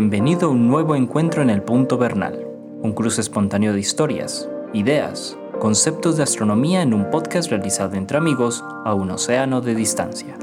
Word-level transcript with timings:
Bienvenido 0.00 0.48
a 0.48 0.50
un 0.50 0.66
nuevo 0.66 0.96
encuentro 0.96 1.42
en 1.42 1.50
el 1.50 1.60
Punto 1.60 1.98
Bernal, 1.98 2.46
un 2.80 2.94
cruce 2.94 3.20
espontáneo 3.20 3.74
de 3.74 3.80
historias, 3.80 4.48
ideas, 4.72 5.36
conceptos 5.58 6.16
de 6.16 6.22
astronomía 6.22 6.80
en 6.80 6.94
un 6.94 7.10
podcast 7.10 7.50
realizado 7.50 7.96
entre 7.96 8.16
amigos 8.16 8.64
a 8.86 8.94
un 8.94 9.10
océano 9.10 9.60
de 9.60 9.74
distancia. 9.74 10.38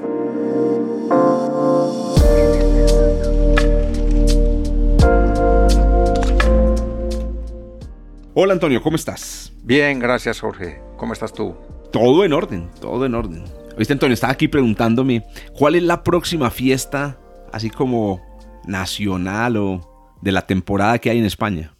Hola 8.36 8.54
Antonio, 8.54 8.84
¿cómo 8.84 8.96
estás? 8.96 9.52
Bien, 9.64 9.98
gracias 9.98 10.40
Jorge. 10.40 10.80
¿Cómo 10.98 11.14
estás 11.14 11.34
tú? 11.34 11.56
Todo 11.92 12.24
en 12.24 12.34
orden, 12.34 12.70
todo 12.80 13.08
en 13.08 13.16
orden. 13.16 13.44
Viste 13.76 13.94
Antonio, 13.94 14.14
estaba 14.14 14.34
aquí 14.34 14.48
preguntándome 14.48 15.26
cuál 15.58 15.74
es 15.74 15.82
la 15.82 16.04
próxima 16.04 16.52
fiesta, 16.52 17.18
así 17.52 17.72
como 17.72 18.27
nacional 18.68 19.58
o 19.58 20.18
de 20.22 20.32
la 20.32 20.46
temporada 20.46 21.00
que 21.00 21.10
hay 21.10 21.18
en 21.20 21.26
España. 21.26 21.74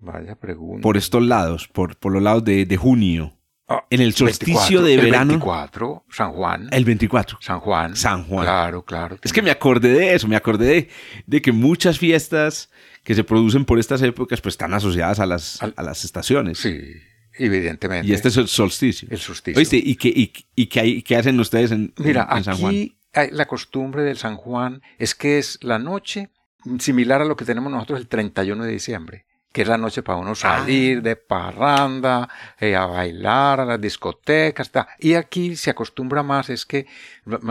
Vaya 0.00 0.36
pregunta. 0.36 0.80
Por 0.82 0.96
estos 0.96 1.22
lados, 1.24 1.66
por, 1.66 1.96
por 1.96 2.12
los 2.12 2.22
lados 2.22 2.44
de, 2.44 2.64
de 2.66 2.76
junio. 2.76 3.34
Ah, 3.66 3.84
en 3.90 4.00
el 4.00 4.14
solsticio 4.14 4.80
24, 4.80 4.82
de 4.84 4.94
el 4.94 5.00
verano. 5.00 5.28
24, 5.32 6.04
San 6.08 6.32
Juan. 6.32 6.68
El 6.70 6.84
24. 6.84 7.38
San 7.40 7.58
Juan. 7.60 7.96
San 7.96 8.22
Juan. 8.24 8.44
Claro, 8.44 8.84
claro. 8.84 9.18
Es 9.22 9.32
que 9.32 9.42
me 9.42 9.50
acordé 9.50 9.88
de 9.90 10.14
eso, 10.14 10.28
me 10.28 10.36
acordé 10.36 10.66
de, 10.66 10.88
de 11.26 11.42
que 11.42 11.50
muchas 11.50 11.98
fiestas 11.98 12.70
que 13.02 13.14
se 13.16 13.24
producen 13.24 13.64
por 13.64 13.78
estas 13.80 14.00
épocas 14.02 14.40
pues 14.40 14.52
están 14.54 14.72
asociadas 14.72 15.18
a 15.18 15.26
las, 15.26 15.60
Al- 15.62 15.74
a 15.76 15.82
las 15.82 16.04
estaciones. 16.04 16.58
Sí, 16.58 16.78
evidentemente. 17.36 18.06
Y 18.08 18.12
este 18.14 18.28
es 18.28 18.36
el 18.36 18.48
solsticio. 18.48 19.08
El 19.10 19.18
solsticio. 19.18 19.58
¿Oíste? 19.58 19.76
¿Y 19.76 19.96
qué, 19.96 20.08
y, 20.08 20.32
y 20.54 20.66
qué, 20.66 20.80
hay- 20.80 21.02
qué 21.02 21.16
hacen 21.16 21.38
ustedes 21.40 21.72
en, 21.72 21.92
Mira, 21.98 22.28
en 22.36 22.44
San 22.44 22.56
Juan? 22.56 22.70
aquí 22.70 22.78
hay- 22.78 22.97
la 23.30 23.46
costumbre 23.46 24.02
del 24.02 24.16
San 24.16 24.36
Juan 24.36 24.82
es 24.98 25.14
que 25.14 25.38
es 25.38 25.58
la 25.62 25.78
noche 25.78 26.30
similar 26.78 27.22
a 27.22 27.24
lo 27.24 27.36
que 27.36 27.44
tenemos 27.44 27.72
nosotros 27.72 28.00
el 28.00 28.08
31 28.08 28.64
de 28.64 28.72
diciembre, 28.72 29.26
que 29.52 29.62
es 29.62 29.68
la 29.68 29.78
noche 29.78 30.02
para 30.02 30.18
uno 30.18 30.34
salir 30.34 31.02
de 31.02 31.16
parranda, 31.16 32.28
eh, 32.58 32.76
a 32.76 32.86
bailar, 32.86 33.60
a 33.60 33.64
las 33.64 33.80
discotecas. 33.80 34.70
ta. 34.70 34.88
Y 34.98 35.14
aquí 35.14 35.56
se 35.56 35.70
acostumbra 35.70 36.22
más, 36.22 36.50
es 36.50 36.66
que 36.66 36.86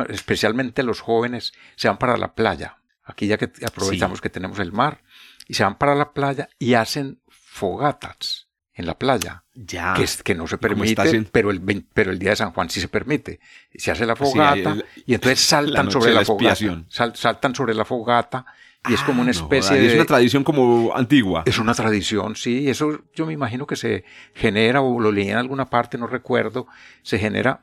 especialmente 0.09 0.83
los 0.83 1.01
jóvenes 1.01 1.53
se 1.75 1.87
van 1.87 1.97
para 1.97 2.17
la 2.17 2.33
playa. 2.33 2.77
Aquí 3.03 3.27
ya 3.27 3.37
que 3.37 3.51
aprovechamos 3.65 4.21
que 4.21 4.29
tenemos 4.29 4.59
el 4.59 4.73
mar, 4.73 5.01
y 5.47 5.53
se 5.53 5.63
van 5.63 5.77
para 5.77 5.95
la 5.95 6.11
playa 6.13 6.49
y 6.59 6.73
hacen 6.73 7.21
fogatas 7.29 8.49
en 8.73 8.85
la 8.85 8.99
playa 8.99 9.45
Ya. 9.59 9.93
que, 9.95 10.03
es- 10.03 10.21
que 10.21 10.35
no 10.35 10.45
se 10.47 10.57
como 10.57 10.69
permite, 10.69 11.23
pero, 11.31 11.49
el, 11.49 11.59
pero 11.93 12.11
el 12.11 12.19
día 12.19 12.29
de 12.29 12.35
San 12.35 12.51
Juan 12.51 12.69
sí 12.69 12.79
se 12.79 12.87
permite. 12.87 13.39
Se 13.75 13.89
hace 13.89 14.05
la 14.05 14.15
Sí, 14.15 14.23
fogata 14.23 14.73
el- 14.73 14.85
y 15.05 15.15
entonces 15.15 15.39
saltan 15.39 15.89
sobre 15.89 16.13
la, 16.13 16.19
la 16.19 16.25
fogata. 16.25 16.83
Sal- 16.89 17.15
saltan 17.15 17.55
sobre 17.55 17.73
la 17.73 17.83
fogata 17.83 18.45
y 18.87 18.93
es 18.93 19.01
como 19.01 19.21
Ah, 19.21 19.23
una 19.23 19.31
no 19.33 19.39
especie 19.39 19.75
de... 19.77 19.87
Es 19.87 19.95
una 19.95 20.05
tradición 20.05 20.43
como 20.43 20.95
antigua. 20.95 21.41
es 21.45 21.57
una 21.57 21.73
tradición, 21.73 22.35
sí, 22.35 22.69
eso 22.69 23.01
yo 23.15 23.25
me 23.25 23.33
imagino 23.33 23.65
que 23.67 23.75
se 23.75 24.05
genera, 24.35 24.81
o 24.81 24.99
lo 24.99 25.11
leí 25.11 25.29
en 25.29 25.37
alguna 25.37 25.69
parte, 25.69 25.97
no 25.97 26.05
recuerdo, 26.07 26.67
se 27.01 27.17
genera 27.19 27.59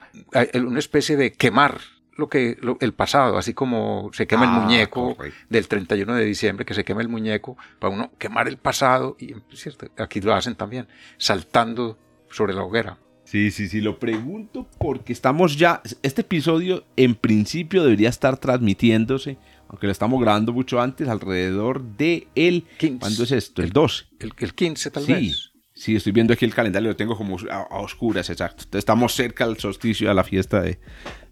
una 0.55 0.79
especie 0.81 1.17
de 1.17 1.33
quemar 1.33 1.79
lo 2.17 2.29
que 2.29 2.57
lo- 2.61 2.77
el 2.81 2.93
pasado, 2.93 3.37
así 3.39 3.55
como 3.55 4.11
se 4.13 4.27
quema 4.27 4.43
Ah, 4.45 4.47
el 4.47 4.61
muñeco 4.63 5.17
correcto. 5.17 5.39
del 5.49 5.67
31 5.69 6.15
de 6.15 6.25
diciembre, 6.25 6.65
que 6.65 6.75
se 6.75 6.85
quema 6.85 7.01
el 7.03 7.09
muñeco, 7.09 7.57
para 7.79 7.93
uno 7.95 8.13
quemar 8.19 8.49
el 8.49 8.57
pasado, 8.57 9.17
y 9.19 9.35
¿cierto? 9.55 9.87
aquí 9.99 10.21
lo 10.21 10.35
hacen 10.35 10.55
también, 10.55 10.87
saltando 11.19 11.99
sobre 12.31 12.55
la 12.55 12.63
hoguera. 12.63 12.99
Sí, 13.25 13.51
sí, 13.51 13.69
sí, 13.69 13.81
lo 13.81 13.99
pregunto 13.99 14.69
porque 14.79 15.13
estamos 15.13 15.57
ya, 15.57 15.81
este 16.03 16.21
episodio 16.21 16.85
en 16.97 17.15
principio 17.15 17.83
debería 17.83 18.11
estar 18.11 18.37
transmitiéndose, 18.37 19.39
aunque 19.69 19.87
lo 19.87 19.93
estamos 19.93 20.21
grabando 20.21 20.53
mucho 20.53 20.81
antes, 20.81 21.09
alrededor 21.09 21.83
de 21.83 22.29
el... 22.35 22.65
15. 22.79 22.99
¿Cuándo 23.01 23.23
es 23.25 23.33
esto? 23.33 23.63
El 23.63 23.71
12. 23.71 24.05
El, 24.21 24.33
el 24.39 24.55
15 24.55 24.91
tal 24.91 25.05
Sí, 25.05 25.13
vez. 25.15 25.53
sí, 25.73 25.97
estoy 25.97 26.13
viendo 26.13 26.35
aquí 26.35 26.45
el 26.45 26.55
calendario, 26.55 26.91
lo 26.91 26.97
tengo 26.97 27.17
como 27.17 27.39
a, 27.51 27.63
a 27.63 27.79
oscuras, 27.79 28.29
exacto. 28.29 28.65
Entonces, 28.65 28.81
estamos 28.81 29.15
cerca 29.15 29.45
al 29.45 29.57
solsticio, 29.57 30.11
a 30.11 30.15
la 30.15 30.23
fiesta 30.23 30.61
de, 30.61 30.79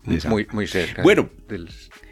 de 0.04 0.20
San 0.20 0.30
Muy, 0.30 0.46
muy 0.52 0.66
cerca. 0.66 1.02
Bueno. 1.02 1.28
del- 1.48 1.66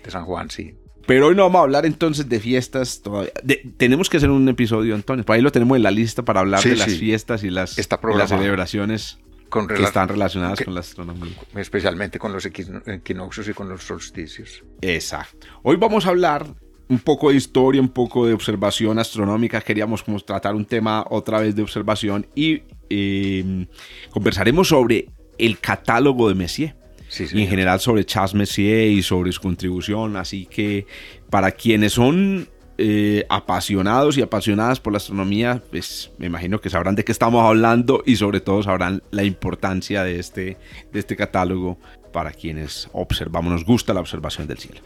de 0.04 0.10
San 0.10 0.24
Juan, 0.24 0.50
sí. 0.50 0.74
Pero 1.06 1.26
hoy 1.28 1.34
no 1.34 1.42
vamos 1.42 1.58
a 1.60 1.62
hablar 1.62 1.86
entonces 1.86 2.28
de 2.28 2.38
fiestas 2.40 3.00
todavía. 3.02 3.32
De- 3.42 3.62
tenemos 3.76 4.08
que 4.08 4.18
hacer 4.18 4.30
un 4.30 4.48
episodio, 4.48 4.94
Antonio. 4.94 5.24
Por 5.24 5.34
ahí 5.34 5.42
lo 5.42 5.50
tenemos 5.50 5.76
en 5.76 5.82
la 5.82 5.90
lista 5.90 6.22
para 6.24 6.40
hablar 6.40 6.60
Sí, 6.62 6.70
de 6.70 6.76
las 6.76 6.94
fiestas 6.94 7.42
y 7.42 7.50
las, 7.50 7.76
y 7.78 7.82
celebraciones 8.28 9.18
Con 9.48 9.66
que 9.66 9.82
están 9.82 10.08
relacionadas 10.08 10.58
que- 10.58 10.64
con 10.66 10.74
la 10.74 10.80
astronomía. 10.80 11.32
Especialmente 11.56 12.18
con 12.18 12.32
los 12.32 12.46
equino- 12.46 12.82
equinoccios 12.86 13.48
y 13.48 13.52
con 13.54 13.68
los 13.68 13.82
solsticios. 13.82 14.62
Exacto. 14.82 15.48
Hoy 15.62 15.76
vamos 15.76 16.06
a 16.06 16.10
hablar 16.10 16.46
un 16.88 16.98
poco 17.00 17.30
de 17.30 17.36
historia, 17.36 17.80
un 17.80 17.88
poco 17.88 18.26
de 18.26 18.32
observación 18.34 18.98
astronómica. 18.98 19.60
Queríamos 19.60 20.02
como 20.02 20.20
tratar 20.20 20.54
un 20.54 20.64
tema 20.64 21.04
otra 21.10 21.40
vez 21.40 21.54
de 21.56 21.62
observación 21.62 22.26
y 22.34 22.62
eh, 22.88 23.66
conversaremos 24.10 24.68
sobre 24.68 25.08
el 25.38 25.58
catálogo 25.58 26.28
de 26.28 26.34
Messier. 26.34 26.76
Sí, 27.10 27.26
y 27.32 27.43
en 27.43 27.48
general 27.48 27.81
sobre 27.81 28.04
Charles 28.06 28.34
Messier 28.34 28.88
y 28.88 29.03
sobre 29.03 29.32
su 29.32 29.41
contribución. 29.43 30.16
Así 30.16 30.47
que 30.47 30.87
para 31.28 31.50
quienes 31.50 31.93
son 31.93 32.48
eh, 32.78 33.26
apasionados 33.28 34.16
y 34.16 34.22
apasionadas 34.22 34.81
por 34.81 34.93
la 34.93 34.98
astronomía, 34.98 35.62
pues 35.71 36.12
me 36.19 36.26
imagino 36.26 36.60
que 36.60 36.71
sabrán 36.71 36.94
de 36.94 37.04
qué 37.04 37.12
estamos 37.12 37.44
hablando 37.44 38.03
y 38.06 38.16
sobre 38.16 38.41
todo 38.41 38.62
sabrán 38.62 39.03
la 39.10 39.25
importancia 39.25 40.03
de 40.04 40.19
este, 40.19 40.56
de 40.93 40.98
este 41.00 41.16
catálogo 41.16 41.78
para 42.12 42.31
quienes 42.32 42.88
observamos, 42.93 43.53
nos 43.53 43.65
gusta 43.65 43.92
la 43.92 44.00
observación 44.00 44.47
del 44.47 44.59
cielo. 44.59 44.81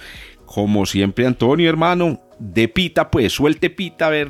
Como 0.44 0.86
siempre, 0.86 1.26
Antonio, 1.26 1.68
hermano, 1.70 2.20
de 2.38 2.68
pita, 2.68 3.10
pues 3.10 3.32
suelte 3.32 3.70
pita 3.70 4.06
a 4.08 4.10
ver 4.10 4.28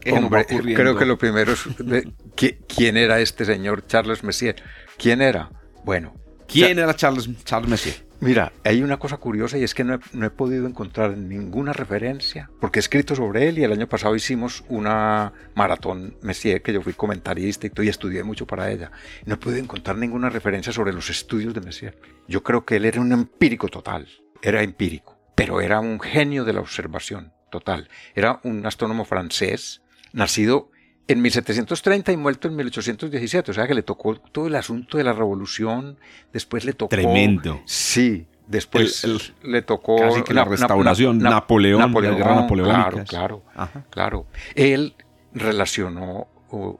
qué 0.00 0.10
se 0.12 0.20
nos 0.20 0.32
va 0.32 0.44
Hombre, 0.50 0.74
creo 0.74 0.96
que 0.96 1.04
lo 1.06 1.18
primero 1.18 1.52
es 1.54 1.64
de- 1.78 2.04
¿qui- 2.36 2.56
quién 2.68 2.96
era 2.96 3.20
este 3.20 3.44
señor 3.44 3.86
Charles 3.86 4.22
Messier. 4.22 4.56
¿Quién 4.96 5.20
era? 5.22 5.50
Bueno, 5.84 6.14
¿Quién 6.52 6.78
era 6.78 6.94
Charles, 6.94 7.28
Charles 7.44 7.70
Messier? 7.70 8.12
mira, 8.22 8.52
hay 8.62 8.82
una 8.82 8.98
cosa 8.98 9.16
curiosa 9.16 9.58
y 9.58 9.64
es 9.64 9.74
que 9.74 9.82
no 9.82 9.94
he, 9.94 9.98
no 10.12 10.26
he 10.26 10.30
podido 10.30 10.68
encontrar 10.68 11.16
ninguna 11.18 11.72
referencia, 11.72 12.50
porque 12.60 12.78
he 12.78 12.80
escrito 12.80 13.16
sobre 13.16 13.48
él 13.48 13.58
y 13.58 13.64
el 13.64 13.72
año 13.72 13.88
pasado 13.88 14.14
hicimos 14.14 14.64
una 14.68 15.32
maratón 15.56 16.16
Messier, 16.22 16.62
que 16.62 16.72
yo 16.72 16.82
fui 16.82 16.92
comentarista 16.92 17.66
y 17.66 17.88
estudié 17.88 18.22
mucho 18.22 18.46
para 18.46 18.70
ella. 18.70 18.92
No 19.26 19.34
he 19.34 19.38
podido 19.38 19.58
encontrar 19.58 19.96
ninguna 19.98 20.30
referencia 20.30 20.72
sobre 20.72 20.92
los 20.92 21.10
estudios 21.10 21.52
de 21.52 21.62
Messier. 21.62 21.98
Yo 22.28 22.44
creo 22.44 22.64
que 22.64 22.76
él 22.76 22.84
era 22.84 23.00
un 23.00 23.10
empírico 23.10 23.68
total, 23.68 24.06
era 24.40 24.62
empírico, 24.62 25.18
pero 25.34 25.60
era 25.60 25.80
un 25.80 25.98
genio 25.98 26.44
de 26.44 26.52
la 26.52 26.60
observación 26.60 27.32
total. 27.50 27.88
Era 28.14 28.40
un 28.44 28.64
astrónomo 28.64 29.04
francés, 29.04 29.82
nacido 30.12 30.70
en 31.08 31.20
1730 31.20 32.12
y 32.12 32.16
muerto 32.16 32.48
en 32.48 32.56
1817, 32.56 33.50
o 33.50 33.54
sea 33.54 33.66
que 33.66 33.74
le 33.74 33.82
tocó 33.82 34.16
todo 34.16 34.46
el 34.46 34.54
asunto 34.54 34.98
de 34.98 35.04
la 35.04 35.12
revolución, 35.12 35.98
después 36.32 36.64
le 36.64 36.72
tocó... 36.72 36.90
Tremendo. 36.90 37.60
Sí, 37.66 38.26
después 38.46 39.04
El- 39.04 39.20
le 39.42 39.62
tocó... 39.62 39.96
casi 39.96 40.22
que 40.22 40.32
la 40.34 40.44
restauración, 40.44 41.18
na- 41.18 41.30
Napoleón, 41.30 41.80
la 41.92 42.00
guerra 42.00 42.34
napoleónica. 42.36 42.90
Claro, 42.90 43.04
claro, 43.06 43.42
Ajá. 43.54 43.84
claro. 43.90 44.26
Él 44.54 44.94
relacionó 45.34 46.28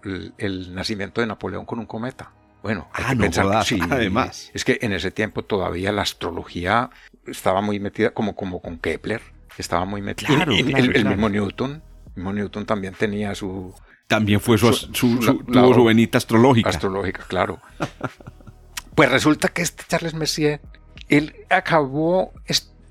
el, 0.04 0.34
el 0.38 0.74
nacimiento 0.74 1.20
de 1.20 1.26
Napoleón 1.26 1.64
con 1.66 1.78
un 1.78 1.86
cometa. 1.86 2.30
Bueno, 2.62 2.88
hay 2.92 3.04
Ah, 3.04 3.08
que 3.10 3.14
no 3.16 3.20
pensar 3.22 3.44
jodas, 3.46 3.66
sí, 3.66 3.78
además. 3.90 4.50
Es 4.54 4.64
que 4.64 4.78
en 4.82 4.92
ese 4.92 5.10
tiempo 5.10 5.42
todavía 5.42 5.90
la 5.90 6.02
astrología 6.02 6.90
estaba 7.26 7.60
muy 7.60 7.80
metida, 7.80 8.10
como, 8.10 8.36
como 8.36 8.62
con 8.62 8.78
Kepler, 8.78 9.20
estaba 9.58 9.84
muy 9.84 10.00
metida. 10.00 10.28
Claro, 10.28 10.52
claro, 10.54 10.78
el, 10.78 10.92
claro. 10.92 11.08
mismo 11.10 11.28
Newton, 11.28 11.82
el 12.06 12.12
mismo 12.14 12.32
Newton 12.32 12.64
también 12.66 12.94
tenía 12.94 13.34
su, 13.34 13.74
También 14.16 14.40
fue 14.40 14.58
su, 14.58 14.72
Su- 14.72 14.86
su- 14.92 15.22
su- 15.22 15.44
la- 15.48 15.62
tuvo 15.62 15.74
su 15.74 15.84
venita 15.84 16.18
astrológica. 16.18 16.68
astrológica, 16.70 17.24
claro. 17.28 17.58
Pues 18.94 19.10
resulta 19.10 19.48
que 19.48 19.62
este 19.62 19.84
Charles 19.88 20.12
Messier, 20.14 20.60
él 21.08 21.34
acabó 21.48 22.32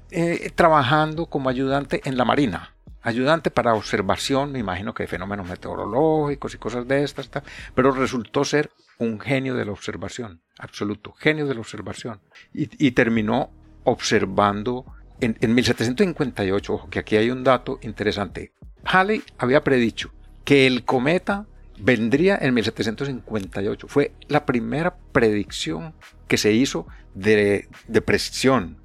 eh, 0.10 0.52
trabajando 0.56 1.28
como 1.28 1.48
ayudante 1.50 2.02
en 2.06 2.18
la 2.18 2.26
Marina. 2.26 2.74
Ayudante 3.04 3.52
para 3.52 3.76
observación, 3.76 4.52
me 4.52 4.58
imagino 4.60 4.94
que 4.96 5.04
de 5.04 5.08
fenómenos 5.08 5.48
meteorológicos 5.48 6.54
y 6.56 6.58
cosas 6.58 6.88
de 6.88 7.04
estas, 7.04 7.30
ta- 7.30 7.44
pero 7.76 7.92
resultó 7.92 8.44
ser 8.44 8.72
un 8.98 9.20
genio 9.20 9.54
de 9.56 9.66
la 9.66 9.72
observación, 9.72 10.42
absoluto, 10.58 11.14
genio 11.14 11.46
de 11.48 11.54
la 11.54 11.60
observación. 11.62 12.20
Y, 12.54 12.68
y 12.84 12.92
terminó 12.92 13.52
observando 13.84 14.86
en, 15.20 15.38
en 15.40 15.54
1758, 15.54 16.74
ojo, 16.74 16.90
que 16.90 17.00
aquí 17.00 17.16
hay 17.16 17.30
un 17.30 17.44
dato 17.44 17.78
interesante. 17.84 18.54
Halley 18.86 19.22
había 19.38 19.64
predicho 19.64 20.12
que 20.44 20.68
el 20.68 20.84
cometa 20.86 21.46
vendría 21.80 22.38
en 22.42 22.54
1758. 22.54 23.88
Fue 23.88 24.14
la 24.28 24.46
primera 24.46 24.96
predicción 25.12 25.94
que 26.28 26.38
se 26.38 26.52
hizo 26.54 26.88
de, 27.14 27.68
de 27.88 28.02
precisión 28.02 28.78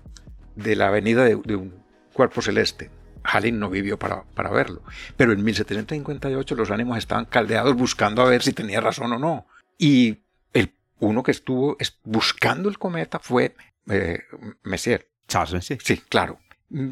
de 0.55 0.76
la 0.76 0.91
venida 0.91 1.25
de, 1.25 1.37
de 1.44 1.56
un 1.56 1.75
cuerpo 2.12 2.41
celeste. 2.43 2.91
Halley 3.25 3.53
no 3.53 3.69
vivió 3.69 3.99
para, 3.99 4.23
para 4.35 4.50
verlo. 4.50 4.82
Pero 5.17 5.32
en 5.32 5.43
1758 5.44 6.55
los 6.55 6.70
ánimos 6.70 6.97
estaban 6.99 7.25
caldeados 7.26 7.75
buscando 7.75 8.23
a 8.23 8.29
ver 8.29 8.43
si 8.43 8.53
tenía 8.53 8.81
razón 8.81 9.12
o 9.12 9.19
no. 9.19 9.47
Y 9.79 10.19
el, 10.53 10.73
uno 11.00 11.23
que 11.23 11.32
estuvo 11.32 11.76
es- 11.81 11.99
buscando 12.05 12.69
el 12.69 12.79
cometa 12.79 13.19
fue 13.19 13.55
eh, 13.88 14.20
Messier. 14.62 15.08
Charles 15.29 15.55
Messier. 15.55 15.81
Sí, 15.82 15.99
claro. 16.08 16.38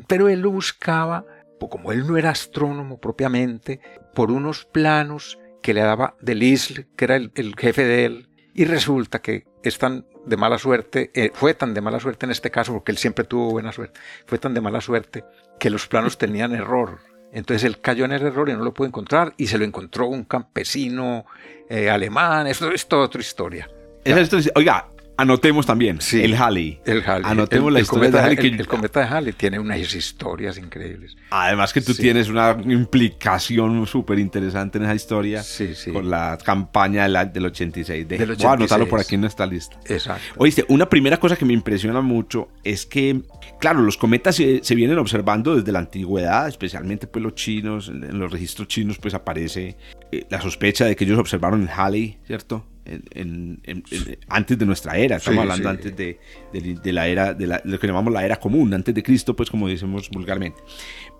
Pero 0.09 0.29
él 0.29 0.41
lo 0.41 0.51
buscaba 0.51 1.25
como 1.69 1.93
él 1.93 2.07
no 2.07 2.17
era 2.17 2.31
astrónomo 2.31 2.99
propiamente, 2.99 3.81
por 4.15 4.31
unos 4.31 4.65
planos 4.65 5.39
que 5.63 5.75
le 5.75 5.81
daba 5.81 6.17
Delisle, 6.21 6.87
que 6.97 7.05
era 7.05 7.17
el, 7.17 7.55
jefe 7.57 7.85
de 7.85 8.05
él, 8.05 8.29
y 8.55 8.65
resulta 8.65 9.21
que 9.21 9.47
es 9.63 9.79
tan 9.79 10.07
de 10.27 10.37
mala 10.37 10.59
suerte, 10.59 11.11
eh, 11.15 11.31
fue 11.35 11.55
tan 11.55 11.75
de 11.75 11.81
mala 11.81 12.01
suerte 12.01 12.27
en 12.27 12.33
este 12.33 12.51
caso, 12.51 12.73
porque 12.73 12.93
él 12.93 12.99
siempre 12.99 13.25
tuvo 13.25 13.51
buena 13.51 13.73
suerte, 13.73 14.01
fue 14.27 14.39
tan 14.39 14.55
de 14.55 14.61
mala 14.61 14.81
suerte 14.81 15.25
que 15.59 15.71
los 15.71 15.87
planos 15.87 16.19
tenían 16.19 16.55
error. 16.55 16.99
Entonces 17.33 17.65
él 17.65 17.81
cayó 17.81 18.05
en 18.05 18.13
el 18.13 18.23
error 18.23 18.49
y 18.49 18.53
no 18.53 18.63
lo 18.63 18.73
pudo 18.73 18.87
encontrar 18.87 19.35
y 19.37 19.49
se 19.49 19.59
lo 19.59 19.65
encontró 19.65 20.07
un 20.07 20.25
campesino 20.25 21.27
eh, 21.69 21.91
alemán. 21.91 22.47
Esto 22.47 22.71
es 22.71 22.87
toda 22.87 23.07
otra 23.07 23.21
historia. 23.21 23.69
Oiga, 24.55 24.89
Anotemos 25.17 25.65
también 25.65 25.99
el 26.13 26.35
Halley. 26.35 26.81
El 26.85 27.03
Halley. 27.07 27.23
Anotemos 27.25 27.73
la 27.73 27.81
historia 27.81 28.11
de 28.11 28.19
Halley. 28.19 28.57
El, 28.59 28.67
cometa 28.67 29.01
de 29.01 29.07
Halley 29.07 29.33
tiene 29.33 29.59
unas 29.59 29.79
historias 29.95 30.59
increíbles. 30.59 31.17
Además 31.31 31.73
que 31.73 31.81
tú 31.81 31.95
tienes 31.95 32.29
una 32.29 32.57
implicación 32.65 33.87
súper 33.87 34.19
interesante 34.19 34.79
en 34.79 34.85
esa 34.85 34.95
historia 34.95 35.43
con 35.93 36.11
la 36.11 36.37
campaña 36.45 37.05
del, 37.27 37.47
86. 37.47 38.09
De, 38.09 38.27
Voy 38.27 38.37
a 38.45 38.53
anotarlo 38.53 38.89
por 38.89 39.01
aquí 39.01 39.15
en 39.15 39.25
esta 39.25 39.47
lista. 39.47 39.79
Exacto. 39.87 40.25
Oíste, 40.37 40.65
una 40.69 40.89
primera 40.89 41.19
cosa 41.19 41.37
que 41.37 41.45
me 41.45 41.53
impresiona 41.53 42.01
mucho 42.01 42.49
es 42.65 42.85
que, 42.85 43.23
claro, 43.61 43.83
los 43.83 43.97
cometas 43.97 44.37
se, 44.37 44.75
vienen 44.75 44.99
observando 44.99 45.55
desde 45.55 45.71
la 45.71 45.79
antigüedad, 45.79 46.49
especialmente 46.49 47.07
pues 47.07 47.23
los 47.23 47.35
chinos, 47.35 47.89
en 47.89 48.19
los 48.19 48.33
registros 48.33 48.67
chinos 48.67 48.99
pues 48.99 49.15
aparece 49.15 49.77
eh, 50.11 50.27
la 50.29 50.41
sospecha 50.41 50.87
de 50.87 50.97
que 50.97 51.05
ellos 51.05 51.19
observaron 51.19 51.63
el 51.63 51.69
Halley, 51.69 52.19
¿cierto? 52.27 52.67
Antes 54.29 54.59
de 54.59 54.67
nuestra 54.67 54.97
era, 54.97 55.17
estamos 55.17 55.41
hablando 55.41 55.69
antes 55.69 55.97
de, 55.97 56.19
la 56.93 57.09
era, 57.09 57.33
de, 57.33 57.47
lo 57.65 57.79
que 57.79 57.87
llamamos 57.87 58.13
la 58.13 58.25
era 58.25 58.37
común, 58.37 58.75
antes 58.75 58.95
de 58.95 59.03
Cristo, 59.03 59.35
pues 59.35 59.51
como 59.51 59.69
decimos 59.69 60.11
vulgarmente. 60.11 60.61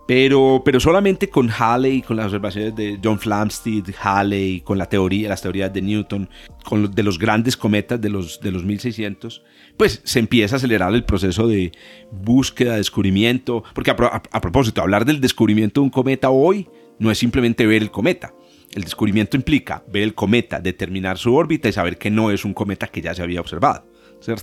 Pero, 0.07 0.61
pero 0.63 0.81
solamente 0.81 1.31
con 1.31 1.49
Halley, 1.51 2.03
con 2.03 2.19
las 2.19 2.27
observaciones 2.27 2.77
de 2.77 2.99
John 3.03 3.19
Flamsteed, 3.19 3.95
Halley, 4.03 4.61
con 4.61 4.77
la 4.77 4.87
teoría, 4.87 5.31
las 5.31 5.41
teorías 5.41 5.73
de 5.73 5.81
Newton, 5.81 6.29
con 6.63 6.91
de 6.91 7.03
los 7.03 7.19
grandes 7.19 7.57
cometas 7.57 7.99
de 7.99 8.11
los, 8.11 8.39
de 8.41 8.53
los 8.53 8.65
1600, 8.65 9.43
pues 9.79 10.03
se 10.05 10.19
empieza 10.19 10.57
a 10.57 10.59
acelerar 10.59 10.93
el 10.95 11.05
proceso 11.05 11.47
de 11.49 11.73
búsqueda, 12.13 12.77
descubrimiento. 12.77 13.65
Porque 13.75 13.93
a 13.93 14.41
propósito, 14.43 14.83
hablar 14.83 15.07
del 15.07 15.23
descubrimiento 15.23 15.81
de 15.81 15.85
un 15.87 15.91
cometa 15.91 16.29
hoy 16.29 16.69
no 16.99 17.11
es 17.11 17.17
simplemente 17.17 17.67
ver 17.67 17.81
el 17.81 17.91
cometa 17.91 18.35
el 18.75 18.83
descubrimiento 18.83 19.37
implica 19.37 19.85
ver 19.87 20.03
el 20.03 20.15
cometa, 20.15 20.61
determinar 20.61 21.17
su 21.17 21.35
órbita 21.35 21.69
y 21.69 21.73
saber 21.73 21.97
que 21.97 22.11
no 22.11 22.33
es 22.33 22.45
un 22.45 22.53
cometa 22.53 22.89
que 22.89 23.01
ya 23.01 23.15
se 23.15 23.23
había 23.23 23.41
observado. 23.41 23.87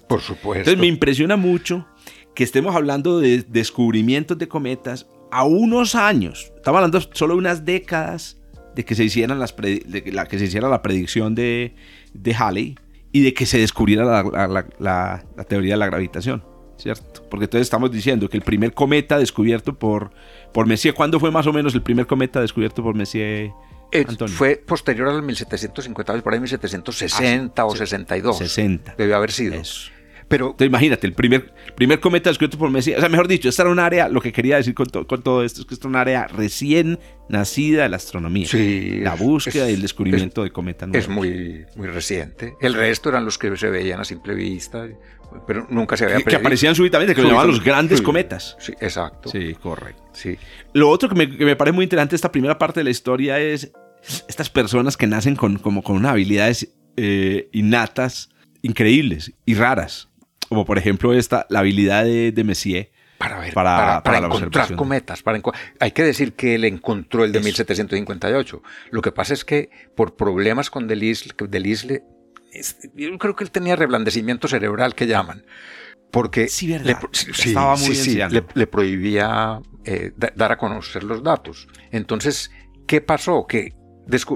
Por 0.07 0.21
supuesto. 0.21 0.59
Entonces 0.59 0.77
me 0.79 0.87
impresiona 0.87 1.35
mucho 1.35 1.85
que 2.33 2.43
estemos 2.43 2.75
hablando 2.75 3.19
de 3.19 3.43
descubrimientos 3.47 4.37
de 4.37 4.47
cometas 4.47 5.07
a 5.31 5.43
unos 5.43 5.95
años. 5.95 6.53
Estamos 6.55 6.77
hablando 6.77 7.01
solo 7.13 7.33
de 7.33 7.39
unas 7.39 7.65
décadas 7.65 8.37
de 8.73 8.85
que 8.85 8.95
se, 8.95 9.03
hicieran 9.03 9.37
las 9.37 9.53
de 9.55 10.03
la, 10.13 10.25
que 10.27 10.39
se 10.39 10.45
hiciera 10.45 10.69
la 10.69 10.81
predicción 10.81 11.35
de, 11.35 11.75
de 12.13 12.33
Halley 12.33 12.75
y 13.11 13.21
de 13.23 13.33
que 13.33 13.45
se 13.45 13.57
descubriera 13.57 14.05
la, 14.05 14.65
la, 14.79 15.45
teoría 15.45 15.73
de 15.73 15.79
la 15.79 15.87
gravitación. 15.87 16.43
¿Cierto? 16.77 17.23
Porque 17.29 17.45
entonces 17.45 17.67
estamos 17.67 17.91
diciendo 17.91 18.27
que 18.27 18.37
el 18.37 18.43
primer 18.43 18.73
cometa 18.73 19.19
descubierto 19.19 19.77
por, 19.77 20.11
por 20.51 20.65
Messier, 20.65 20.95
¿cuándo 20.95 21.19
fue 21.19 21.29
más 21.29 21.45
o 21.45 21.53
menos 21.53 21.75
el 21.75 21.83
primer 21.83 22.07
cometa 22.07 22.41
descubierto 22.41 22.81
por 22.81 22.95
Messier? 22.95 23.51
Eh, 23.91 24.05
fue 24.27 24.55
posterior 24.55 25.09
al 25.09 25.21
1750, 25.21 26.21
por 26.21 26.33
ahí 26.33 26.39
1760 26.39 27.65
o 27.65 27.75
62. 27.75 28.37
60. 28.37 28.95
Debió 28.97 29.15
haber 29.17 29.31
sido. 29.31 29.55
Eso. 29.55 29.91
Pero, 30.31 30.55
imagínate, 30.59 31.05
el 31.07 31.11
primer, 31.11 31.53
primer 31.75 31.99
cometa 31.99 32.29
descubierto 32.29 32.57
por 32.57 32.69
Messi. 32.69 32.93
O 32.93 32.99
sea, 33.01 33.09
mejor 33.09 33.27
dicho, 33.27 33.49
esta 33.49 33.63
era 33.63 33.69
un 33.69 33.79
área, 33.79 34.07
lo 34.07 34.21
que 34.21 34.31
quería 34.31 34.55
decir 34.55 34.73
con, 34.73 34.85
con 34.87 35.21
todo 35.21 35.43
esto 35.43 35.59
es 35.59 35.67
que 35.67 35.73
esta 35.73 35.87
es 35.87 35.89
un 35.89 35.97
área 35.97 36.25
recién 36.27 36.99
nacida 37.27 37.83
de 37.83 37.89
la 37.89 37.97
astronomía. 37.97 38.47
Sí. 38.47 39.01
La 39.01 39.15
búsqueda 39.15 39.69
y 39.69 39.73
el 39.73 39.81
descubrimiento 39.81 40.41
de 40.43 40.51
cometa 40.51 40.87
Es 40.93 41.09
muy, 41.09 41.65
muy 41.75 41.87
reciente. 41.87 42.55
El 42.61 42.75
resto 42.75 43.09
eran 43.09 43.25
los 43.25 43.37
que 43.37 43.57
se 43.57 43.69
veían 43.69 43.99
a 43.99 44.05
simple 44.05 44.33
vista, 44.33 44.87
pero 45.45 45.67
nunca 45.69 45.97
se 45.97 46.05
había 46.05 46.21
Que, 46.21 46.37
aparecían 46.37 46.75
súbitamente, 46.75 47.13
que 47.13 47.23
lo 47.23 47.27
llamaban 47.27 47.49
los 47.49 47.61
grandes 47.61 48.01
cometas. 48.01 48.55
Sí, 48.57 48.71
exacto. 48.79 49.27
Sí, 49.29 49.53
correcto. 49.55 50.01
Sí. 50.13 50.37
Lo 50.71 50.89
otro 50.89 51.09
que 51.09 51.15
me, 51.15 51.29
que 51.29 51.43
me 51.43 51.57
parece 51.57 51.75
muy 51.75 51.83
interesante 51.83 52.11
de 52.11 52.15
esta 52.15 52.31
primera 52.31 52.57
parte 52.57 52.79
de 52.79 52.85
la 52.85 52.89
historia 52.89 53.37
es 53.37 53.73
estas 54.27 54.49
personas 54.49 54.97
que 54.97 55.07
nacen 55.07 55.35
con, 55.35 55.57
como, 55.57 55.83
con 55.83 55.95
unas 55.95 56.11
habilidades 56.11 56.73
eh, 56.97 57.49
innatas 57.51 58.29
increíbles 58.61 59.33
y 59.45 59.55
raras. 59.55 60.09
Como 60.49 60.65
por 60.65 60.77
ejemplo 60.77 61.13
esta, 61.13 61.45
la 61.49 61.59
habilidad 61.59 62.03
de, 62.03 62.31
de 62.31 62.43
Messier 62.43 62.91
para, 63.21 63.39
ver, 63.39 63.53
para, 63.53 64.01
para, 64.03 64.17
encontrar 64.17 64.75
cometas. 64.75 65.21
Para 65.21 65.39
hay 65.79 65.91
que 65.91 66.03
decir 66.03 66.33
que 66.33 66.55
él 66.55 66.65
encontró 66.65 67.23
el 67.23 67.31
de 67.31 67.39
1758. 67.39 68.63
Lo 68.89 69.01
que 69.01 69.11
pasa 69.11 69.33
es 69.33 69.45
que 69.45 69.69
por 69.95 70.15
problemas 70.15 70.69
con 70.69 70.87
Delisle, 70.87 71.33
Delisle 71.47 72.03
yo 72.95 73.17
creo 73.17 73.35
que 73.35 73.43
él 73.43 73.51
tenía 73.51 73.75
reblandecimiento 73.75 74.47
cerebral 74.47 74.95
que 74.95 75.07
llaman. 75.07 75.45
Porque 76.11 76.47
Le, 76.83 76.97
Estaba 77.11 77.75
muy 77.77 77.95
le, 78.53 78.67
prohibía 78.67 79.61
eh, 79.85 80.11
dar 80.35 80.51
a 80.51 80.57
conocer 80.57 81.03
los 81.03 81.23
datos. 81.23 81.69
Entonces, 81.91 82.51
¿qué 82.85 82.99
pasó? 82.99 83.45
Que 83.47 83.75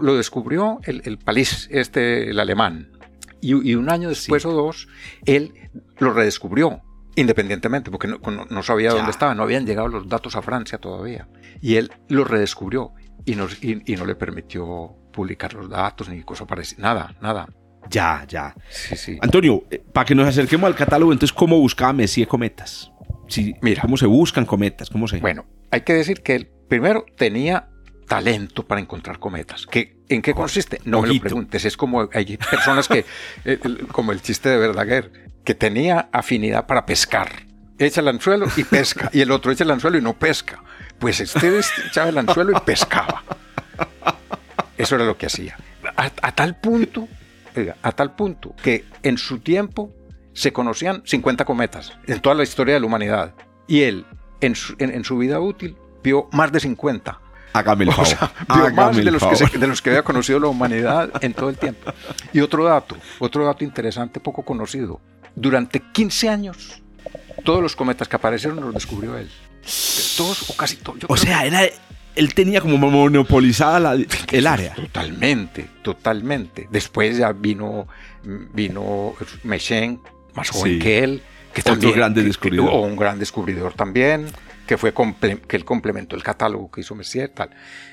lo 0.01 0.15
descubrió 0.15 0.79
el, 0.83 1.01
el 1.05 1.17
Palís, 1.17 1.67
este, 1.71 2.29
el 2.29 2.39
alemán. 2.39 2.91
Y, 3.41 3.75
un 3.75 3.89
año 3.91 4.09
después 4.09 4.43
o 4.45 4.51
dos, 4.51 4.87
él 5.25 5.53
lo 5.99 6.13
redescubrió 6.13 6.81
independientemente, 7.15 7.91
porque 7.91 8.07
no, 8.07 8.63
sabía 8.63 8.91
dónde 8.91 9.11
estaba, 9.11 9.33
no 9.35 9.43
habían 9.43 9.65
llegado 9.65 9.87
los 9.87 10.09
datos 10.09 10.35
a 10.35 10.41
Francia 10.41 10.77
todavía. 10.79 11.27
Y 11.61 11.75
él 11.75 11.91
lo 12.09 12.25
redescubrió 12.25 12.93
y, 13.23 13.33
y, 13.33 13.95
no 13.95 14.05
le 14.05 14.15
permitió 14.15 14.95
publicar 15.13 15.53
los 15.53 15.69
datos 15.69 16.09
ni 16.09 16.23
cosa 16.23 16.45
parecida, 16.45 16.81
nada, 16.81 17.15
nada. 17.21 17.47
Ya, 17.89 18.25
ya. 18.27 18.53
Antonio, 19.21 19.63
eh, 19.69 19.81
para 19.93 20.05
que 20.05 20.15
nos 20.15 20.27
acerquemos 20.27 20.67
al 20.67 20.75
catálogo, 20.75 21.13
entonces, 21.13 21.33
¿cómo 21.33 21.59
buscaba 21.59 21.93
Messier 21.93 22.27
cometas? 22.27 22.91
Sí, 23.27 23.55
Mira, 23.61 23.81
¿Cómo 23.81 23.95
se 23.95 24.07
buscan 24.07 24.45
cometas? 24.45 24.89
¿Cómo 24.89 25.07
se... 25.07 25.19
Bueno, 25.19 25.45
hay 25.71 25.81
que 25.81 25.93
decir 25.93 26.21
que 26.21 26.35
él 26.35 26.49
primero 26.67 27.05
tenía 27.15 27.69
talento 28.05 28.65
para 28.65 28.81
encontrar 28.81 29.19
cometas. 29.19 29.65
¿Qué, 29.65 29.97
¿En 30.09 30.21
qué 30.21 30.33
consiste? 30.33 30.79
No 30.85 31.01
me 31.01 31.13
lo 31.13 31.19
preguntes. 31.19 31.65
Es 31.65 31.77
como 31.77 32.09
hay 32.13 32.37
personas 32.37 32.87
que, 32.87 33.05
eh, 33.45 33.59
como 33.91 34.11
el 34.11 34.21
chiste 34.21 34.49
de 34.49 34.57
Verdaguer, 34.57 35.11
que 35.43 35.55
tenía 35.55 36.09
afinidad 36.11 36.67
para 36.67 36.85
pescar. 36.85 37.29
Echa 37.77 38.01
el 38.01 38.07
anzuelo 38.07 38.47
y 38.55 38.63
pesca. 38.63 39.09
Y 39.11 39.21
el 39.21 39.31
otro 39.31 39.51
echa 39.51 39.63
el 39.63 39.71
anzuelo 39.71 39.97
y 39.97 40.01
no 40.01 40.13
pesca. 40.13 40.63
Pues 40.99 41.19
este 41.19 41.59
echaba 41.87 42.09
el 42.09 42.17
anzuelo 42.17 42.51
y 42.55 42.59
pescaba. 42.61 43.23
Eso 44.77 44.95
era 44.95 45.05
lo 45.05 45.17
que 45.17 45.25
hacía. 45.25 45.57
A, 45.97 46.31
tal 46.33 46.59
punto, 46.59 47.07
a 47.81 47.91
tal 47.91 48.15
punto 48.15 48.55
que 48.61 48.85
en 49.03 49.17
su 49.17 49.39
tiempo 49.39 49.93
se 50.33 50.51
conocían 50.51 51.01
50 51.05 51.45
cometas 51.45 51.93
en 52.07 52.19
toda 52.21 52.35
la 52.35 52.43
historia 52.43 52.75
de 52.75 52.79
la 52.79 52.85
humanidad. 52.85 53.33
Y 53.67 53.81
él, 53.81 54.05
en 54.41 54.55
su, 54.55 54.75
en 54.79 55.03
su 55.03 55.17
vida 55.17 55.39
útil, 55.39 55.77
vio 56.03 56.29
más 56.31 56.51
de 56.51 56.59
50 56.59 57.24
Hágame 57.55 57.85
el 57.85 57.91
favor. 57.93 58.73
más 58.73 58.97
de 58.97 59.03
los, 59.11 59.23
que 59.23 59.57
de 59.57 59.67
los 59.67 59.81
que 59.81 59.89
había 59.91 60.03
conocido 60.03 60.39
la 60.41 60.47
humanidad 60.47 61.09
en 61.21 61.33
todo 61.33 61.49
el 61.49 61.57
tiempo. 61.57 61.93
Y 62.33 62.41
otro 62.41 62.65
dato, 62.65 62.97
otro 63.19 63.45
dato 63.45 63.63
interesante, 63.63 64.19
poco 64.19 64.43
conocido. 64.43 64.99
Durante 65.35 65.79
15 65.79 66.29
años, 66.29 66.81
todos 67.45 67.61
los 67.61 67.75
cometas 67.77 68.09
que 68.09 68.17
aparecieron 68.17 68.59
los 68.59 68.73
descubrió 68.73 69.17
él. 69.17 69.29
Todos 70.17 70.49
o 70.49 70.57
casi 70.57 70.75
todos. 70.75 70.99
O 71.07 71.15
sea, 71.15 71.45
era, 71.45 71.61
él 72.15 72.33
tenía 72.33 72.59
como 72.59 72.77
monopolizada 72.77 73.79
la, 73.79 74.05
el 74.31 74.47
área. 74.47 74.75
Totalmente, 74.75 75.69
totalmente. 75.81 76.67
Después 76.69 77.17
ya 77.17 77.31
vino, 77.31 77.87
vino 78.53 79.13
Mechen, 79.43 80.01
más 80.33 80.49
joven 80.49 80.77
que 80.79 81.03
él, 81.05 81.21
que 81.53 81.61
también. 81.61 81.91
Otro 81.91 81.99
grande 81.99 82.21
descubridor. 82.21 82.69
O 82.69 82.81
un 82.81 82.97
gran 82.97 83.17
descubridor 83.17 83.73
también 83.73 84.27
que 84.65 84.77
fue 84.77 84.93
que 84.93 85.55
él 85.55 85.65
complementó 85.65 86.15
el 86.15 86.23
catálogo 86.23 86.71
que 86.71 86.81
hizo 86.81 86.95
Messier, 86.95 87.29
tal. 87.29 87.49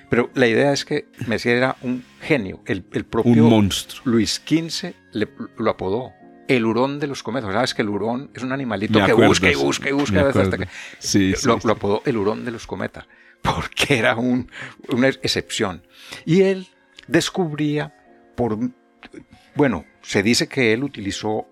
Pero 0.08 0.30
la 0.34 0.46
idea 0.46 0.72
es 0.72 0.84
que 0.84 1.06
Messier 1.26 1.56
era 1.56 1.76
un 1.82 2.04
genio, 2.20 2.62
el, 2.66 2.84
el 2.92 3.04
propio 3.04 3.44
un 3.44 3.50
monstruo. 3.50 4.02
Luis 4.04 4.42
XV 4.44 4.94
le, 5.12 5.28
lo 5.58 5.70
apodó 5.70 6.12
el 6.48 6.64
hurón 6.64 6.98
de 6.98 7.06
los 7.06 7.22
cometas. 7.22 7.52
Sabes 7.52 7.74
que 7.74 7.82
el 7.82 7.88
hurón 7.88 8.30
es 8.34 8.42
un 8.42 8.52
animalito 8.52 9.04
que 9.04 9.12
busca 9.12 9.50
y 9.50 9.54
busca 9.54 9.88
y 9.88 9.92
busca 9.92 10.28
hasta 10.28 10.58
que 10.58 10.68
sí, 10.98 11.34
lo, 11.44 11.58
lo, 11.62 11.72
apodó 11.72 12.02
el 12.04 12.16
hurón 12.16 12.44
de 12.44 12.50
los 12.50 12.66
cometas 12.66 13.06
porque 13.42 13.98
era 13.98 14.16
un, 14.16 14.50
una 14.88 15.08
excepción. 15.08 15.82
Y 16.24 16.42
él 16.42 16.68
descubría 17.06 17.94
por 18.34 18.58
bueno, 19.54 19.84
se 20.02 20.22
dice 20.22 20.48
que 20.48 20.72
él 20.72 20.84
utilizó 20.84 21.46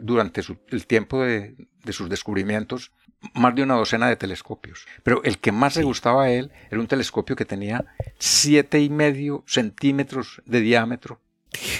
durante 0.00 0.42
el 0.70 0.86
tiempo 0.86 1.22
de, 1.22 1.56
de 1.84 1.92
sus 1.92 2.08
descubrimientos 2.08 2.92
más 3.34 3.54
de 3.54 3.62
una 3.62 3.74
docena 3.74 4.08
de 4.08 4.16
telescopios. 4.16 4.86
Pero 5.02 5.22
el 5.24 5.38
que 5.38 5.52
más 5.52 5.76
le 5.76 5.84
gustaba 5.84 6.24
a 6.24 6.30
él 6.30 6.50
era 6.70 6.80
un 6.80 6.86
telescopio 6.86 7.36
que 7.36 7.44
tenía 7.44 7.84
siete 8.18 8.80
y 8.80 8.90
medio 8.90 9.44
centímetros 9.46 10.42
de 10.46 10.60
diámetro. 10.60 11.20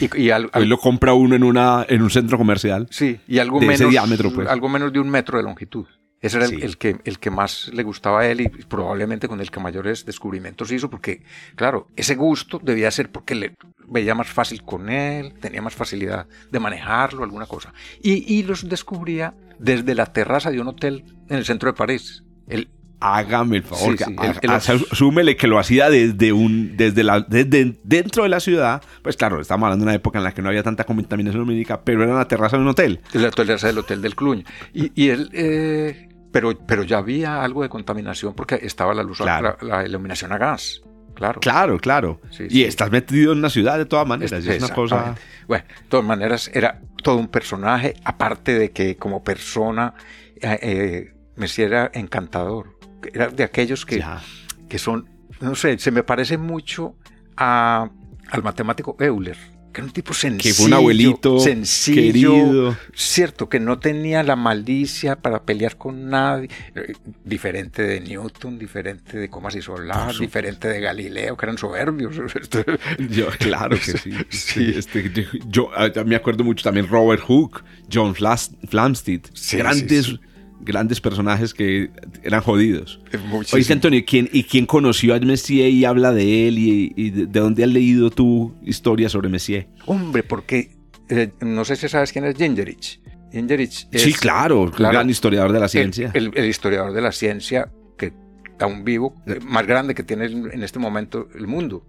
Y, 0.00 0.30
Hoy 0.30 0.66
lo 0.66 0.78
compra 0.78 1.12
uno 1.12 1.34
en, 1.34 1.42
una, 1.42 1.84
en 1.88 2.02
un 2.02 2.10
centro 2.10 2.38
comercial. 2.38 2.86
Sí, 2.90 3.20
y 3.28 3.38
algo, 3.38 3.60
menos, 3.60 3.90
diámetro, 3.90 4.32
pues. 4.32 4.48
algo 4.48 4.68
menos 4.68 4.92
de 4.92 5.00
un 5.00 5.10
metro 5.10 5.38
de 5.38 5.44
longitud. 5.44 5.86
Ese 6.20 6.38
era 6.38 6.46
el, 6.46 6.62
el 6.62 6.78
que, 6.78 6.96
el 7.04 7.18
que 7.18 7.30
más 7.30 7.68
le 7.72 7.82
gustaba 7.82 8.22
a 8.22 8.26
él 8.26 8.40
y 8.40 8.48
probablemente 8.48 9.28
con 9.28 9.40
el 9.40 9.50
que 9.50 9.60
mayores 9.60 10.06
descubrimientos 10.06 10.72
hizo, 10.72 10.88
porque, 10.88 11.22
claro, 11.54 11.88
ese 11.94 12.14
gusto 12.14 12.58
debía 12.62 12.90
ser 12.90 13.10
porque 13.10 13.34
le 13.34 13.54
veía 13.86 14.14
más 14.14 14.28
fácil 14.28 14.62
con 14.62 14.88
él, 14.88 15.34
tenía 15.40 15.60
más 15.60 15.74
facilidad 15.74 16.26
de 16.50 16.58
manejarlo, 16.58 17.22
alguna 17.22 17.46
cosa. 17.46 17.74
Y, 18.02 18.34
y 18.34 18.42
los 18.44 18.68
descubría 18.68 19.34
desde 19.58 19.94
la 19.94 20.06
terraza 20.06 20.50
de 20.50 20.60
un 20.60 20.68
hotel 20.68 21.04
en 21.28 21.36
el 21.36 21.44
centro 21.44 21.70
de 21.70 21.76
París. 21.76 22.22
Él, 22.48 22.68
Hágame 22.98 23.58
el 23.58 23.62
favor, 23.62 23.92
Sí, 23.92 23.98
que 23.98 24.04
sí, 24.04 24.16
a- 24.18 24.24
el- 24.30 24.38
el- 24.40 24.50
a- 24.50 24.60
súmele 24.60 25.36
que 25.36 25.46
lo 25.46 25.58
hacía 25.58 25.90
desde 25.90 26.32
un, 26.32 26.78
desde 26.78 27.04
la, 27.04 27.20
desde 27.20 27.76
dentro 27.84 28.22
de 28.22 28.30
la 28.30 28.40
ciudad. 28.40 28.82
Pues 29.02 29.18
claro, 29.18 29.38
estamos 29.38 29.66
hablando 29.66 29.84
de 29.84 29.88
una 29.90 29.94
época 29.94 30.16
en 30.18 30.24
la 30.24 30.32
que 30.32 30.40
no 30.40 30.48
había 30.48 30.62
tanta 30.62 30.84
contaminación 30.84 31.40
lumínica, 31.42 31.82
pero 31.82 32.02
era 32.02 32.12
en 32.12 32.18
la 32.18 32.26
terraza 32.26 32.56
de 32.56 32.62
un 32.62 32.68
hotel. 32.68 33.00
la 33.12 33.30
terraza 33.30 33.66
del 33.66 33.76
hotel 33.78 34.00
del 34.00 34.16
Cluny. 34.16 34.44
Y, 34.72 34.92
y 34.94 35.10
él, 35.10 35.28
eh, 35.34 36.08
pero, 36.32 36.56
pero 36.66 36.84
ya 36.84 36.96
había 36.98 37.42
algo 37.42 37.62
de 37.62 37.68
contaminación 37.68 38.32
porque 38.34 38.58
estaba 38.62 38.94
la 38.94 39.02
luz, 39.02 39.18
Claro. 39.18 39.58
la, 39.60 39.80
la 39.80 39.86
iluminación 39.86 40.32
a 40.32 40.38
gas. 40.38 40.80
Claro. 41.14 41.40
Claro, 41.40 41.78
claro. 41.78 42.20
Sí, 42.30 42.44
y 42.48 42.62
estás 42.64 42.90
metido 42.90 43.32
en 43.32 43.38
una 43.38 43.50
ciudad 43.50 43.76
de 43.78 43.84
todas 43.86 44.06
maneras. 44.06 44.42
y 44.44 44.50
es 44.50 44.62
una 44.62 44.74
cosa. 44.74 45.14
Bueno, 45.46 45.64
de 45.68 45.88
todas 45.88 46.04
maneras, 46.04 46.50
era 46.52 46.80
todo 47.06 47.18
un 47.18 47.28
personaje, 47.28 47.94
aparte 48.04 48.58
de 48.58 48.72
que 48.72 48.96
como 48.96 49.22
persona, 49.22 49.94
eh, 50.42 50.58
eh, 50.60 51.14
Messier 51.36 51.68
era 51.68 51.90
encantador. 51.94 52.76
Era 53.14 53.28
de 53.28 53.44
aquellos 53.44 53.86
que, 53.86 54.00
Ya. 54.00 54.20
que 54.68 54.76
son, 54.80 55.08
no 55.40 55.54
sé, 55.54 55.78
se 55.78 55.92
me 55.92 56.02
parece 56.02 56.36
mucho 56.36 56.96
a- 57.36 57.88
al 58.32 58.42
matemático 58.42 58.96
Euler, 58.98 59.36
que 59.76 59.82
era 59.82 59.86
un 59.88 59.92
tipo 59.92 60.14
sencillo. 60.14 60.42
Que 60.42 60.54
fue 60.54 60.66
un 60.66 60.72
abuelito 60.72 61.38
sencillo, 61.38 62.00
querido. 62.32 62.76
cierto, 62.94 63.50
que 63.50 63.60
no 63.60 63.78
tenía 63.78 64.22
la 64.22 64.34
malicia 64.34 65.16
para 65.16 65.42
pelear 65.42 65.76
con 65.76 66.08
nadie, 66.08 66.48
eh, 66.74 66.94
diferente 67.24 67.82
de 67.82 68.00
Newton, 68.00 68.58
diferente 68.58 69.18
de 69.18 69.28
Comas 69.28 69.54
y 69.54 69.60
Solar, 69.60 70.16
diferente 70.16 70.66
de 70.68 70.80
Galileo, 70.80 71.36
que 71.36 71.44
eran 71.44 71.58
soberbios. 71.58 72.16
Yo, 73.10 73.26
claro 73.38 73.76
que 73.78 73.98
sí. 73.98 74.10
Sí. 74.30 74.72
Este, 74.76 75.10
yo, 75.12 75.22
yo, 75.48 75.70
ah, 75.76 75.90
me 76.06 76.16
acuerdo 76.16 76.42
mucho 76.42 76.64
también 76.64 76.88
Robert 76.88 77.22
Hooke, 77.26 77.62
John 77.92 78.14
Flas- 78.14 78.52
Flamsteed. 78.68 79.20
Sí, 79.34 79.58
grandes, 79.58 80.06
sí. 80.06 80.20
Grandes 80.60 81.00
personajes 81.00 81.54
que 81.54 81.90
eran 82.22 82.40
jodidos. 82.40 83.00
Muchísimo. 83.28 83.56
Oíste, 83.56 83.72
Antonio, 83.72 84.02
¿quién, 84.06 84.28
¿y 84.32 84.44
quién 84.44 84.66
conoció 84.66 85.14
a 85.14 85.18
Messier 85.20 85.70
y 85.70 85.84
habla 85.84 86.12
de 86.12 86.48
él? 86.48 86.58
¿Y, 86.58 86.92
y 86.96 87.10
de, 87.10 87.26
de 87.26 87.40
dónde 87.40 87.64
has 87.64 87.70
leído 87.70 88.10
tu 88.10 88.56
historia 88.62 89.08
sobre 89.08 89.28
Messier? 89.28 89.68
Hombre, 89.86 90.22
porque 90.22 90.76
eh, 91.08 91.30
no 91.40 91.64
sé 91.64 91.76
si 91.76 91.88
sabes 91.88 92.12
quién 92.12 92.24
es 92.24 92.36
Gingerich. 92.36 93.00
Gingerich 93.32 93.86
es 93.92 94.02
sí, 94.02 94.12
claro, 94.14 94.70
claro, 94.70 94.92
gran 94.94 95.10
historiador 95.10 95.52
de 95.52 95.58
la 95.58 95.66
el, 95.66 95.70
ciencia. 95.70 96.10
el- 96.14 96.30
el 96.34 96.44
historiador 96.46 96.92
de 96.92 97.00
la 97.00 97.12
ciencia 97.12 97.70
que 97.98 98.12
aún 98.58 98.84
vivo, 98.84 99.14
eh, 99.26 99.38
más 99.44 99.66
grande 99.66 99.94
que 99.94 100.02
tiene 100.02 100.24
en 100.26 100.62
este 100.62 100.78
momento 100.78 101.28
el 101.34 101.46
mundo. 101.46 101.86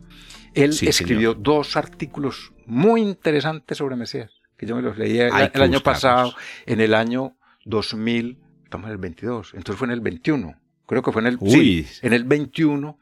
Él 0.53 0.73
Sí, 0.73 0.87
escribió 0.87 1.33
dos 1.35 1.77
artículos 1.77 2.51
muy 2.65 3.01
interesantes 3.01 3.77
sobre 3.77 3.95
Messier, 3.95 4.29
que 4.57 4.65
yo 4.65 4.75
me 4.75 4.81
los 4.81 4.97
leí 4.97 5.19
el, 5.19 5.31
el 5.53 5.61
año 5.61 5.79
pasado, 5.81 6.33
en 6.65 6.81
el 6.81 6.93
año 6.95 7.37
2000, 7.65 8.37
estamos 8.67 8.87
en 8.87 8.91
el 8.91 8.97
22, 8.97 9.53
entonces 9.55 9.79
fue 9.79 9.87
en 9.87 9.91
el 9.93 10.01
21, 10.01 10.55
creo 10.85 11.01
que 11.01 11.11
fue 11.11 11.21
en 11.21 11.27
el, 11.27 11.37
Uy. 11.39 11.83
sí, 11.83 11.87
en 12.01 12.13
el 12.13 12.23
21 12.25 12.97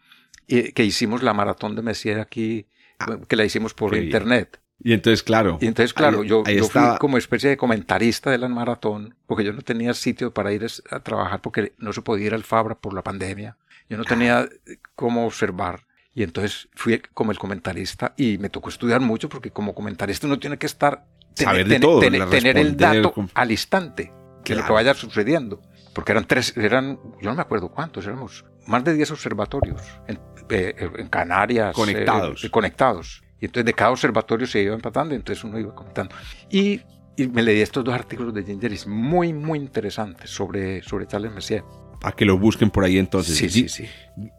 eh, 0.48 0.72
que 0.74 0.84
hicimos 0.86 1.24
la 1.24 1.34
maratón 1.34 1.76
de 1.76 1.82
Messier 1.82 2.20
aquí, 2.20 2.68
Ah, 3.00 3.18
que 3.28 3.36
la 3.36 3.44
hicimos 3.44 3.74
por 3.74 3.94
internet. 3.96 4.62
Y 4.82 4.94
entonces, 4.94 5.22
claro. 5.22 5.58
Y 5.60 5.68
entonces, 5.68 5.94
claro, 5.94 6.22
ahí- 6.22 6.28
yo, 6.30 6.44
ahí 6.46 6.58
yo 6.58 6.66
fui 6.70 6.82
como 7.00 7.18
especie 7.18 7.50
de 7.50 7.58
comentarista 7.58 8.30
de 8.32 8.38
la 8.38 8.48
maratón, 8.48 9.16
porque 9.26 9.44
yo 9.44 9.52
no 9.52 9.62
tenía 9.64 9.94
sitio 9.94 10.34
para 10.34 10.54
ir 10.54 10.66
a 10.92 11.00
trabajar 11.02 11.42
porque 11.42 11.74
no 11.78 11.92
se 11.92 12.02
podía 12.02 12.28
ir 12.28 12.34
al 12.34 12.44
Fabra 12.44 12.76
por 12.76 12.94
la 12.94 13.04
pandemia. 13.04 13.58
Yo 13.90 13.98
no 13.98 14.06
tenía 14.06 14.48
eh, 14.66 14.78
cómo 14.96 15.26
observar. 15.26 15.82
Y 16.14 16.24
entonces 16.24 16.70
fui 16.74 17.02
como 17.14 17.32
el 17.32 17.38
comentarista 17.38 18.14
y 18.16 18.38
me 18.38 18.50
tocó 18.50 18.70
estudiar 18.70 19.02
mucho 19.02 19.28
porque 19.28 19.52
como 19.52 19.76
comentarista 19.76 20.26
uno 20.28 20.40
tiene 20.40 20.58
que 20.58 20.68
estar, 20.68 21.06
Saber 21.34 21.68
de 21.68 21.80
todo, 21.82 22.00
tener, 22.00 22.30
tener 22.30 22.58
el 22.58 22.78
dato 22.78 23.14
al 23.34 23.52
instante 23.52 24.14
de 24.54 24.60
lo 24.62 24.66
que 24.66 24.74
vaya 24.74 24.94
sucediendo. 24.94 25.62
Porque 25.94 26.12
eran 26.12 26.26
tres, 26.26 26.56
eran, 26.58 27.00
yo 27.22 27.30
no 27.30 27.36
me 27.36 27.42
acuerdo 27.42 27.70
cuántos, 27.70 28.06
éramos 28.06 28.44
más 28.68 28.84
de 28.84 28.94
10 28.94 29.12
observatorios 29.12 29.82
en, 30.08 30.20
eh, 30.50 30.76
en 30.98 31.08
Canarias. 31.08 31.70
eh, 31.70 31.74
Conectados. 31.74 32.46
conectados. 32.52 33.24
Y 33.40 33.46
entonces 33.46 33.66
de 33.66 33.74
cada 33.74 33.92
observatorio 33.92 34.46
se 34.48 34.62
iba 34.62 34.76
empatando, 34.76 35.14
y 35.14 35.18
entonces 35.18 35.44
uno 35.44 35.58
iba 35.60 35.74
comentando. 35.74 36.14
Y, 36.50 36.82
y 37.16 37.28
me 37.28 37.42
leí 37.44 37.62
estos 37.62 37.84
dos 37.84 37.94
artículos 37.94 38.34
de 38.34 38.44
Gingeris 38.44 38.88
muy, 38.88 39.34
muy 39.34 39.60
interesantes 39.60 40.30
sobre, 40.30 40.82
sobre 40.84 41.08
Charles 41.08 41.32
Messier. 41.32 41.64
A 42.04 42.12
que 42.12 42.26
lo 42.26 42.38
busquen 42.38 42.70
por 42.70 42.84
ahí 42.84 42.98
entonces. 42.98 43.38
Sí, 43.38 43.50
sí, 43.50 43.70
sí. 43.70 43.88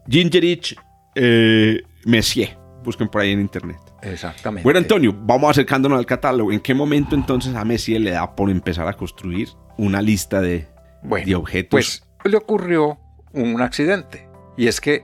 Gingerich 0.07 0.75
eh, 1.15 1.81
Messier. 2.05 2.56
Busquen 2.83 3.09
por 3.09 3.21
ahí 3.21 3.31
en 3.31 3.41
internet. 3.41 3.79
Exactamente. 4.01 4.63
Bueno, 4.63 4.79
Antonio, 4.79 5.15
vamos 5.17 5.51
acercándonos 5.51 5.97
al 5.97 6.05
catálogo. 6.05 6.51
¿En 6.51 6.59
qué 6.59 6.73
momento 6.73 7.15
entonces 7.15 7.55
a 7.55 7.65
Messier 7.65 8.01
le 8.01 8.11
da 8.11 8.35
por 8.35 8.49
empezar 8.49 8.87
a 8.87 8.93
construir 8.93 9.49
una 9.77 10.01
lista 10.01 10.41
de, 10.41 10.67
Bueno, 11.01 11.25
de 11.25 11.35
objetos? 11.35 11.69
Pues 11.69 12.03
le 12.23 12.37
ocurrió 12.37 12.97
un 13.33 13.61
accidente. 13.61 14.27
Y 14.55 14.67
es 14.67 14.79
que 14.81 15.03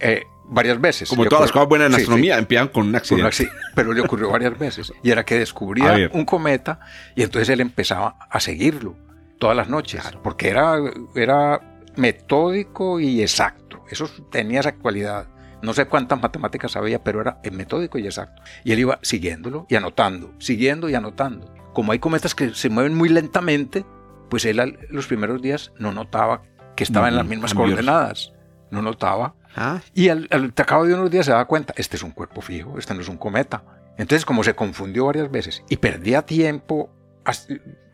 eh, 0.00 0.22
varias 0.48 0.80
veces. 0.80 1.08
Como 1.08 1.24
todas 1.26 1.42
las 1.42 1.52
cosas 1.52 1.68
buenas 1.68 1.86
en 1.86 1.92
Sí, 1.92 1.96
sí, 1.96 2.02
astronomía, 2.02 2.38
empiezan 2.38 2.68
con 2.68 2.86
un 2.86 2.98
con 3.00 3.20
un 3.20 3.26
accidente. 3.26 3.56
pero 3.74 3.92
le 3.92 4.00
ocurrió 4.00 4.30
varias 4.30 4.58
veces. 4.58 4.92
Y 5.02 5.10
era 5.10 5.24
que 5.24 5.38
descubría 5.38 6.10
un 6.12 6.24
cometa 6.24 6.80
y 7.14 7.22
entonces 7.22 7.48
él 7.48 7.60
empezaba 7.60 8.16
a 8.30 8.40
seguirlo 8.40 8.96
todas 9.38 9.56
las 9.56 9.68
noches. 9.68 10.02
Porque 10.22 10.48
era, 10.48 10.76
era 11.14 11.60
metódico 11.96 13.00
y 13.00 13.22
exacto. 13.22 13.84
Eso 13.90 14.08
tenía 14.30 14.60
esa 14.60 14.74
cualidad. 14.74 15.28
No 15.66 15.74
sé 15.74 15.86
cuántas 15.86 16.20
matemáticas 16.22 16.70
sabía, 16.72 17.02
pero 17.02 17.20
era 17.20 17.40
metódico 17.52 17.98
y 17.98 18.06
exacto. 18.06 18.40
Y 18.64 18.72
él 18.72 18.78
iba 18.78 18.98
siguiéndolo 19.02 19.66
y 19.68 19.74
anotando, 19.74 20.32
siguiendo 20.38 20.88
y 20.88 20.94
anotando. 20.94 21.52
Como 21.74 21.90
hay 21.92 21.98
cometas 21.98 22.34
que 22.34 22.54
se 22.54 22.68
mueven 22.70 22.94
muy 22.94 23.08
lentamente, 23.08 23.84
pues 24.30 24.44
él 24.44 24.60
al- 24.60 24.78
los 24.90 25.06
primeros 25.08 25.42
días 25.42 25.72
no 25.78 25.92
notaba 25.92 26.42
que 26.76 26.84
estaba 26.84 27.08
en 27.08 27.16
las 27.16 27.26
mismas 27.26 27.52
cambios. 27.52 27.74
coordenadas. 27.76 28.32
No 28.70 28.80
notaba. 28.80 29.34
Ah, 29.56 29.80
Y 29.94 30.08
al, 30.08 30.28
al 30.30 30.52
cabo 30.54 30.84
de 30.86 30.94
unos 30.94 31.10
días 31.10 31.26
se 31.26 31.32
daba 31.32 31.46
cuenta, 31.46 31.74
este 31.76 31.96
es 31.96 32.02
un 32.02 32.10
cuerpo 32.12 32.40
fijo, 32.42 32.78
este 32.78 32.94
no 32.94 33.00
es 33.00 33.08
un 33.08 33.16
cometa. 33.16 33.64
Entonces, 33.98 34.24
como 34.24 34.44
se 34.44 34.54
confundió 34.54 35.06
varias 35.06 35.30
veces 35.30 35.64
y 35.68 35.76
perdía 35.78 36.22
tiempo, 36.22 36.90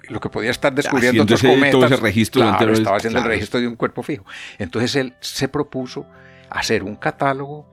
lo 0.08 0.20
que 0.20 0.28
podía 0.28 0.50
estar 0.50 0.74
descubriendo 0.74 1.22
otros 1.22 1.40
cometas, 1.42 1.70
todo 1.70 1.86
ese 1.86 1.96
registro 1.96 2.42
claro, 2.42 2.72
estaba 2.72 2.96
haciendo 2.96 3.18
claro. 3.20 3.32
el 3.32 3.36
registro 3.38 3.60
de 3.60 3.68
un 3.68 3.76
cuerpo 3.76 4.02
fijo. 4.02 4.24
Entonces 4.58 4.96
él 4.96 5.14
se 5.20 5.48
propuso 5.48 6.06
hacer 6.52 6.82
un 6.82 6.96
catálogo 6.96 7.66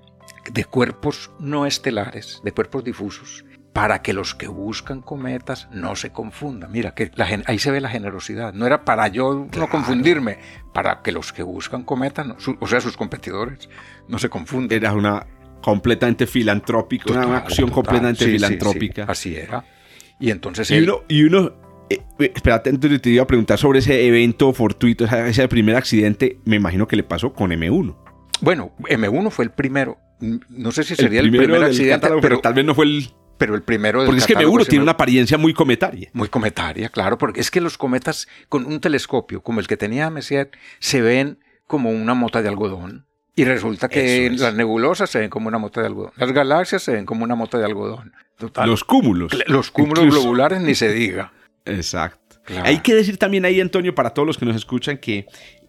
de 0.52 0.66
cuerpos 0.66 1.32
no 1.40 1.66
estelares, 1.66 2.42
de 2.44 2.52
cuerpos 2.52 2.84
difusos, 2.84 3.46
para 3.74 4.02
que 4.02 4.14
los 4.14 4.34
que 4.36 4.48
buscan 4.48 5.02
cometas 5.02 5.68
no 5.72 5.96
se 5.96 6.12
confundan. 6.12 6.72
Mira, 6.72 6.96
que 6.96 7.12
la 7.16 7.28
ahí 7.46 7.60
se 7.60 7.72
ve 7.72 7.80
la 7.82 7.90
generosidad. 7.90 8.54
No 8.54 8.66
era 8.66 8.84
para 8.84 9.08
yo 9.10 9.48
no 9.56 9.70
confundirme, 9.70 10.40
para 10.74 11.02
que 11.02 11.12
los 11.12 11.32
que 11.32 11.44
buscan 11.44 11.84
cometas, 11.84 12.26
no- 12.26 12.40
su- 12.40 12.58
o 12.60 12.68
sea, 12.68 12.82
sus 12.82 12.98
competidores, 12.98 13.70
no 14.08 14.18
se 14.18 14.28
confundan. 14.30 14.76
era 14.76 14.94
una 14.94 15.26
completamente 15.62 16.26
filantrópica, 16.26 17.12
una, 17.14 17.38
acción 17.38 17.68
total. 17.70 17.76
completamente 17.84 18.26
Sí, 18.26 18.32
filantrópica. 18.32 19.04
sí, 19.06 19.12
así 19.12 19.36
era. 19.36 19.64
Y 20.20 20.32
entonces 20.32 20.70
Y 20.72 20.76
él, 20.76 20.84
uno, 20.90 21.02
y 21.08 21.24
uno 21.24 21.52
eh, 21.90 22.02
eh, 22.20 22.32
espérate, 22.36 22.72
te 22.78 23.10
iba 23.10 23.24
a 23.24 23.28
preguntar 23.28 23.58
sobre 23.58 23.80
ese 23.80 24.06
evento 24.08 24.52
fortuito, 24.54 25.06
ese 25.06 25.48
primer 25.48 25.76
accidente, 25.76 26.40
me 26.46 26.56
imagino 26.56 26.88
que 26.88 26.96
le 26.96 27.04
pasó 27.04 27.34
con 27.34 27.52
M1. 27.52 27.96
Bueno, 28.41 28.74
M1 28.79 29.31
fue 29.31 29.46
el 29.46 29.51
primero. 29.51 29.98
No 30.19 30.72
sé 30.72 30.84
si 30.84 30.96
sería 30.96 31.22
el, 31.22 31.29
primero 31.29 31.53
primer 31.53 31.69
accidente, 31.69 31.96
catálogo, 31.96 32.22
pero, 32.22 32.36
pero 32.36 32.41
tal 32.41 32.53
vez 32.53 32.65
no 32.65 32.75
fue 32.75 32.86
el... 32.86 33.10
pero 33.38 33.55
el 33.55 33.62
primero 33.62 34.00
del 34.00 34.08
Porque 34.08 34.19
es 34.19 34.27
que 34.27 34.34
catálogo 34.34 34.58
M1 34.58 34.63
sí 34.63 34.69
tiene 34.69 34.84
una 34.84 34.91
apariencia 34.93 35.38
muy 35.38 35.53
cometaria. 35.53 36.10
Muy 36.13 36.27
cometaria, 36.27 36.89
claro, 36.89 37.17
porque 37.17 37.39
es 37.39 37.51
que 37.51 37.62
los 37.62 37.77
cometas 37.77 38.27
con 38.50 38.65
un 38.65 38.81
telescopio 38.81 39.41
como 39.41 39.60
el 39.60 39.67
que 39.67 39.77
tenía 39.77 40.10
Messier 40.10 40.51
se 40.79 41.01
ven 41.01 41.39
como 41.67 41.91
una 41.91 42.13
mota 42.13 42.41
de 42.41 42.50
algodón. 42.50 43.05
Y 43.36 43.46
resulta 43.46 43.88
que 43.88 44.27
es. 44.27 44.39
las 44.39 44.53
nebulosas 44.53 45.10
se 45.10 45.19
ven 45.19 45.29
como 45.29 45.48
una 45.48 45.58
mota 45.58 45.79
de 45.79 45.88
algodón. 45.88 46.12
Las 46.17 46.34
galaxias 46.34 46.84
se 46.84 46.91
ven 46.91 47.05
como 47.05 47.24
una 47.24 47.36
mota 47.36 47.58
de 47.58 47.63
algodón. 47.63 48.12
Total. 48.38 48.69
Los 48.69 48.84
cúmulos. 48.84 49.31
Los 49.48 49.72
cúmulos 49.72 50.03
Incluso. 50.03 50.22
globulares 50.24 50.62
ni 50.62 50.75
se 50.75 50.91
diga. 50.91 51.31
Exacto. 51.65 52.41
Claro. 52.43 52.65
Hay 52.65 52.79
que 52.79 52.96
decir 52.96 53.17
también 53.17 53.46
ahí, 53.46 53.62
Antonio, 53.62 53.96
para 53.96 54.10
todos 54.10 54.25
los 54.25 54.38
que 54.38 54.46
nos 54.46 54.55
escuchan, 54.58 54.98
que 54.98 55.27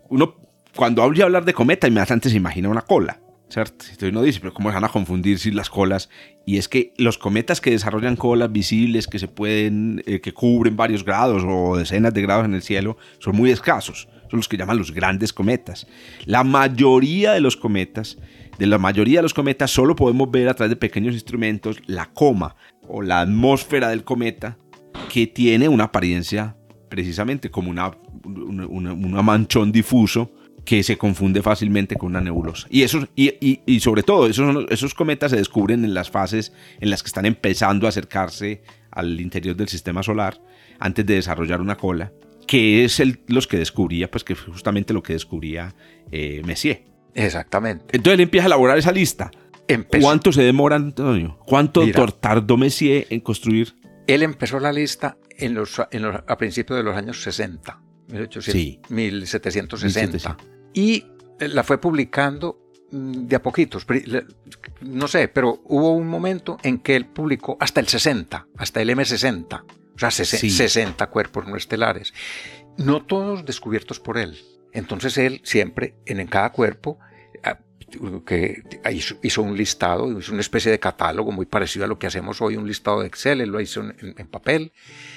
uno, 0.08 0.34
cuando 0.76 1.02
oye 1.02 1.22
hablar 1.22 1.44
de 1.44 1.54
cometa, 1.54 1.88
inmediatamente 1.88 2.30
se 2.30 2.36
imagina 2.36 2.68
una 2.68 2.82
cola, 2.82 3.20
¿cierto? 3.48 3.84
Entonces 3.84 4.10
uno 4.10 4.22
dice, 4.22 4.40
pero 4.40 4.54
¿cómo 4.54 4.70
se 4.70 4.74
van 4.74 4.84
a 4.84 4.88
confundir 4.88 5.38
si 5.38 5.50
las 5.50 5.70
colas? 5.70 6.08
Y 6.46 6.58
es 6.58 6.68
que 6.68 6.92
los 6.96 7.18
cometas 7.18 7.60
que 7.60 7.70
desarrollan 7.70 8.16
colas 8.16 8.50
visibles, 8.52 9.06
que 9.06 9.18
se 9.18 9.28
pueden, 9.28 10.02
eh, 10.06 10.20
que 10.20 10.32
cubren 10.32 10.76
varios 10.76 11.04
grados 11.04 11.42
o 11.46 11.76
decenas 11.76 12.14
de 12.14 12.22
grados 12.22 12.44
en 12.44 12.54
el 12.54 12.62
cielo, 12.62 12.96
son 13.18 13.36
muy 13.36 13.50
escasos. 13.50 14.08
Son 14.30 14.38
los 14.38 14.48
que 14.48 14.56
llaman 14.56 14.78
los 14.78 14.92
grandes 14.92 15.32
cometas. 15.32 15.88
La 16.24 16.44
mayoría 16.44 17.32
de 17.32 17.40
los 17.40 17.56
cometas, 17.56 18.16
de 18.58 18.66
la 18.66 18.78
mayoría 18.78 19.18
de 19.18 19.24
los 19.24 19.34
cometas, 19.34 19.72
solo 19.72 19.96
podemos 19.96 20.30
ver 20.30 20.48
a 20.48 20.54
través 20.54 20.70
de 20.70 20.76
pequeños 20.76 21.14
instrumentos 21.14 21.78
la 21.86 22.06
coma 22.06 22.54
o 22.86 23.02
la 23.02 23.20
atmósfera 23.20 23.88
del 23.88 24.04
cometa 24.04 24.56
que 25.12 25.26
tiene 25.26 25.68
una 25.68 25.84
apariencia 25.84 26.56
precisamente 26.88 27.50
como 27.50 27.70
una 27.70 27.92
un, 28.24 28.86
un 28.86 29.24
manchón 29.24 29.72
difuso 29.72 30.32
que 30.64 30.82
se 30.82 30.96
confunde 30.96 31.42
fácilmente 31.42 31.96
con 31.96 32.10
una 32.10 32.20
nebulosa. 32.20 32.66
Y, 32.70 32.82
eso, 32.82 33.08
y, 33.16 33.60
y, 33.66 33.80
sobre 33.80 34.02
todo, 34.02 34.26
esos, 34.26 34.66
esos 34.70 34.94
cometas 34.94 35.30
se 35.30 35.36
descubren 35.36 35.84
en 35.84 35.94
las 35.94 36.10
fases 36.10 36.52
en 36.80 36.90
las 36.90 37.02
que 37.02 37.08
están 37.08 37.26
empezando 37.26 37.86
a 37.86 37.90
acercarse 37.90 38.62
al 38.90 39.20
interior 39.20 39.56
del 39.56 39.68
sistema 39.68 40.02
solar 40.02 40.40
antes 40.78 41.04
de 41.06 41.14
desarrollar 41.14 41.60
una 41.60 41.76
cola, 41.76 42.12
que 42.46 42.84
es 42.84 43.00
el, 43.00 43.20
los 43.28 43.46
que 43.46 43.58
descubría, 43.58 44.10
pues 44.10 44.24
que 44.24 44.34
fue 44.34 44.52
justamente 44.52 44.92
lo 44.92 45.02
que 45.02 45.12
descubría 45.12 45.74
eh, 46.10 46.42
Messier. 46.44 46.84
Exactamente. 47.14 47.84
Entonces 47.92 48.14
él 48.14 48.20
empieza 48.20 48.46
a 48.46 48.48
elaborar 48.48 48.78
esa 48.78 48.92
lista. 48.92 49.30
¿Cuánto 50.00 50.32
se 50.32 50.42
demora, 50.42 50.76
Antonio? 50.76 51.38
¿Cuánto 51.46 51.84
tardó 52.20 52.56
Messier 52.56 53.06
en 53.10 53.20
construir? 53.20 53.74
Él 54.08 54.22
empezó 54.24 54.58
la 54.58 54.72
lista 54.72 55.16
en 55.38 55.54
los, 55.54 55.80
en 55.92 56.02
los, 56.02 56.16
a 56.26 56.36
principios 56.36 56.76
de 56.76 56.82
los 56.82 56.96
años 56.96 57.22
60. 57.22 57.80
1760. 58.10 60.36
Y 60.72 61.04
la 61.38 61.62
fue 61.64 61.80
publicando 61.80 62.58
mm, 62.90 63.26
de 63.26 63.36
a 63.36 63.42
poquitos. 63.42 63.86
No 64.80 65.08
sé, 65.08 65.28
pero 65.28 65.60
hubo 65.64 65.92
un 65.92 66.08
momento 66.08 66.58
en 66.62 66.78
que 66.78 66.96
él 66.96 67.06
publicó 67.06 67.56
hasta 67.60 67.80
el 67.80 67.88
60, 67.88 68.46
hasta 68.56 68.82
el 68.82 68.90
M60. 68.90 69.64
O 69.94 69.98
sea, 69.98 70.10
60 70.10 71.06
cuerpos 71.08 71.46
no 71.46 71.56
estelares. 71.56 72.14
No 72.78 73.04
todos 73.04 73.44
descubiertos 73.44 74.00
por 74.00 74.16
él. 74.16 74.38
Entonces 74.72 75.18
él 75.18 75.42
siempre, 75.44 75.96
en 76.06 76.26
cada 76.26 76.52
cuerpo, 76.52 76.98
ah, 77.42 77.58
que 78.24 78.62
hizo, 79.22 79.42
un 79.42 79.56
listado, 79.56 80.18
hizo 80.18 80.32
una 80.32 80.40
especie 80.40 80.70
de 80.70 80.78
catálogo 80.78 81.32
muy 81.32 81.46
parecido 81.46 81.84
a 81.84 81.88
lo 81.88 81.98
que 81.98 82.06
hacemos 82.06 82.40
hoy, 82.40 82.56
un 82.56 82.66
listado 82.66 83.00
de 83.00 83.08
Excel, 83.08 83.40
él 83.40 83.50
lo 83.50 83.60
hizo 83.60 83.82
en 83.82 84.26
papel, 84.28 84.72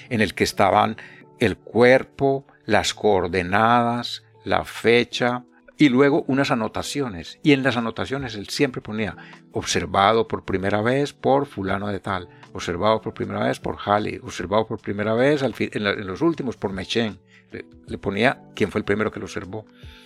en 0.10 0.22
el 0.22 0.34
que 0.34 0.44
estaban 0.44 0.98
el 1.40 1.58
cuerpo, 1.58 2.48
las 2.66 2.94
coordenadas, 2.94 4.24
la 4.44 4.64
fecha 4.66 5.46
y 5.78 5.90
luego 5.90 6.24
unas 6.28 6.52
anotaciones. 6.52 7.40
Y 7.44 7.52
en 7.52 7.64
las 7.64 7.78
anotaciones 7.78 8.36
él 8.36 8.50
siempre 8.50 8.82
ponía 8.82 9.18
observado 9.52 10.28
por 10.28 10.46
primera 10.46 10.82
vez 10.82 11.14
por 11.14 11.46
fulano 11.46 11.88
de 11.88 12.00
tal, 12.00 12.30
observado 12.54 13.02
por 13.02 13.14
primera 13.14 13.46
vez 13.46 13.60
por 13.60 13.78
Halley, 13.84 14.20
observado 14.24 14.68
por 14.68 14.80
primera 14.80 15.14
vez 15.14 15.42
en, 15.42 16.08
los 16.08 16.22
últimos 16.22 16.58
por 16.58 16.72
Mechen. 16.72 17.20
Le, 17.88 17.98
ponía 18.00 18.42
quién 18.56 18.72
fue 18.72 18.80
el 18.80 18.86
primero 18.86 19.12
que 19.12 19.20
lo 19.20 19.26
observó. 19.26 19.66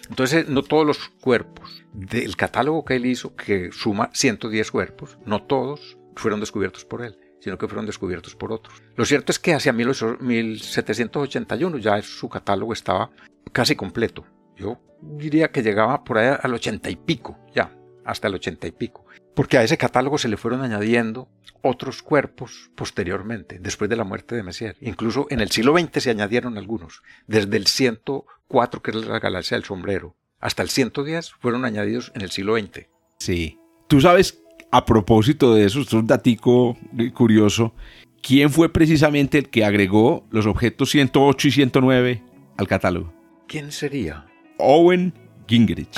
Entonces, 0.10 0.50
no 0.50 0.64
todos 0.64 0.86
los 0.86 1.10
cuerpos 1.22 1.84
del 1.94 2.36
catálogo 2.36 2.84
que 2.84 2.96
él 2.96 3.06
hizo, 3.06 3.36
que 3.36 3.72
suma 3.72 4.10
110 4.14 4.72
cuerpos, 4.72 5.18
no 5.26 5.44
todos 5.44 5.98
fueron 6.16 6.40
descubiertos 6.40 6.84
por 6.84 7.04
él 7.04 7.18
sino 7.40 7.58
que 7.58 7.68
fueron 7.68 7.86
descubiertos 7.86 8.36
por 8.36 8.52
otros. 8.52 8.82
Lo 8.96 9.06
cierto 9.06 9.32
es 9.32 9.40
que 9.40 9.54
hacia 9.54 9.74
1781 9.74 11.78
ya 11.78 12.02
su 12.02 12.30
catálogo 12.30 12.74
estaba 12.74 13.12
casi 13.52 13.76
completo. 13.76 14.26
Yo 14.56 14.80
diría 15.02 15.52
que 15.52 15.64
llegaba 15.64 16.04
por 16.04 16.18
ahí 16.18 16.36
al 16.42 16.54
ochenta 16.54 16.90
y 16.90 16.96
pico, 16.96 17.38
ya, 17.54 17.76
hasta 18.04 18.28
el 18.28 18.36
ochenta 18.36 18.68
y 18.68 18.72
pico. 18.72 19.06
Porque 19.36 19.58
a 19.58 19.64
ese 19.64 19.78
catálogo 19.78 20.18
se 20.18 20.30
le 20.30 20.38
fueron 20.38 20.62
añadiendo 20.62 21.30
otros 21.62 22.02
cuerpos 22.02 22.72
posteriormente, 22.76 23.60
después 23.60 23.90
de 23.90 23.96
la 23.96 24.04
muerte 24.04 24.36
de 24.36 24.44
Messier. 24.44 24.76
Incluso 24.82 25.28
en 25.30 25.42
el 25.42 25.52
siglo 25.52 25.78
XX 25.78 26.02
se 26.02 26.10
añadieron 26.10 26.58
algunos. 26.58 27.04
Desde 27.28 27.58
el 27.58 27.68
104, 27.68 28.82
que 28.82 28.92
es 28.92 28.98
la 28.98 29.20
galaxia 29.20 29.58
del 29.58 29.66
sombrero, 29.66 30.16
hasta 30.40 30.64
el 30.64 30.70
110 30.70 31.32
fueron 31.40 31.66
añadidos 31.66 32.12
en 32.16 32.22
el 32.22 32.32
siglo 32.32 32.58
XX. 32.58 32.88
Sí. 33.20 33.60
Tú 33.88 34.02
sabes 34.02 34.42
a 34.72 34.86
propósito 34.86 35.54
de 35.54 35.66
eso, 35.66 35.82
esto 35.82 35.98
es 35.98 36.02
un 36.02 36.08
datico 36.08 36.78
curioso. 37.14 37.74
¿Quién 38.22 38.50
fue 38.50 38.72
precisamente 38.72 39.38
el 39.38 39.50
que 39.50 39.64
agregó 39.64 40.26
los 40.32 40.46
objetos 40.46 40.90
108 40.90 41.48
y 41.48 41.52
109 41.52 42.24
al 42.58 42.68
catálogo? 42.68 43.14
¿Quién 43.48 43.72
sería? 43.72 44.26
Owen 44.58 45.14
Gingerich. 45.48 45.96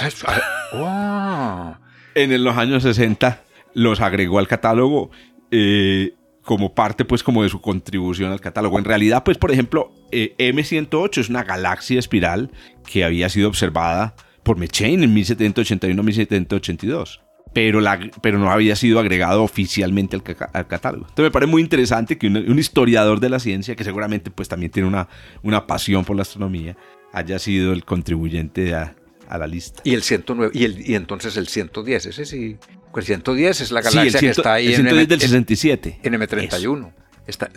Ah, 0.74 1.80
en 2.14 2.44
los 2.44 2.56
años 2.56 2.84
60 2.84 3.44
los 3.74 4.02
agregó 4.02 4.38
al 4.38 4.48
catálogo 4.48 5.10
eh, 5.50 6.14
como 6.44 6.76
parte, 6.76 7.06
pues, 7.06 7.24
como 7.24 7.42
de 7.44 7.50
su 7.50 7.62
contribución 7.62 8.32
al 8.32 8.42
catálogo. 8.42 8.78
En 8.78 8.86
realidad, 8.86 9.24
pues, 9.24 9.40
por 9.40 9.52
ejemplo, 9.52 9.92
eh, 10.12 10.36
M108 10.38 11.22
es 11.22 11.30
una 11.30 11.44
galaxia 11.44 11.98
espiral 11.98 12.52
que 12.86 13.04
había 13.04 13.30
sido 13.30 13.48
observada 13.48 14.16
por 14.44 14.58
Mechain 14.58 15.04
en 15.04 15.16
1781-1782 15.16 17.22
pero, 17.54 17.82
la, 17.82 18.00
pero 18.22 18.38
no 18.38 18.52
había 18.52 18.76
sido 18.76 19.00
agregado 19.00 19.44
oficialmente 19.44 20.16
al, 20.16 20.68
catálogo. 20.68 21.06
Entonces 21.10 21.24
me 21.24 21.32
parece 21.32 21.52
muy 21.52 21.62
interesante 21.62 22.18
que 22.18 22.28
un, 22.28 22.60
historiador 22.60 23.20
de 23.20 23.30
la 23.30 23.40
ciencia, 23.40 23.76
que 23.76 23.84
seguramente 23.84 24.32
pues 24.32 24.48
también 24.48 24.72
tiene 24.72 24.88
una, 24.88 25.08
una 25.42 25.66
pasión 25.66 26.06
por 26.06 26.16
la 26.16 26.22
astronomía, 26.22 26.78
haya 27.12 27.40
sido 27.40 27.74
el 27.74 27.86
contribuyente 27.86 28.76
a, 28.76 28.96
a 29.28 29.38
la 29.38 29.48
lista. 29.48 29.82
Y 29.84 29.94
el 29.94 30.04
109, 30.04 30.52
y, 30.54 30.66
el, 30.66 30.90
y 30.90 30.96
entonces 30.96 31.38
el 31.38 31.48
110, 31.48 32.06
ese 32.08 32.26
sí. 32.26 32.58
El 32.96 33.04
110 33.04 33.62
es 33.62 33.72
la 33.72 33.82
galaxia 33.82 34.20
que 34.20 34.30
está 34.30 34.54
ahí 34.56 34.68
el 34.68 34.76
110 34.76 35.04
en 35.04 35.10
del 35.10 35.22
67. 35.22 36.00
En 36.04 36.14
M31. 36.16 36.92
Está, 37.28 37.50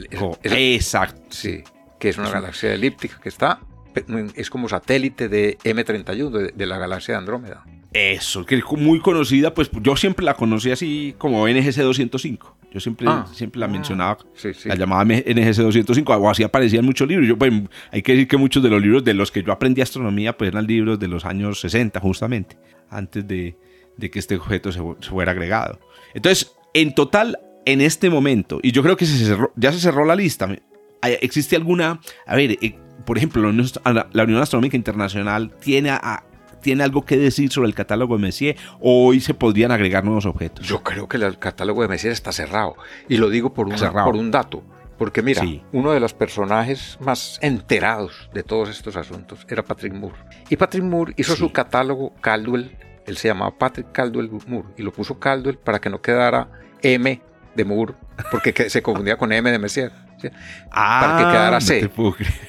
exacto. 0.42 1.22
Sí, 1.31 1.64
que 1.98 2.11
es 2.11 2.18
una 2.18 2.31
galaxia 2.31 2.74
elíptica 2.74 3.18
que 3.20 3.31
está, 3.31 3.61
es 4.37 4.50
como 4.50 4.68
satélite 4.68 5.28
de 5.28 5.57
M31, 5.64 6.52
de 6.52 6.66
la 6.66 6.76
galaxia 6.78 7.14
de 7.14 7.18
Andrómeda. 7.18 7.64
Eso, 7.92 8.46
que 8.46 8.57
es 8.57 8.64
muy 8.78 9.00
conocida, 9.00 9.52
pues 9.52 9.70
yo 9.83 9.96
siempre 9.96 10.24
la 10.24 10.35
conocí 10.35 10.70
así 10.70 11.14
como 11.18 11.46
NGC 11.46 11.76
205. 11.76 12.57
Yo 12.72 12.81
siempre, 12.81 13.07
ah. 13.09 13.26
siempre 13.35 13.61
la 13.61 13.66
ah. 13.66 13.68
mencionaba, 13.68 14.18
la 14.64 14.74
llamaba 14.74 15.05
NGC 15.05 15.57
205, 15.57 16.14
o 16.14 16.31
así 16.31 16.42
aparecía 16.42 16.78
en 16.78 16.87
muchos 16.87 17.07
libros. 17.07 17.28
Yo, 17.28 17.37
pues, 17.37 17.52
hay 17.90 18.02
que 18.02 18.12
decir 18.12 18.28
que 18.28 18.38
muchos 18.38 18.62
de 18.62 18.70
los 18.70 18.81
libros 18.81 19.05
de 19.05 19.12
los 19.12 19.31
que 19.31 19.42
yo 19.42 19.52
aprendí 19.52 19.83
astronomía, 19.83 20.37
pues 20.37 20.48
eran 20.48 20.66
libros 20.66 20.98
de 20.98 21.09
los 21.09 21.26
años 21.26 21.61
60, 21.61 22.00
justamente, 22.00 22.57
antes 22.88 23.28
de, 23.28 23.57
de 23.98 24.11
que 24.11 24.18
este 24.18 24.37
objeto 24.37 24.72
se, 24.72 24.81
fuera 25.11 25.33
agregado. 25.33 25.78
Entonces, 26.14 26.52
en 26.72 26.94
total, 26.94 27.38
en 27.66 27.83
este 27.83 28.09
momento, 28.09 28.59
y 28.62 28.72
yo 28.72 28.83
creo 28.83 28.96
que 28.96 29.05
se 29.05 29.37
ya 29.57 29.72
se 29.72 29.81
cerró 29.81 30.07
la 30.07 30.16
lista, 30.16 30.48
¿existe 31.02 31.57
alguna, 31.57 32.00
a 32.26 32.37
ver, 32.37 32.52
eh, 32.52 32.74
por 33.05 33.18
ejemplo, 33.18 33.42
la 33.42 34.24
Unión 34.24 34.40
Astronómica 34.40 34.76
Internacional 34.76 35.55
tiene 35.61 35.90
a, 35.90 36.24
tiene 36.62 36.85
algo 36.85 37.05
que 37.05 37.18
decir 37.18 37.53
sobre 37.53 37.68
el 37.68 37.75
catálogo 37.75 38.16
de 38.16 38.22
Messier 38.22 38.57
o 38.81 39.07
hoy 39.07 39.20
se 39.20 39.35
podrían 39.35 39.72
agregar 39.72 40.05
nuevos 40.05 40.25
objetos? 40.25 40.66
Yo 40.66 40.83
creo 40.83 41.09
que 41.09 41.18
el 41.18 41.38
catálogo 41.38 41.83
de 41.83 41.88
Messier 41.88 42.12
está 42.12 42.33
cerrado 42.33 42.77
y 43.09 43.18
lo 43.18 43.29
digo 43.29 43.53
por 43.53 43.68
un, 43.68 43.75
por 43.77 44.16
un 44.16 44.31
dato. 44.31 44.62
Porque 44.96 45.20
mira, 45.20 45.42
uno 45.72 45.92
de 45.92 45.98
los 45.98 46.14
personajes 46.14 46.96
más 47.01 47.38
enterados 47.42 48.31
de 48.33 48.44
todos 48.44 48.68
estos 48.68 48.94
asuntos 48.94 49.44
era 49.48 49.64
Patrick 49.64 49.92
Moore. 49.92 50.14
Y 50.48 50.57
Patrick 50.57 50.85
Moore 50.85 51.14
hizo 51.16 51.35
su 51.35 51.51
catálogo 51.51 52.14
Caldwell, 52.20 52.77
él 53.05 53.16
se 53.16 53.27
llamaba 53.29 53.59
Patrick 53.59 53.90
Caldwell 53.90 54.31
Moore, 54.46 54.68
y 54.77 54.83
lo 54.83 54.92
puso 54.92 55.18
Caldwell 55.18 55.59
para 55.59 55.81
que 55.81 55.90
no 55.90 56.01
quedara 56.01 56.48
M 56.83 57.20
de 57.55 57.64
Moore, 57.64 57.94
porque 58.31 58.70
se 58.70 58.81
confundía 58.81 59.16
con 59.16 59.33
M 59.33 59.51
de 59.51 59.59
Messier. 59.59 59.90
para 60.72 61.16
que 61.18 61.25
quedara 61.25 61.61
C. 61.61 61.90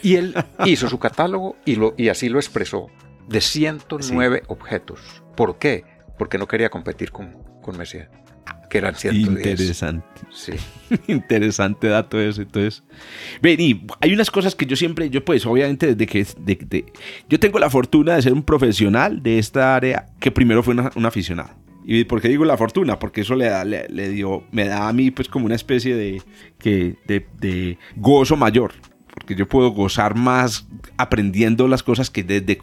y 0.04 0.16
él 0.16 0.36
hizo 0.66 0.88
su 0.88 1.00
catálogo 1.00 1.56
y, 1.66 1.76
lo, 1.76 1.96
y 1.98 2.10
así 2.10 2.30
lo 2.30 2.38
expresó 2.38 2.92
de 3.28 3.42
109 3.42 4.44
objetos. 4.48 5.00
¿Por 5.36 5.58
qué? 5.58 5.84
Porque 6.18 6.38
no 6.38 6.48
quería 6.48 6.70
competir 6.70 7.12
con, 7.12 7.32
con 7.62 7.78
Messier, 7.78 8.10
que 8.70 8.78
eran 8.78 8.96
110. 8.96 9.60
Interesante. 9.60 10.06
Sí. 10.32 10.54
Interesante 11.08 11.88
dato 11.88 12.20
eso. 12.20 12.42
Entonces, 12.42 12.84
ven, 13.42 13.60
y 13.60 13.86
hay 14.02 14.14
unas 14.14 14.30
cosas 14.30 14.56
que 14.56 14.66
yo 14.66 14.76
siempre, 14.76 15.10
yo 15.10 15.24
pues 15.26 15.46
obviamente 15.46 15.96
desde 15.96 16.06
que, 16.06 16.26
de, 16.38 16.86
yo 17.30 17.40
tengo 17.40 17.60
la 17.60 17.70
fortuna 17.70 18.16
de 18.16 18.22
ser 18.22 18.34
un 18.34 18.44
profesional 18.44 19.24
de 19.24 19.40
esta 19.40 19.76
área 19.76 20.08
que 20.20 20.32
primero 20.32 20.64
fue 20.64 20.76
un 20.96 21.06
aficionado. 21.06 21.64
¿Y 21.86 22.06
por 22.06 22.22
qué 22.22 22.30
digo 22.30 22.46
la 22.46 22.58
fortuna? 22.58 22.98
Porque 22.98 23.22
eso 23.22 23.36
le, 23.36 23.46
da, 23.46 23.66
le, 23.66 24.10
dio, 24.10 24.44
me 24.52 24.66
da 24.66 24.88
a 24.88 24.94
mí 24.94 25.12
pues 25.12 25.28
como 25.28 25.46
una 25.46 25.56
especie 25.56 25.96
de, 25.96 26.22
que, 26.58 26.96
de, 27.08 27.28
de 27.40 27.78
gozo 27.98 28.38
mayor 28.38 28.74
porque 29.14 29.36
yo 29.36 29.48
puedo 29.48 29.70
gozar 29.72 30.16
más 30.16 30.68
aprendiendo 30.98 31.68
las 31.68 31.84
cosas 31.84 32.10
que 32.10 32.24
desde, 32.24 32.60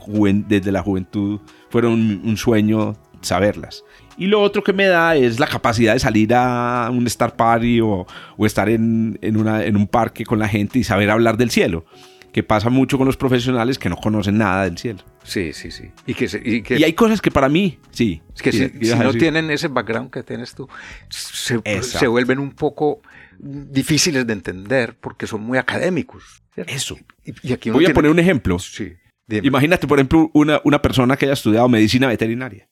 desde 0.49 0.73
la 0.73 0.83
juventud 0.83 1.41
fueron 1.71 2.21
un 2.25 2.37
sueño 2.37 2.97
saberlas. 3.21 3.85
Y 4.17 4.27
lo 4.27 4.41
otro 4.43 4.63
que 4.63 4.73
me 4.73 4.87
da 4.87 5.17
es 5.17 5.41
la 5.41 5.47
capacidad 5.47 5.95
de 5.95 5.99
salir 5.99 6.35
a 6.35 6.91
un 6.93 7.07
Star 7.07 7.37
Party 7.37 7.81
o, 7.81 8.07
o 8.37 8.47
estar 8.47 8.69
en, 8.69 9.19
en, 9.23 9.37
una, 9.37 9.65
en 9.65 9.77
un 9.77 9.87
parque 9.87 10.27
con 10.27 10.39
la 10.39 10.49
gente 10.49 10.79
y 10.79 10.85
saber 10.85 11.11
hablar 11.11 11.37
del 11.37 11.51
cielo 11.51 11.85
que 12.33 12.43
pasa 12.43 12.71
mucho 12.71 12.97
con 12.97 13.07
los 13.07 13.17
profesionales 13.17 13.79
que 13.79 13.89
no 13.89 13.97
conocen 13.97 14.39
nada 14.39 14.65
del 14.65 14.79
cielo. 14.79 15.01
Sí, 15.25 15.53
sí, 15.53 15.71
sí. 15.71 15.91
Y, 16.07 16.15
que, 16.15 16.29
y, 16.45 16.63
que, 16.63 16.79
y 16.79 16.85
hay 16.85 16.93
cosas 16.93 17.21
que 17.21 17.31
para 17.31 17.49
mí, 17.49 17.79
sí. 17.91 18.23
Es 18.35 18.43
que 18.43 18.53
si, 18.53 18.95
no 18.97 19.13
tienen 19.15 19.51
ese 19.51 19.69
background 19.69 20.11
que 20.11 20.23
tienes 20.23 20.55
tú, 20.55 20.69
se, 21.09 21.61
se, 21.83 22.07
vuelven 22.07 22.39
un 22.39 22.53
poco 22.53 23.03
difíciles 23.43 24.27
de 24.27 24.33
entender 24.33 24.97
porque 25.01 25.27
son 25.27 25.43
muy 25.43 25.59
académicos. 25.59 26.43
Eso. 26.57 26.97
Y, 27.25 27.53
aquí 27.53 27.71
Voy 27.71 27.87
a 27.87 27.95
poner 27.95 28.11
un 28.11 28.19
ejemplo. 28.19 28.59
Sí. 28.59 28.93
Imagínate, 29.29 29.87
por 29.87 29.99
ejemplo, 29.99 30.31
una, 30.35 30.61
una 30.65 30.83
persona 30.83 31.17
que 31.17 31.27
haya 31.27 31.35
estudiado 31.35 31.69
medicina 31.69 32.09
veterinaria. 32.09 32.69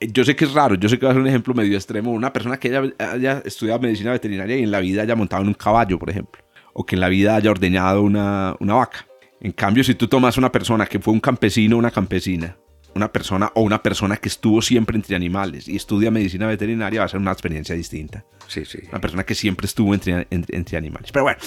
Eh, 0.00 0.08
yo 0.12 0.24
sé 0.24 0.36
que 0.36 0.44
es 0.44 0.52
raro, 0.52 0.76
yo 0.76 0.88
sé 0.88 0.98
que 0.98 1.06
va 1.06 1.12
a 1.12 1.14
ser 1.14 1.22
un 1.22 1.28
ejemplo 1.28 1.52
medio 1.54 1.76
extremo. 1.76 2.12
Una 2.12 2.32
persona 2.32 2.58
que 2.58 2.68
haya, 2.68 2.92
haya 2.98 3.42
estudiado 3.44 3.80
medicina 3.80 4.12
veterinaria 4.12 4.56
y 4.56 4.62
en 4.62 4.70
la 4.70 4.80
vida 4.80 5.02
haya 5.02 5.16
montado 5.16 5.42
en 5.42 5.48
un 5.48 5.54
caballo, 5.54 5.98
por 5.98 6.10
ejemplo. 6.10 6.42
O 6.72 6.84
que 6.84 6.94
en 6.96 7.00
la 7.00 7.08
vida 7.08 7.36
haya 7.36 7.50
ordeñado 7.50 8.02
una, 8.02 8.54
una 8.60 8.74
vaca. 8.74 9.06
En 9.40 9.52
cambio, 9.52 9.84
si 9.84 9.94
tú 9.94 10.08
tomas 10.08 10.36
una 10.38 10.50
persona 10.50 10.86
que 10.86 10.98
fue 10.98 11.12
un 11.12 11.20
campesino 11.20 11.76
o 11.76 11.78
una 11.78 11.90
campesina, 11.90 12.56
una 12.96 13.12
persona 13.12 13.52
o 13.54 13.60
una 13.60 13.82
persona 13.82 14.16
que 14.16 14.28
estuvo 14.28 14.62
siempre 14.62 14.96
entre 14.96 15.14
animales 15.14 15.68
y 15.68 15.76
estudia 15.76 16.10
medicina 16.10 16.46
veterinaria, 16.46 17.00
va 17.00 17.06
a 17.06 17.08
ser 17.08 17.20
una 17.20 17.32
experiencia 17.32 17.74
distinta. 17.74 18.24
Sí, 18.48 18.64
sí. 18.64 18.78
Una 18.88 19.00
persona 19.00 19.24
que 19.24 19.34
siempre 19.34 19.66
estuvo 19.66 19.92
entre, 19.92 20.26
entre 20.30 20.76
animales. 20.78 21.12
Pero 21.12 21.24
bueno, 21.24 21.38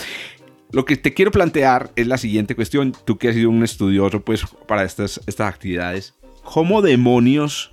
lo 0.71 0.85
que 0.85 0.95
te 0.95 1.13
quiero 1.13 1.31
plantear 1.31 1.91
es 1.95 2.07
la 2.07 2.17
siguiente 2.17 2.55
cuestión. 2.55 2.93
Tú 3.05 3.17
que 3.17 3.29
has 3.29 3.35
sido 3.35 3.49
un 3.49 3.63
estudioso 3.63 4.21
pues, 4.21 4.45
para 4.67 4.83
estas, 4.83 5.19
estas 5.25 5.51
actividades. 5.51 6.13
¿Cómo 6.43 6.81
demonios 6.81 7.71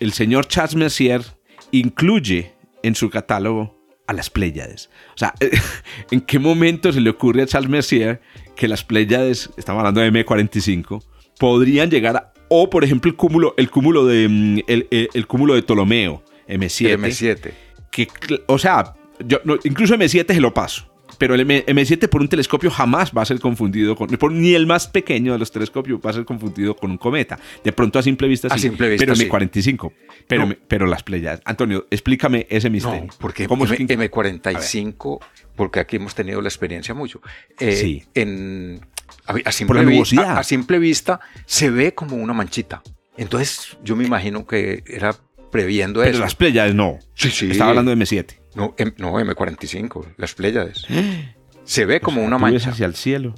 el 0.00 0.12
señor 0.12 0.48
Charles 0.48 0.74
Mercier 0.74 1.22
incluye 1.70 2.54
en 2.82 2.94
su 2.94 3.10
catálogo 3.10 3.78
a 4.06 4.14
las 4.14 4.30
Pléyades? 4.30 4.88
O 5.14 5.18
sea, 5.18 5.34
¿en 6.10 6.22
qué 6.22 6.38
momento 6.38 6.92
se 6.92 7.00
le 7.02 7.10
ocurre 7.10 7.42
a 7.42 7.46
Charles 7.46 7.70
Mercier 7.70 8.22
que 8.56 8.68
las 8.68 8.82
Pléyades, 8.84 9.50
estamos 9.58 9.80
hablando 9.80 10.00
de 10.00 10.10
M45, 10.10 11.04
podrían 11.38 11.90
llegar 11.90 12.16
a, 12.16 12.33
o 12.54 12.70
por 12.70 12.84
ejemplo 12.84 13.10
el 13.10 13.16
cúmulo, 13.16 13.54
el 13.56 13.70
cúmulo 13.70 14.06
de 14.06 14.28
mm, 14.28 14.58
el, 14.66 15.26
cúmulo 15.26 15.54
de 15.54 15.62
Ptolomeo, 15.62 16.22
M7. 16.48 16.98
M7. 16.98 17.52
Que, 17.90 18.08
o 18.46 18.58
sea, 18.58 18.94
yo, 19.24 19.38
incluso 19.64 19.94
M7 19.94 20.34
se 20.34 20.40
lo 20.40 20.52
paso 20.52 20.94
pero 21.18 21.34
el 21.34 21.46
M7 21.46 22.08
por 22.08 22.20
un 22.20 22.28
telescopio 22.28 22.70
jamás 22.70 23.12
va 23.16 23.22
a 23.22 23.24
ser 23.24 23.38
confundido 23.40 23.96
con, 23.96 24.08
ni 24.40 24.54
el 24.54 24.66
más 24.66 24.88
pequeño 24.88 25.32
de 25.32 25.38
los 25.38 25.50
telescopios 25.50 26.00
va 26.04 26.10
a 26.10 26.12
ser 26.12 26.24
confundido 26.24 26.74
con 26.74 26.90
un 26.90 26.98
cometa. 26.98 27.38
De 27.62 27.72
pronto 27.72 27.98
a 27.98 28.02
simple 28.02 28.28
vista 28.28 28.48
a 28.48 28.58
simple 28.58 28.90
vista, 28.90 29.06
pero 29.06 29.14
M45, 29.14 29.92
pero, 30.26 30.48
pero 30.66 30.86
las 30.86 31.02
playas. 31.02 31.40
Antonio, 31.44 31.86
explícame 31.90 32.46
ese 32.50 32.70
misterio. 32.70 33.06
No, 33.06 33.14
porque 33.18 33.46
¿Cómo 33.46 33.64
M 33.66 34.10
45 34.10 35.20
porque 35.56 35.80
aquí 35.80 35.96
hemos 35.96 36.14
tenido 36.14 36.40
la 36.40 36.48
experiencia 36.48 36.94
mucho. 36.94 37.20
Eh, 37.60 37.72
sí. 37.76 38.02
En, 38.14 38.80
a, 39.26 40.42
simple 40.42 40.78
vista 40.78 41.20
se 41.46 41.70
ve 41.70 41.94
como 41.94 42.16
una 42.16 42.32
manchita. 42.32 42.82
Entonces 43.16 43.78
yo 43.82 43.96
me 43.96 44.04
imagino 44.04 44.46
que 44.46 44.82
era 44.86 45.14
previendo 45.50 46.02
eso. 46.02 46.12
Pero 46.12 46.24
las 46.24 46.34
Pléyades 46.34 46.74
no. 46.74 46.98
Sí, 47.14 47.30
sí. 47.30 47.50
Estaba 47.50 47.70
hablando 47.70 47.94
de 47.94 47.96
M7. 47.96 48.38
No, 48.54 48.74
M, 48.76 48.94
no 48.98 49.12
M45, 49.14 50.14
las 50.16 50.34
Pléyades. 50.34 50.86
Se 51.64 51.86
ve 51.86 52.00
como 52.00 52.22
una 52.22 52.38
mancha. 52.38 52.70
hacia 52.70 52.86
el 52.86 52.94
cielo. 52.94 53.34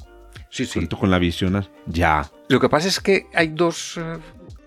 Sí, 0.51 0.65
sí. 0.67 0.87
con 0.87 1.11
la 1.11 1.19
visión. 1.19 1.69
Ya. 1.87 2.31
Lo 2.49 2.61
que 2.61 2.69
pasa 2.69 2.89
es 2.89 3.01
que 3.01 3.27
hay 3.35 3.49
dos. 3.49 3.99
Eh, 3.99 4.19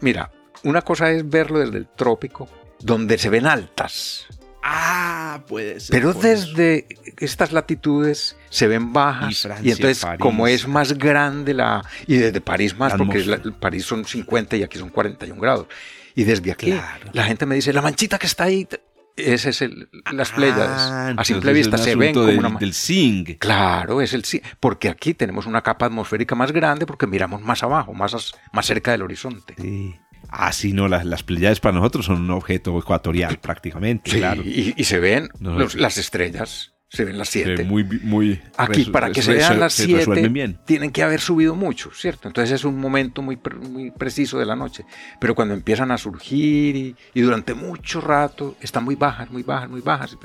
mira, 0.02 0.32
una 0.64 0.82
cosa 0.82 1.12
es 1.12 1.28
verlo 1.28 1.60
desde 1.60 1.78
el 1.78 1.88
trópico, 1.88 2.48
donde 2.80 3.18
se 3.18 3.30
ven 3.30 3.48
altas. 3.48 4.28
Ah, 4.64 5.44
puede 5.48 5.80
ser. 5.80 5.92
Pero 5.92 6.14
desde 6.14 6.88
estas 7.18 7.52
latitudes 7.52 8.36
se 8.50 8.68
ven 8.68 8.94
bajas. 8.94 9.48
Y, 9.64 9.72
entonces, 9.72 10.06
como 10.20 10.48
es 10.48 10.68
más 10.68 10.98
grande 10.98 11.54
la. 11.54 11.84
Y 12.08 12.18
desde 12.18 12.42
París 12.42 12.78
más, 12.78 12.94
porque 12.94 13.24
París 13.60 13.86
son 13.86 14.06
50 14.06 14.58
y 14.58 14.64
aquí 14.64 14.78
son 14.78 14.90
41 14.90 15.40
grados. 15.42 15.68
Y 16.16 16.24
desde 16.24 16.52
aquí 16.52 16.78
la 17.14 17.24
gente 17.24 17.46
me 17.46 17.56
dice, 17.56 17.72
la 17.72 17.82
manchita 17.82 18.18
que 18.18 18.28
está 18.28 18.46
ahí, 18.46 18.68
ese 19.16 19.50
es 19.50 19.62
el, 19.62 19.90
las 20.12 20.32
Pléyades. 20.32 20.82
Ah, 20.82 21.14
a 21.16 21.24
simple 21.24 21.54
vista 21.54 21.78
se 21.78 21.96
ven 21.96 22.14
como 22.14 22.26
del, 22.26 22.40
una... 22.40 22.50
del 22.60 22.74
zinc. 22.74 23.38
Claro, 23.38 24.02
es 24.02 24.14
el 24.14 24.26
zinc. 24.26 24.44
Porque 24.60 24.90
aquí 24.90 25.14
tenemos 25.14 25.46
una 25.46 25.62
capa 25.62 25.86
atmosférica 25.86 26.36
más 26.36 26.52
grande 26.52 26.86
porque 26.86 27.08
miramos 27.08 27.42
más 27.42 27.64
abajo, 27.64 27.94
más, 27.94 28.34
más 28.52 28.66
cerca 28.66 28.92
del 28.92 29.04
horizonte. 29.04 29.56
Sí. 29.58 29.96
Ah, 30.32 30.52
sí, 30.52 30.74
no, 30.74 30.88
las, 30.88 31.06
las 31.06 31.24
Pléyades 31.24 31.60
para 31.60 31.78
nosotros 31.78 32.06
son 32.06 32.22
un 32.22 32.32
objeto 32.32 32.78
ecuatorial 32.78 33.38
prácticamente, 33.42 34.12
claro. 34.12 34.44
Y, 34.44 34.84
se 34.84 35.00
ven 35.00 35.30
las 35.76 35.98
estrellas 35.98 36.74
se 36.92 37.06
ven 37.06 37.20
las 37.20 37.30
7. 37.30 37.66
Muy, 37.66 37.84
muy 37.84 38.42
Aquí, 38.58 38.86
para 38.86 39.12
que 39.12 39.22
se 39.22 39.34
vean 39.34 39.60
las 39.60 39.74
7, 39.74 40.58
tienen 40.66 40.90
que 40.90 41.04
haber 41.04 41.22
subido 41.22 41.54
mucho, 41.54 41.92
¿cierto? 41.94 42.28
Entonces 42.28 42.56
es 42.56 42.66
un 42.66 42.80
momento 42.80 43.22
muy, 43.22 43.40
muy 43.70 43.92
preciso 43.92 44.40
de 44.40 44.46
la 44.48 44.56
noche. 44.56 44.86
Pero 45.20 45.36
cuando 45.36 45.54
empiezan 45.54 45.92
a 45.92 46.00
surgir 46.00 46.76
y, 46.76 46.96
y, 47.14 47.22
durante 47.22 47.54
mucho 47.54 48.02
rato 48.02 48.58
están 48.60 48.86
muy 48.86 48.96
bajas, 48.96 49.30
muy 49.30 49.44
bajas, 49.44 49.70
muy 49.70 49.82
bajas, 49.82 50.18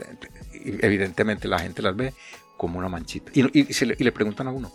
y 0.54 0.84
evidentemente 0.84 1.48
la 1.48 1.58
gente 1.58 1.82
las 1.82 1.94
ve 1.94 2.14
como 2.56 2.78
una 2.78 2.88
manchita. 2.88 3.30
Y, 3.34 3.40
y, 3.58 3.84
le, 3.84 3.96
y 3.98 4.04
le, 4.04 4.12
preguntan 4.12 4.48
a 4.48 4.50
uno, 4.50 4.72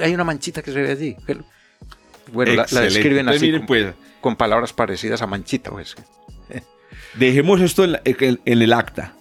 hay 0.00 0.14
una 0.14 0.24
manchita 0.24 0.62
que 0.62 0.70
se 0.70 0.82
ve 0.82 0.90
allí. 0.92 1.16
Bueno, 2.32 2.52
la, 2.54 2.80
describen 2.80 3.28
así, 3.28 3.52
con, 3.52 3.66
pues. 3.66 3.94
con, 4.20 4.36
palabras 4.36 4.72
parecidas 4.72 5.22
a 5.22 5.26
manchita. 5.26 5.70
Pues. 5.70 5.94
Dejemos 7.14 7.60
esto 7.60 7.84
en, 7.84 7.98
en 8.04 8.62
el 8.62 8.72
acta 8.72 9.14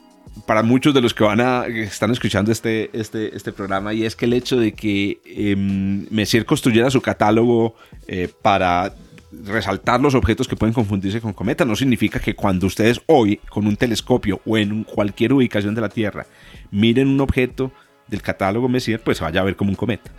para 0.46 0.64
muchos 0.64 0.94
de 0.94 1.02
los 1.02 1.14
que 1.14 1.24
van 1.24 1.40
a 1.40 1.66
están 1.68 2.12
escuchando 2.12 2.52
este, 2.52 2.90
este, 2.94 3.36
este 3.36 3.52
programa 3.52 3.94
y 3.94 4.06
es 4.06 4.16
que 4.16 4.26
el 4.26 4.34
hecho 4.34 4.58
de 4.58 4.74
que 4.74 5.22
eh, 5.26 5.56
Messier 5.56 6.46
construyera 6.46 6.90
su 6.90 7.02
catálogo 7.02 7.76
eh, 8.08 8.30
para 8.42 8.94
resaltar 9.46 10.00
los 10.02 10.16
objetos 10.16 10.48
que 10.48 10.56
pueden 10.56 10.74
confundirse 10.74 11.22
con 11.22 11.34
cometas 11.34 11.66
no 11.66 11.76
significa 11.76 12.20
que 12.20 12.36
cuando 12.36 12.68
ustedes 12.68 13.02
hoy 13.08 13.38
con 13.50 13.68
un 13.68 13.78
telescopio 13.78 14.42
o 14.46 14.58
en 14.58 14.84
cualquier 14.84 15.34
ubicación 15.34 15.76
de 15.76 15.82
la 15.82 15.90
Tierra 15.90 16.26
miren 16.72 17.08
un 17.08 17.22
objeto 17.22 17.72
del 18.08 18.22
catálogo 18.22 18.68
Messier 18.68 19.00
pues 19.00 19.20
se 19.20 19.24
vaya 19.24 19.42
a 19.42 19.44
ver 19.44 19.56
como 19.56 19.70
un 19.70 19.76
cometa. 19.76 20.12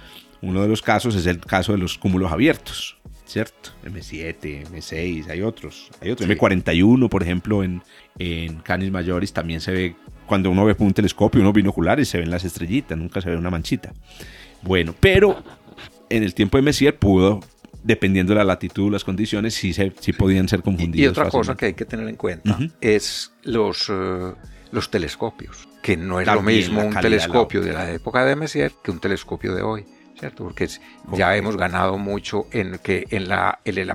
Uno 0.44 0.62
de 0.62 0.68
los 0.68 0.82
casos 0.82 1.14
es 1.16 1.26
el 1.26 1.40
caso 1.40 1.72
de 1.72 1.78
los 1.78 1.98
cúmulos 1.98 2.30
abiertos. 2.30 2.96
¿cierto? 3.26 3.70
M7, 3.84 4.66
M6, 4.68 5.28
hay 5.28 5.42
otros. 5.42 5.90
Hay 6.00 6.10
otros. 6.10 6.28
M41, 6.28 7.08
por 7.08 7.22
ejemplo, 7.22 7.64
en, 7.64 7.82
en 8.18 8.56
Canis 8.56 8.90
Majoris 8.90 9.32
también 9.32 9.60
se 9.60 9.72
ve, 9.72 9.96
cuando 10.26 10.50
uno 10.50 10.64
ve 10.64 10.74
por 10.74 10.86
un 10.86 10.94
telescopio, 10.94 11.40
unos 11.40 11.52
binoculares, 11.52 12.08
se 12.08 12.18
ven 12.18 12.30
las 12.30 12.44
estrellitas, 12.44 12.96
nunca 12.96 13.20
se 13.20 13.30
ve 13.30 13.36
una 13.36 13.50
manchita. 13.50 13.92
Bueno, 14.62 14.94
pero 14.98 15.42
en 16.08 16.22
el 16.22 16.34
tiempo 16.34 16.58
de 16.58 16.62
Messier 16.62 16.96
pudo, 16.96 17.40
dependiendo 17.82 18.32
de 18.32 18.38
la 18.38 18.44
latitud, 18.44 18.92
las 18.92 19.04
condiciones, 19.04 19.54
sí, 19.54 19.72
se, 19.72 19.92
sí 19.98 20.12
podían 20.12 20.48
ser 20.48 20.62
confundidos. 20.62 21.04
Y, 21.04 21.06
otra 21.06 21.28
cosa 21.28 21.56
que 21.56 21.66
hay 21.66 21.74
que 21.74 21.84
tener 21.84 22.08
en 22.08 22.16
cuenta 22.16 22.58
es 22.80 23.32
los, 23.42 23.90
eh, 23.90 24.32
los 24.70 24.90
telescopios, 24.90 25.68
que 25.82 25.96
no 25.96 26.20
es 26.20 26.26
lo 26.26 26.42
mismo 26.42 26.84
un 26.84 26.94
telescopio 26.94 27.62
de 27.62 27.72
la 27.72 27.90
época 27.90 28.24
de 28.24 28.36
Messier 28.36 28.72
que 28.82 28.90
un 28.90 29.00
telescopio 29.00 29.54
de 29.54 29.62
hoy. 29.62 29.84
¿Cierto? 30.24 30.44
Porque 30.44 30.68
ya 31.12 31.36
hemos 31.36 31.56
ganado 31.58 31.98
mucho 31.98 32.46
en, 32.50 32.78
que, 32.78 33.06
en, 33.10 33.28
la, 33.28 33.60
en 33.64 33.76
el, 33.76 33.92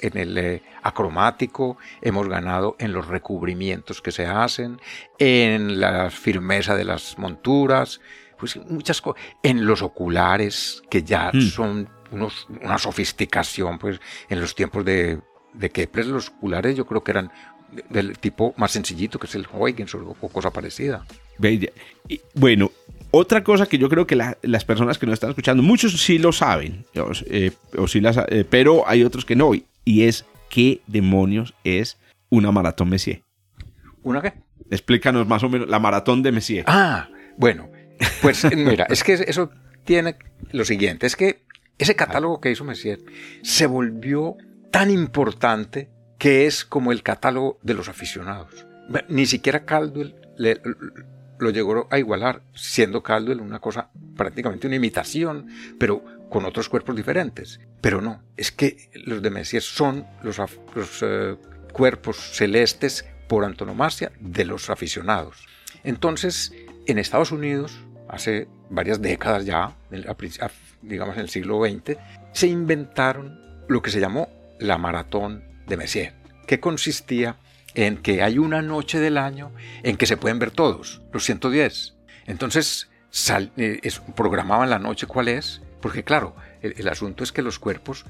en 0.00 0.18
el 0.18 0.38
eh, 0.38 0.62
acromático, 0.82 1.76
hemos 2.00 2.28
ganado 2.28 2.74
en 2.80 2.92
los 2.92 3.06
recubrimientos 3.06 4.02
que 4.02 4.10
se 4.10 4.26
hacen, 4.26 4.80
en 5.20 5.78
la 5.78 6.10
firmeza 6.10 6.74
de 6.74 6.84
las 6.84 7.16
monturas, 7.16 8.00
pues 8.36 8.56
muchas 8.56 9.00
cosas, 9.00 9.22
en 9.44 9.64
los 9.64 9.82
oculares 9.82 10.82
que 10.90 11.04
ya 11.04 11.30
hmm. 11.32 11.42
son 11.42 11.88
unos, 12.10 12.48
una 12.60 12.78
sofisticación, 12.78 13.78
pues 13.78 14.00
en 14.28 14.40
los 14.40 14.56
tiempos 14.56 14.84
de, 14.84 15.20
de 15.52 15.70
Kepler 15.70 16.06
los 16.06 16.30
oculares 16.30 16.74
yo 16.74 16.86
creo 16.86 17.04
que 17.04 17.12
eran 17.12 17.30
del 17.88 18.18
tipo 18.18 18.52
más 18.56 18.72
sencillito 18.72 19.18
que 19.20 19.26
es 19.26 19.34
el 19.36 19.46
Huygens 19.50 19.94
o, 19.94 20.14
cosa 20.14 20.50
parecida. 20.50 21.06
bueno, 22.34 22.70
otra 23.12 23.44
cosa 23.44 23.66
que 23.66 23.78
yo 23.78 23.88
creo 23.88 24.06
que 24.06 24.16
las 24.16 24.64
personas 24.64 24.98
que 24.98 25.06
nos 25.06 25.14
están 25.14 25.30
escuchando, 25.30 25.62
muchos 25.62 26.00
sí 26.00 26.18
lo 26.18 26.32
saben, 26.32 26.84
eh, 27.26 27.52
o 27.76 27.86
sí 27.86 28.00
las, 28.00 28.16
eh, 28.28 28.44
pero 28.48 28.88
hay 28.88 29.04
otros 29.04 29.24
que 29.24 29.36
no, 29.36 29.52
y 29.54 30.02
es 30.02 30.24
qué 30.48 30.80
demonios 30.86 31.54
es 31.62 31.98
una 32.30 32.50
maratón 32.50 32.88
Messier. 32.88 33.22
¿Una 34.02 34.22
qué? 34.22 34.32
Explícanos 34.70 35.28
más 35.28 35.42
o 35.42 35.50
menos 35.50 35.68
la 35.68 35.78
maratón 35.78 36.22
de 36.22 36.32
Messier. 36.32 36.64
Ah, 36.66 37.08
bueno, 37.36 37.70
pues 38.22 38.44
mira, 38.56 38.86
es 38.88 39.04
que 39.04 39.12
eso 39.12 39.50
tiene 39.84 40.16
lo 40.50 40.64
siguiente, 40.64 41.06
es 41.06 41.14
que 41.14 41.42
ese 41.78 41.94
catálogo 41.94 42.40
que 42.40 42.50
hizo 42.50 42.64
Messier 42.64 43.00
se 43.42 43.66
volvió 43.66 44.36
tan 44.70 44.90
importante 44.90 45.90
que 46.18 46.46
es 46.46 46.64
como 46.64 46.92
el 46.92 47.02
catálogo 47.02 47.58
de 47.62 47.74
los 47.74 47.88
aficionados. 47.88 48.66
Ni 49.08 49.26
siquiera 49.26 49.64
Caldwell 49.64 50.14
le, 50.36 50.60
lo 51.42 51.50
llegó 51.50 51.88
a 51.90 51.98
igualar, 51.98 52.42
siendo 52.54 53.02
Caldwell 53.02 53.40
una 53.40 53.58
cosa 53.58 53.90
prácticamente 54.16 54.68
una 54.68 54.76
imitación, 54.76 55.48
pero 55.78 56.04
con 56.30 56.44
otros 56.44 56.68
cuerpos 56.68 56.94
diferentes. 56.94 57.60
Pero 57.80 58.00
no, 58.00 58.22
es 58.36 58.52
que 58.52 58.90
los 59.04 59.20
de 59.22 59.30
Messier 59.30 59.62
son 59.62 60.06
los, 60.22 60.40
eh, 61.02 61.36
cuerpos 61.72 62.16
celestes 62.16 63.04
por 63.28 63.44
antonomasia 63.44 64.12
de 64.20 64.44
los 64.44 64.70
aficionados. 64.70 65.46
Entonces, 65.82 66.52
en 66.86 66.98
Estados 66.98 67.32
Unidos, 67.32 67.76
hace 68.08 68.46
varias 68.70 69.02
décadas 69.02 69.44
ya, 69.44 69.76
digamos 70.80 71.16
en 71.16 71.22
el 71.22 71.28
siglo 71.28 71.60
XX, 71.64 71.98
se 72.32 72.46
inventaron 72.46 73.64
lo 73.68 73.82
que 73.82 73.90
se 73.90 74.00
llamó 74.00 74.28
la 74.60 74.78
maratón 74.78 75.42
de 75.66 75.76
Messier, 75.76 76.14
que 76.46 76.60
consistía 76.60 77.36
en 77.74 77.96
que 77.98 78.22
hay 78.22 78.38
una 78.38 78.62
noche 78.62 79.00
del 79.00 79.18
año 79.18 79.52
en 79.82 79.96
que 79.96 80.06
se 80.06 80.16
pueden 80.16 80.38
ver 80.38 80.50
todos, 80.50 81.02
los 81.12 81.24
110. 81.24 81.94
Entonces, 82.26 82.90
eh, 83.56 83.80
programaban 84.14 84.70
la 84.70 84.78
noche 84.78 85.06
cuál 85.06 85.28
es, 85.28 85.60
porque 85.80 86.04
claro, 86.04 86.34
el, 86.62 86.88
asunto 86.88 87.24
es 87.24 87.32
que 87.32 87.42
los 87.42 87.58
cuerpos 87.58 88.04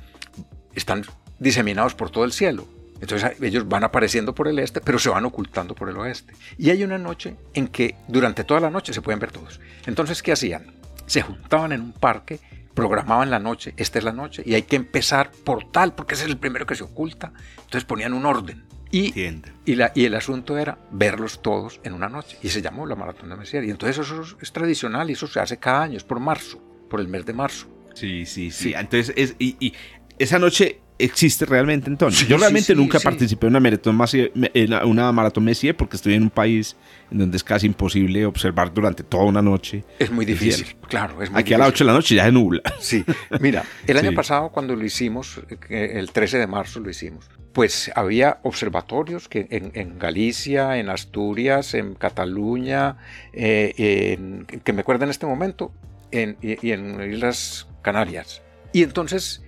están 0.75 1.05
diseminados 1.38 1.94
por 1.94 2.11
todo 2.11 2.25
el 2.25 2.33
cielo. 2.33 2.68
Entonces 3.01 3.33
ellos 3.40 3.68
van 3.68 3.83
apareciendo 3.83 4.33
por 4.33 4.46
el 4.46 4.61
este, 4.61 4.81
pero 4.81 4.98
se 4.98 5.09
van 5.09 5.25
ocultando 5.25 5.75
por 5.75 5.88
el 5.88 5.96
oeste. 5.96 6.35
Y 6.57 6.70
hay 6.70 6.85
una 6.85 6.98
noche 6.98 7.37
en 7.53 7.66
que 7.66 7.96
durante 8.07 8.44
toda 8.44 8.61
la 8.61 8.70
noche 8.70 8.92
se 8.92 9.03
pueden 9.03 9.18
ver 9.18 9.33
todos. 9.33 9.61
Entonces, 9.87 10.22
¿qué 10.22 10.33
hacían? 10.33 10.66
Se 11.07 11.22
juntaban 11.22 11.72
en 11.72 11.81
un 11.81 11.92
parque 11.92 12.38
programaban 12.75 13.31
la 13.31 13.38
noche, 13.38 13.75
esta 13.77 13.98
es 13.98 14.05
la 14.05 14.12
noche, 14.12 14.42
y 14.46 14.55
hay 14.55 14.62
que 14.62 14.77
empezar 14.77 15.31
por 15.44 15.70
tal, 15.70 15.94
porque 15.94 16.14
ese 16.14 16.25
es 16.25 16.31
el 16.31 16.38
primero 16.38 16.66
que 16.66 16.75
se 16.75 16.85
oculta. 16.85 17.33
Entonces 17.57 17.85
ponían 17.85 18.14
un 18.14 18.27
orden. 18.27 18.64
Y, 18.92 19.14
y, 19.64 19.74
la, 19.74 19.90
y, 19.94 20.05
el 20.05 20.14
asunto 20.14 20.59
era 20.59 20.78
verlos 20.90 21.40
todos 21.40 21.81
en 21.83 21.94
una 21.94 22.11
noche. 22.11 22.37
Y 22.42 22.50
se 22.50 22.61
llamó 22.61 22.87
la 22.87 22.94
Maratón 22.94 23.31
de 23.31 23.37
Messier. 23.37 23.64
Y 23.64 23.70
entonces 23.70 23.98
eso 23.98 24.22
es 24.40 24.52
tradicional 24.52 25.09
y 25.09 25.14
eso 25.14 25.26
se 25.26 25.40
hace 25.40 25.57
cada 25.57 25.83
año, 25.83 25.96
es 25.96 26.05
por 26.05 26.20
marzo, 26.20 26.62
por 26.90 27.00
el 27.00 27.09
mes 27.09 27.24
de 27.24 27.33
marzo. 27.33 27.66
Sí, 27.94 28.26
sí, 28.26 28.50
sí. 28.50 28.74
Entonces, 28.76 29.14
es, 29.16 29.35
y, 29.38 29.57
y, 29.59 29.72
esa 30.18 30.38
noche 30.38 30.81
existe 30.98 31.44
realmente 31.44 31.90
entonces. 31.90 32.28
Yo 32.28 32.37
realmente 32.37 32.74
nunca 32.74 33.00
participé 33.00 33.46
en 33.46 33.52
una 33.52 33.61
maratón, 33.61 34.00
en 34.35 34.74
una 34.87 35.12
maratón 35.12 35.44
Messier 35.44 35.76
porque 35.76 35.96
estoy 35.96 36.14
en 36.14 36.24
un 36.24 36.31
país 36.31 36.76
en 37.11 37.18
donde 37.18 37.37
es 37.37 37.44
casi 37.44 37.66
imposible 37.66 38.24
observar 38.26 38.72
durante 38.72 39.02
toda 39.02 39.24
una 39.24 39.42
noche. 39.42 39.85
Es 39.98 40.11
muy 40.11 40.24
difícil, 40.24 40.76
claro. 40.88 41.22
Es 41.22 41.31
muy 41.31 41.40
Aquí 41.40 41.55
a 41.55 41.59
las 41.59 41.68
8 41.68 41.85
de 41.85 41.87
la 41.88 41.92
noche 41.94 42.14
ya 42.14 42.24
se 42.24 42.33
nubla. 42.33 42.62
Sí, 42.81 43.05
mira, 43.40 43.64
el 43.87 43.96
año 43.96 44.12
pasado 44.12 44.50
cuando 44.50 44.74
lo 44.74 44.85
hicimos, 44.85 45.40
el 45.68 46.11
13 46.11 46.38
de 46.38 46.46
marzo 46.46 46.81
lo 46.81 46.90
hicimos, 46.90 47.31
pues 47.52 47.90
había 47.94 48.38
observatorios 48.42 49.28
que 49.28 49.46
en, 49.50 49.98
Galicia, 49.98 50.78
en 50.78 50.88
Asturias, 50.88 51.74
en 51.74 51.94
Cataluña, 51.94 52.96
eh, 53.33 54.44
que 54.64 54.72
me 54.72 54.81
acuerdo 54.81 55.05
en 55.05 55.11
este 55.11 55.26
momento, 55.26 55.72
en, 56.11 56.37
y, 56.40 56.70
en 56.70 57.12
Islas 57.12 57.66
Canarias. 57.83 58.42
Y 58.72 58.83
entonces, 58.83 59.42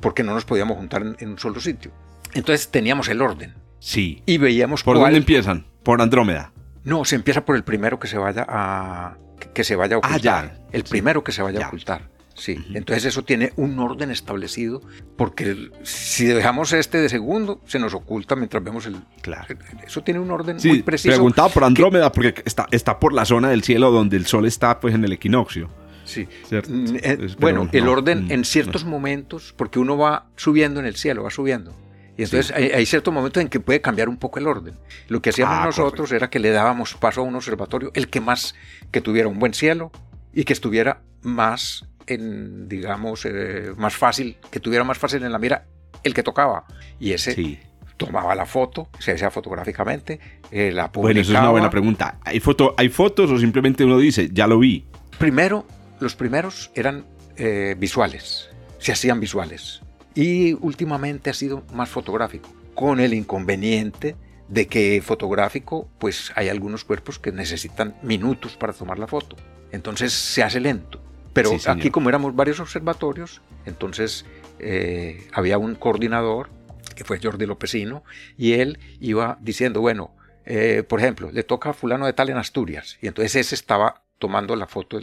porque 0.00 0.22
no 0.22 0.34
nos 0.34 0.44
podíamos 0.44 0.76
juntar 0.76 1.02
en, 1.18 1.28
un 1.28 1.38
solo 1.38 1.60
sitio. 1.60 1.90
Entonces 2.34 2.68
teníamos 2.68 3.08
el 3.08 3.22
orden. 3.22 3.54
Sí. 3.80 4.22
Y 4.26 4.38
veíamos 4.38 4.82
¿Por 4.82 4.98
dónde 4.98 5.16
empiezan? 5.16 5.66
Por 5.82 6.02
Andrómeda. 6.02 6.52
No, 6.84 7.04
se 7.04 7.16
empieza 7.16 7.44
por 7.44 7.56
el 7.56 7.64
primero 7.64 7.98
que 7.98 8.08
se 8.08 8.18
vaya 8.18 8.44
a 8.48 9.16
que 9.54 9.64
se 9.64 9.76
vaya 9.76 9.96
a 9.96 10.00
ah, 10.02 10.08
ocultar. 10.08 10.58
El 10.72 10.84
primero 10.84 11.22
que 11.22 11.32
se 11.32 11.42
vaya 11.42 11.64
a 11.64 11.68
ocultar. 11.68 12.08
Sí, 12.38 12.56
entonces 12.72 13.04
eso 13.04 13.24
tiene 13.24 13.52
un 13.56 13.76
orden 13.80 14.12
establecido, 14.12 14.80
porque 15.16 15.70
si 15.82 16.24
dejamos 16.26 16.72
este 16.72 16.98
de 16.98 17.08
segundo, 17.08 17.60
se 17.66 17.80
nos 17.80 17.94
oculta 17.94 18.36
mientras 18.36 18.62
vemos 18.62 18.86
el... 18.86 18.96
Claro. 19.22 19.56
Eso 19.84 20.02
tiene 20.04 20.20
un 20.20 20.30
orden 20.30 20.56
muy 20.64 20.82
preciso. 20.82 21.14
Preguntaba 21.14 21.48
por 21.48 21.64
Andrómeda, 21.64 22.12
porque 22.12 22.40
está, 22.44 22.68
está 22.70 23.00
por 23.00 23.12
la 23.12 23.24
zona 23.24 23.48
del 23.48 23.64
cielo 23.64 23.90
donde 23.90 24.16
el 24.16 24.26
sol 24.26 24.46
está 24.46 24.78
pues 24.78 24.94
en 24.94 25.04
el 25.04 25.12
equinoccio. 25.12 25.68
Sí. 26.08 26.26
Mm, 26.50 26.96
eh, 27.02 27.28
bueno, 27.38 27.68
el 27.72 27.86
orden 27.86 28.26
mm, 28.26 28.32
en 28.32 28.44
ciertos 28.44 28.84
momentos, 28.84 29.54
porque 29.56 29.78
uno 29.78 29.98
va 29.98 30.26
subiendo 30.36 30.80
en 30.80 30.86
el 30.86 30.96
cielo, 30.96 31.22
va 31.22 31.30
subiendo. 31.30 31.74
Y 32.16 32.24
entonces 32.24 32.52
hay, 32.52 32.84
ciertos 32.86 33.14
momentos 33.14 33.40
en 33.40 33.48
que 33.48 33.60
puede 33.60 33.80
cambiar 33.80 34.08
un 34.08 34.16
poco 34.16 34.40
el 34.40 34.48
orden. 34.48 34.74
Lo 35.06 35.22
que 35.22 35.30
hacíamos 35.30 35.56
ah, 35.60 35.66
nosotros 35.66 36.10
era 36.10 36.28
que 36.28 36.40
le 36.40 36.50
dábamos 36.50 36.94
paso 36.94 37.20
a 37.20 37.24
un 37.24 37.36
observatorio, 37.36 37.92
el 37.94 38.08
que 38.08 38.20
más, 38.20 38.56
que 38.90 39.00
tuviera 39.00 39.28
un 39.28 39.38
buen 39.38 39.54
cielo 39.54 39.92
y 40.32 40.42
que 40.42 40.52
estuviera 40.52 41.02
más 41.22 41.86
en, 42.08 42.68
digamos, 42.68 43.24
eh, 43.24 43.72
más 43.76 43.94
fácil, 43.94 44.36
que 44.50 44.58
tuviera 44.58 44.82
más 44.82 44.98
fácil 44.98 45.22
en 45.22 45.30
la 45.30 45.38
mira 45.38 45.66
el 46.02 46.12
que 46.12 46.24
tocaba. 46.24 46.64
Y 46.98 47.12
ese 47.12 47.60
tomaba 47.96 48.34
la 48.34 48.46
foto, 48.46 48.88
se 48.98 49.12
hacía 49.12 49.30
fotográficamente, 49.30 50.18
eh, 50.50 50.72
la 50.72 50.90
publicaba. 50.90 51.02
Bueno, 51.02 51.20
eso 51.20 51.32
es 51.32 51.38
una 51.38 51.50
buena 51.50 51.70
pregunta. 51.70 52.18
¿Hay, 52.24 52.40
foto, 52.40 52.74
¿Hay 52.78 52.88
fotos 52.88 53.30
o 53.30 53.38
simplemente 53.38 53.84
uno 53.84 53.98
dice, 53.98 54.30
ya 54.32 54.46
lo 54.46 54.58
vi? 54.58 54.86
Primero, 55.18 55.66
los 56.00 56.14
primeros 56.14 56.70
eran 56.74 57.06
eh, 57.36 57.74
visuales, 57.78 58.48
se 58.78 58.92
hacían 58.92 59.20
visuales. 59.20 59.80
Y 60.14 60.54
últimamente 60.54 61.30
ha 61.30 61.34
sido 61.34 61.64
más 61.72 61.88
fotográfico, 61.88 62.52
con 62.74 63.00
el 63.00 63.14
inconveniente 63.14 64.16
de 64.48 64.66
que 64.66 65.00
fotográfico, 65.02 65.88
pues 65.98 66.32
hay 66.34 66.48
algunos 66.48 66.84
cuerpos 66.84 67.18
que 67.18 67.32
necesitan 67.32 67.96
minutos 68.02 68.56
para 68.56 68.72
tomar 68.72 68.98
la 68.98 69.06
foto. 69.06 69.36
Entonces 69.70 70.12
se 70.12 70.42
hace 70.42 70.60
lento. 70.60 71.00
Pero 71.32 71.52
aquí 71.66 71.90
como 71.90 72.08
éramos 72.08 72.34
varios 72.34 72.58
observatorios, 72.58 73.42
entonces 73.66 74.24
eh, 74.58 75.28
había 75.32 75.58
un 75.58 75.74
coordinador, 75.76 76.48
que 76.96 77.04
fue 77.04 77.20
Jordi 77.22 77.46
Lopesino, 77.46 78.02
y 78.36 78.54
él 78.54 78.78
iba 78.98 79.38
diciendo, 79.40 79.80
bueno, 79.80 80.16
eh, 80.46 80.82
por 80.88 80.98
ejemplo, 80.98 81.30
le 81.30 81.44
toca 81.44 81.70
a 81.70 81.72
fulano 81.74 82.06
de 82.06 82.12
tal 82.12 82.30
en 82.30 82.38
Asturias, 82.38 82.98
y 83.00 83.06
entonces 83.06 83.36
ese 83.36 83.54
estaba 83.54 84.02
tomando 84.18 84.56
la 84.56 84.66
foto 84.66 84.98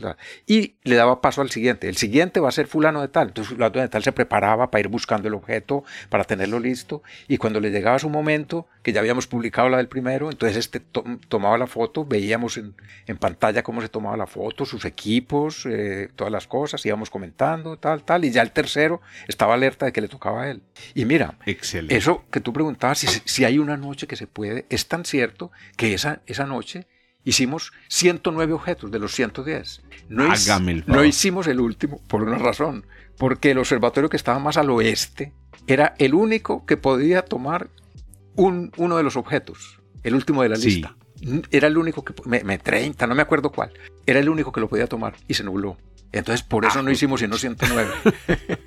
y 0.46 0.76
le 0.84 0.96
daba 0.96 1.22
paso 1.22 1.42
al 1.42 1.50
siguiente. 1.50 1.88
El 1.88 1.98
siguiente 1.98 2.40
va 2.40 2.50
a 2.50 2.52
ser 2.52 2.68
fulano 2.68 3.02
de 3.02 3.08
tal. 3.08 3.30
Entonces 3.30 3.54
fulano 3.54 3.80
de 3.80 3.88
tal 3.88 4.04
se 4.04 4.12
preparaba 4.12 4.70
para 4.70 4.82
ir 4.82 4.88
buscando 4.88 5.28
el 5.28 5.34
objeto, 5.34 5.84
para 6.10 6.24
tenerlo 6.24 6.60
listo 6.60 7.02
y 7.28 7.38
cuando 7.38 7.60
le 7.60 7.72
llegaba 7.72 7.98
su 8.00 8.10
momento, 8.10 8.68
que 8.84 8.92
ya 8.94 9.00
habíamos 9.00 9.28
publicado 9.28 9.70
la 9.70 9.78
del 9.78 9.88
primero, 9.88 10.30
entonces 10.30 10.58
este 10.58 10.82
tomaba 11.30 11.58
la 11.58 11.68
foto, 11.68 12.06
veíamos 12.06 12.58
en, 12.58 12.76
pantalla 13.20 13.64
cómo 13.64 13.82
se 13.82 13.90
tomaba 13.90 14.18
la 14.18 14.28
foto, 14.28 14.66
sus 14.66 14.86
equipos, 14.86 15.66
eh, 15.66 16.10
todas 16.16 16.32
las 16.32 16.48
cosas, 16.48 16.86
íbamos 16.86 17.10
comentando, 17.10 17.78
tal, 17.78 18.04
tal, 18.04 18.26
y 18.26 18.32
ya 18.32 18.42
el 18.42 18.52
tercero 18.52 19.02
estaba 19.28 19.54
alerta 19.54 19.86
de 19.86 19.94
que 19.94 20.02
le 20.02 20.08
tocaba 20.08 20.44
a 20.44 20.52
él. 20.52 20.62
Y 20.94 21.06
mira, 21.06 21.38
eso 21.90 22.26
que 22.30 22.42
tú 22.42 22.54
preguntabas, 22.54 23.00
si, 23.00 23.08
si 23.08 23.46
hay 23.46 23.58
una 23.58 23.78
noche 23.78 24.08
que 24.08 24.16
se 24.16 24.28
puede, 24.28 24.66
es 24.70 24.88
tan 24.88 25.06
cierto 25.06 25.52
que 25.78 25.94
esa, 25.94 26.22
esa 26.28 26.46
noche 26.46 26.86
Hicimos 27.26 27.74
109 27.90 28.54
objetos 28.54 28.92
de 28.92 29.00
los 29.00 29.14
110. 29.14 29.82
No, 30.10 30.30
no 30.86 31.04
hicimos 31.04 31.48
el 31.48 31.60
último 31.60 32.00
por 32.08 32.22
una 32.22 32.38
razón, 32.38 32.86
porque 33.18 33.52
el 33.52 33.58
observatorio 33.58 34.10
que 34.10 34.16
estaba 34.16 34.38
más 34.38 34.58
al 34.58 34.70
oeste 34.70 35.34
era 35.66 35.96
el 35.98 36.14
único 36.14 36.66
que 36.68 36.78
podía 36.78 37.24
tomar 37.24 37.72
un, 38.36 38.72
uno 38.78 38.98
de 38.98 39.04
los 39.04 39.18
objetos, 39.18 39.82
el 40.04 40.14
último 40.14 40.44
de 40.44 40.50
la 40.50 40.56
lista. 40.56 40.96
Era 41.50 41.68
el 41.68 41.78
único 41.78 42.06
que, 42.06 42.14
me, 42.26 42.58
30, 42.60 43.08
no 43.08 43.16
me 43.16 43.24
acuerdo 43.24 43.52
cuál, 43.52 43.72
era 44.06 44.20
el 44.20 44.30
único 44.30 44.52
que 44.52 44.62
lo 44.62 44.70
podía 44.70 44.86
tomar 44.86 45.16
y 45.28 45.34
se 45.34 45.44
nubló. 45.44 45.78
Entonces 46.12 46.44
por 46.44 46.64
eso 46.66 46.84
no 46.84 46.92
hicimos 46.92 47.22
sino 47.22 47.38
109. 47.38 47.92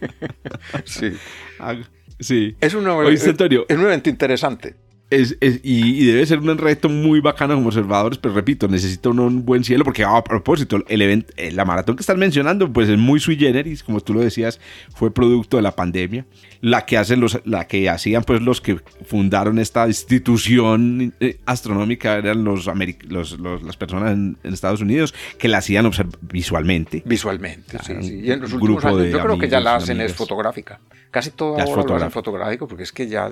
sí. 0.84 1.12
sí. 2.18 2.56
Es 2.60 2.74
un, 2.74 2.88
es 3.12 3.78
un 3.78 3.84
evento 3.84 4.10
interesante. 4.10 4.87
Es, 5.10 5.38
y, 5.40 6.04
debe 6.04 6.26
ser 6.26 6.38
un 6.40 6.58
reto 6.58 6.90
muy 6.90 7.20
bacano 7.20 7.54
como 7.54 7.68
observadores, 7.68 8.18
pero 8.18 8.34
repito, 8.34 8.68
necesita 8.68 9.08
uno 9.08 9.24
un 9.24 9.42
buen 9.42 9.64
cielo, 9.64 9.82
porque 9.82 10.04
a 10.04 10.22
propósito, 10.22 10.84
el 10.86 11.00
evento, 11.00 11.32
eh, 11.38 11.50
la 11.50 11.64
maratón 11.64 11.96
que 11.96 12.02
estás 12.02 12.18
mencionando, 12.18 12.70
pues 12.70 12.90
es 12.90 12.98
muy 12.98 13.18
sui 13.18 13.36
generis, 13.36 13.82
como 13.82 14.02
tú 14.02 14.12
lo 14.12 14.20
decías, 14.20 14.60
fue 14.94 15.10
producto 15.10 15.56
de 15.56 15.62
la 15.62 15.74
pandemia. 15.74 16.26
La 16.60 16.84
que, 16.84 16.98
hacen 16.98 17.20
los, 17.20 17.40
la 17.44 17.68
que 17.68 17.88
hacían 17.88 18.24
pues 18.24 18.42
los 18.42 18.60
que 18.60 18.80
fundaron 19.06 19.58
esta 19.58 19.86
institución 19.86 21.14
eh, 21.20 21.38
astronómica 21.46 22.16
eran 22.16 22.44
los, 22.44 22.66
los, 23.08 23.40
las 23.62 23.76
personas 23.76 24.12
en, 24.12 24.36
Estados 24.42 24.80
Unidos 24.80 25.14
que 25.38 25.48
la 25.48 25.58
hacían 25.58 25.88
visualmente. 26.20 27.02
Visualmente, 27.06 27.78
sí, 27.82 27.94
sí. 28.02 28.20
Y 28.24 28.32
en 28.32 28.40
los 28.40 28.52
últimos 28.52 28.84
años, 28.84 29.10
yo 29.10 29.20
creo 29.20 29.38
que 29.38 29.48
ya 29.48 29.60
la 29.60 29.76
hacen 29.76 30.00
es 30.00 30.14
fotográfica. 30.14 30.80
Casi 31.10 31.30
todo 31.30 31.58
ahora 31.58 31.82
lo 31.84 31.94
hacen 31.94 32.10
fotográfico, 32.10 32.68
porque 32.68 32.82
es 32.82 32.92
que 32.92 33.06
ya 33.06 33.30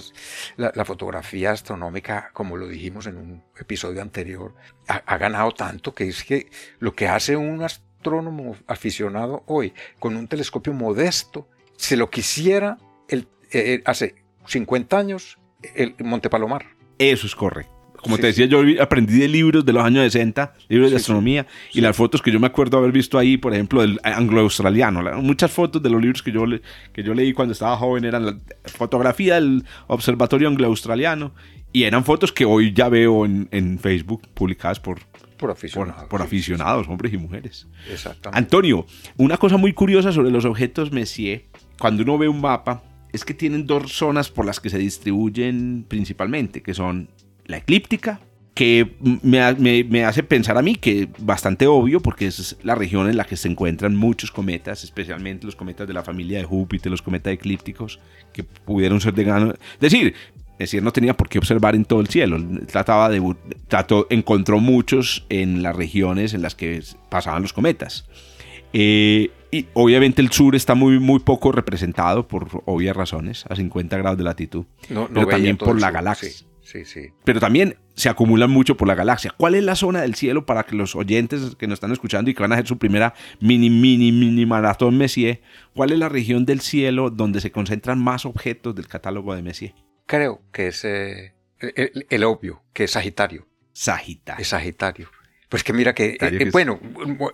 la, 0.57 0.73
la 0.75 0.85
fotografía 0.85 1.53
astronómica, 1.66 2.31
como 2.33 2.57
lo 2.57 2.68
dijimos 2.68 3.09
en 3.09 3.16
un 3.16 3.42
episodio 3.59 4.00
anterior, 4.00 4.55
ha, 4.87 5.18
ganado 5.18 5.50
tanto 5.50 5.92
que 5.92 6.09
es 6.09 6.22
que 6.22 6.48
lo 6.79 6.94
que 6.94 7.09
hace 7.09 7.37
un 7.37 7.61
astrónomo 7.62 8.57
aficionado 8.68 9.42
hoy 9.46 9.74
con 9.98 10.16
un 10.16 10.29
telescopio 10.29 10.72
modesto, 10.72 11.48
se 11.76 11.96
lo 11.96 12.09
quisiera 12.09 12.79
el, 13.09 13.26
eh, 13.50 13.83
hace 13.85 14.14
50 14.46 14.96
años 14.96 15.38
el 15.74 15.96
Monte 15.98 16.31
Palomar. 16.31 16.66
Eso 16.98 17.26
es 17.26 17.35
correcto. 17.35 17.76
Como 18.07 18.19
te 18.19 18.29
decía, 18.29 18.47
yo 18.47 18.61
aprendí 18.81 19.19
de 19.19 19.27
libros 19.27 19.66
de 19.66 19.73
los 19.73 19.83
años 19.83 20.05
60, 20.05 20.55
libros 20.69 20.92
de 20.92 20.97
astronomía, 20.99 21.45
y 21.73 21.81
las 21.81 21.97
fotos 21.97 22.23
que 22.23 22.31
yo 22.31 22.38
me 22.38 22.47
acuerdo 22.47 22.79
haber 22.79 22.92
visto 22.92 23.19
ahí, 23.19 23.37
por 23.37 23.53
ejemplo, 23.53 23.81
del 23.81 23.99
anglo-australiano. 24.05 25.03
Muchas 25.21 25.51
fotos 25.51 25.83
de 25.83 25.90
los 25.90 26.01
libros 26.01 26.23
que 26.23 26.31
yo, 26.31 26.45
que 26.92 27.03
yo 27.03 27.14
leí 27.14 27.33
cuando 27.33 27.51
estaba 27.51 27.77
joven 27.77 28.05
eran 28.05 28.25
la 28.25 28.37
fotografía 28.66 29.35
del 29.35 29.64
observatorio 29.88 30.47
anglo-australiano, 30.47 31.33
y 31.73 31.83
eran 31.83 32.05
fotos 32.05 32.31
que 32.31 32.45
hoy 32.45 32.73
ya 32.73 32.88
veo 32.88 33.27
en, 33.27 33.79
Facebook 33.81 34.23
publicadas 34.35 34.79
por, 34.79 35.01
por 35.37 35.51
aficionados. 35.51 36.05
Por, 36.05 36.23
aficionados, 36.23 36.87
hombres 36.88 37.12
y 37.12 37.19
mujeres. 37.19 37.66
Exactamente. 37.90 38.38
Antonio, 38.38 38.87
una 39.16 39.37
cosa 39.37 39.57
muy 39.57 39.73
curiosa 39.73 40.12
sobre 40.12 40.31
los 40.31 40.45
objetos 40.45 40.92
Messier, 40.92 41.47
cuando 41.77 42.05
uno 42.05 42.19
ve 42.19 42.29
un 42.29 42.40
mapa, 42.40 42.85
es 43.12 43.25
que 43.25 43.35
tienen 43.35 43.66
dos 43.66 43.92
zonas 43.92 44.31
por 44.31 44.47
las 44.47 44.61
que 44.61 44.71
se 44.71 44.79
distribuyen 44.79 45.85
principalmente, 45.88 46.62
que 46.62 46.73
son 46.73 47.09
la 47.47 47.59
eclíptica, 47.59 48.21
que 48.57 48.97
me, 49.23 50.05
hace 50.05 50.23
pensar 50.23 50.57
a 50.57 50.63
mí 50.63 50.77
que 50.77 51.11
bastante 51.19 51.67
obvio, 51.67 52.01
porque 52.01 52.27
es 52.27 52.57
la 52.63 52.75
región 52.75 53.07
en 53.11 53.19
la 53.19 53.25
que 53.25 53.37
se 53.37 53.49
encuentran 53.49 53.95
muchos 53.95 54.31
cometas, 54.31 54.83
especialmente 54.83 55.45
los 55.45 55.55
cometas 55.55 55.87
de 55.87 55.93
la 55.93 56.03
familia 56.03 56.39
de 56.39 56.45
Júpiter, 56.45 56.91
los 56.91 57.03
cometas 57.03 57.35
eclípticos, 57.35 58.01
que 58.33 58.45
pudieron 58.45 58.99
ser 59.03 59.13
de 59.13 59.25
gran... 59.25 59.51
Es 59.51 59.81
decir, 59.81 60.15
decir, 60.59 60.83
no 60.83 60.91
tenía 60.91 61.15
por 61.15 61.29
qué 61.29 61.39
observar 61.39 61.75
en 61.75 61.85
todo 61.85 62.01
el 62.01 62.09
cielo. 62.09 62.43
Trataba 62.67 63.11
de, 63.11 63.23
trató, 63.69 64.07
encontró 64.09 64.59
muchos 64.59 65.27
en 65.29 65.63
las 65.63 65.77
regiones 65.77 66.33
en 66.33 66.41
las 66.41 66.55
que 66.55 66.83
pasaban 67.11 67.43
los 67.43 67.53
cometas. 67.53 68.07
Eh, 68.73 69.31
y 69.51 69.67
obviamente 69.75 70.23
el 70.23 70.31
sur 70.33 70.57
está 70.57 70.75
muy, 70.75 70.99
muy 70.99 71.21
poco 71.21 71.53
representado 71.53 72.27
por 72.27 72.63
obvias 72.65 72.97
razones, 72.97 73.45
a 73.51 73.55
50 73.55 73.99
grados 73.99 74.17
de 74.17 74.25
latitud. 74.25 74.65
pero 74.89 75.27
también 75.27 75.59
por 75.59 75.79
la 75.79 75.91
galaxia. 75.91 76.31
sí, 76.31 76.47
sí. 76.85 77.11
Pero 77.24 77.40
también 77.40 77.76
se 77.94 78.09
acumulan 78.09 78.50
mucho 78.50 78.76
por 78.76 78.88
la 78.88 78.94
galaxia. 78.94 79.33
¿Cuál 79.37 79.55
es 79.55 79.64
la 79.64 79.76
zona 79.76 80.02
del 80.02 80.14
cielo 80.14 80.46
para 80.46 80.64
que 80.64 80.76
los 80.76 80.96
oyentes 80.96 81.57
que 81.57 81.66
nos 81.66 81.76
están 81.76 81.92
escuchando 81.92 82.31
y 82.31 82.35
que 82.35 82.42
van 82.42 82.52
a 82.52 82.57
hacer 82.57 82.66
su 82.66 82.79
primera 82.79 83.14
mini, 83.40 83.70
mini, 83.70 84.12
mini 84.12 84.46
maratón 84.46 84.98
Messier, 84.98 85.40
cuál 85.74 85.92
es 85.92 85.98
la 85.98 86.09
región 86.09 86.44
del 86.44 86.61
cielo 86.61 87.11
donde 87.11 87.40
se 87.40 87.50
concentran 87.50 87.98
más 87.98 88.26
objetos 88.26 88.74
del 88.74 88.88
catálogo 88.88 89.35
de 89.35 89.42
Messier? 89.42 89.74
Creo 90.07 90.42
que 90.52 90.68
es 90.68 90.85
eh, 90.85 91.35
el, 91.61 92.07
el 92.11 92.24
obvio, 92.24 92.62
que 92.72 92.85
es 92.85 92.92
Sagitario. 92.92 93.46
Sagitario. 93.72 94.42
Es 94.42 94.48
Sagitario. 94.48 95.09
Pues 95.48 95.62
que 95.62 95.72
mira 95.72 95.94
que, 95.94 96.11
eh, 96.11 96.18
eh, 96.20 96.50
bueno, 96.50 96.81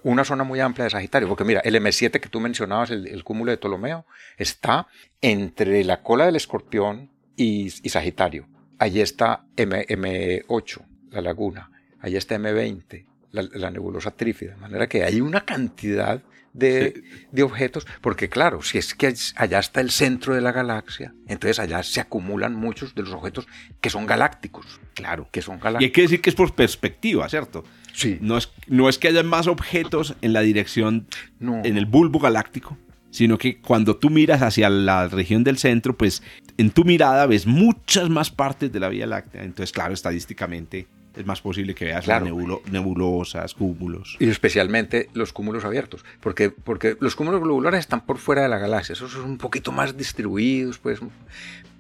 una 0.03 0.25
zona 0.25 0.45
muy 0.45 0.61
amplia 0.61 0.85
de 0.85 0.91
Sagitario, 0.91 1.29
porque 1.29 1.45
mira, 1.45 1.61
el 1.61 1.75
M7 1.77 2.21
que 2.21 2.29
tú 2.29 2.41
mencionabas, 2.41 2.91
el, 2.91 3.25
cúmulo 3.25 3.51
de 3.51 3.57
Ptolomeo, 3.57 4.05
está 4.37 4.87
entre 5.23 5.83
la 5.85 6.03
cola 6.03 6.27
del 6.27 6.37
escorpión 6.37 7.11
y, 7.37 7.71
Sagitario. 7.71 8.47
Allí 8.79 9.01
está 9.01 9.45
M, 9.57 10.43
8 10.49 10.85
la 11.13 11.21
laguna. 11.21 11.71
Allí 12.01 12.17
está 12.17 12.37
M20, 12.37 13.05
la, 13.31 13.71
nebulosa 13.71 14.11
trífida. 14.11 14.55
De 14.55 14.61
manera 14.61 14.89
que 14.89 15.05
hay 15.05 15.21
una 15.21 15.45
cantidad 15.45 16.23
de, 16.53 17.03
de, 17.31 17.43
objetos, 17.43 17.87
porque 18.01 18.29
claro, 18.29 18.61
si 18.63 18.77
es 18.77 18.95
que 18.95 19.15
allá 19.37 19.59
está 19.59 19.81
el 19.81 19.91
centro 19.91 20.35
de 20.35 20.41
la 20.41 20.53
galaxia, 20.53 21.15
entonces 21.29 21.59
allá 21.59 21.83
se 21.83 22.01
acumulan 22.01 22.55
muchos 22.55 22.95
de 22.95 23.03
los 23.03 23.13
objetos 23.13 23.47
que 23.81 23.89
son 23.89 24.07
galácticos. 24.07 24.81
Claro. 24.95 25.29
Que 25.31 25.43
son 25.43 25.61
galácticos. 25.61 25.83
Y 25.83 25.85
hay 25.85 25.93
que 25.93 26.03
decir 26.03 26.21
que 26.21 26.31
es 26.31 26.37
por 26.37 26.55
perspectiva, 26.55 27.29
¿cierto? 27.29 27.65
Sí. 27.95 28.19
No 28.21 28.37
es, 28.37 28.51
no 28.67 28.89
es 28.89 28.99
que 28.99 29.09
haya 29.09 29.23
más 29.23 29.47
objetos 29.47 30.17
en 30.21 30.33
la 30.33 30.41
dirección, 30.41 31.07
en 31.41 31.77
el 31.77 31.87
bulbo 31.87 32.19
galáctico, 32.19 32.77
sino 33.13 33.39
que 33.39 33.59
cuando 33.59 33.97
tú 33.97 34.11
miras 34.11 34.43
hacia 34.43 34.69
la 34.71 35.07
región 35.07 35.45
del 35.45 35.59
centro, 35.59 35.97
pues 35.97 36.23
en 36.57 36.71
tu 36.71 36.83
mirada 36.83 37.27
ves 37.27 37.47
muchas 37.47 38.09
más 38.09 38.31
partes 38.31 38.73
de 38.73 38.81
la 38.81 38.89
Vía 38.89 39.07
Láctea. 39.07 39.45
Entonces, 39.45 39.71
claro, 39.71 39.95
estadísticamente 39.95 40.87
es 41.15 41.27
más 41.27 41.43
posible 41.43 41.75
que 41.75 41.85
veas 41.85 42.07
nebulosas, 42.09 43.53
cúmulos. 43.53 44.17
Y 44.19 44.29
especialmente 44.29 45.11
los 45.13 45.35
cúmulos 45.35 45.65
abiertos, 45.67 46.05
porque, 46.21 46.51
porque 46.51 46.97
los 47.01 47.15
cúmulos 47.15 47.43
globulares 47.43 47.81
están 47.81 48.07
por 48.07 48.17
fuera 48.17 48.43
de 48.43 48.49
la 48.49 48.59
galaxia, 48.59 48.95
esos 48.95 49.13
son 49.13 49.25
un 49.25 49.39
poquito 49.39 49.73
más 49.73 49.95
distribuidos, 49.95 50.79
pues, 50.79 51.01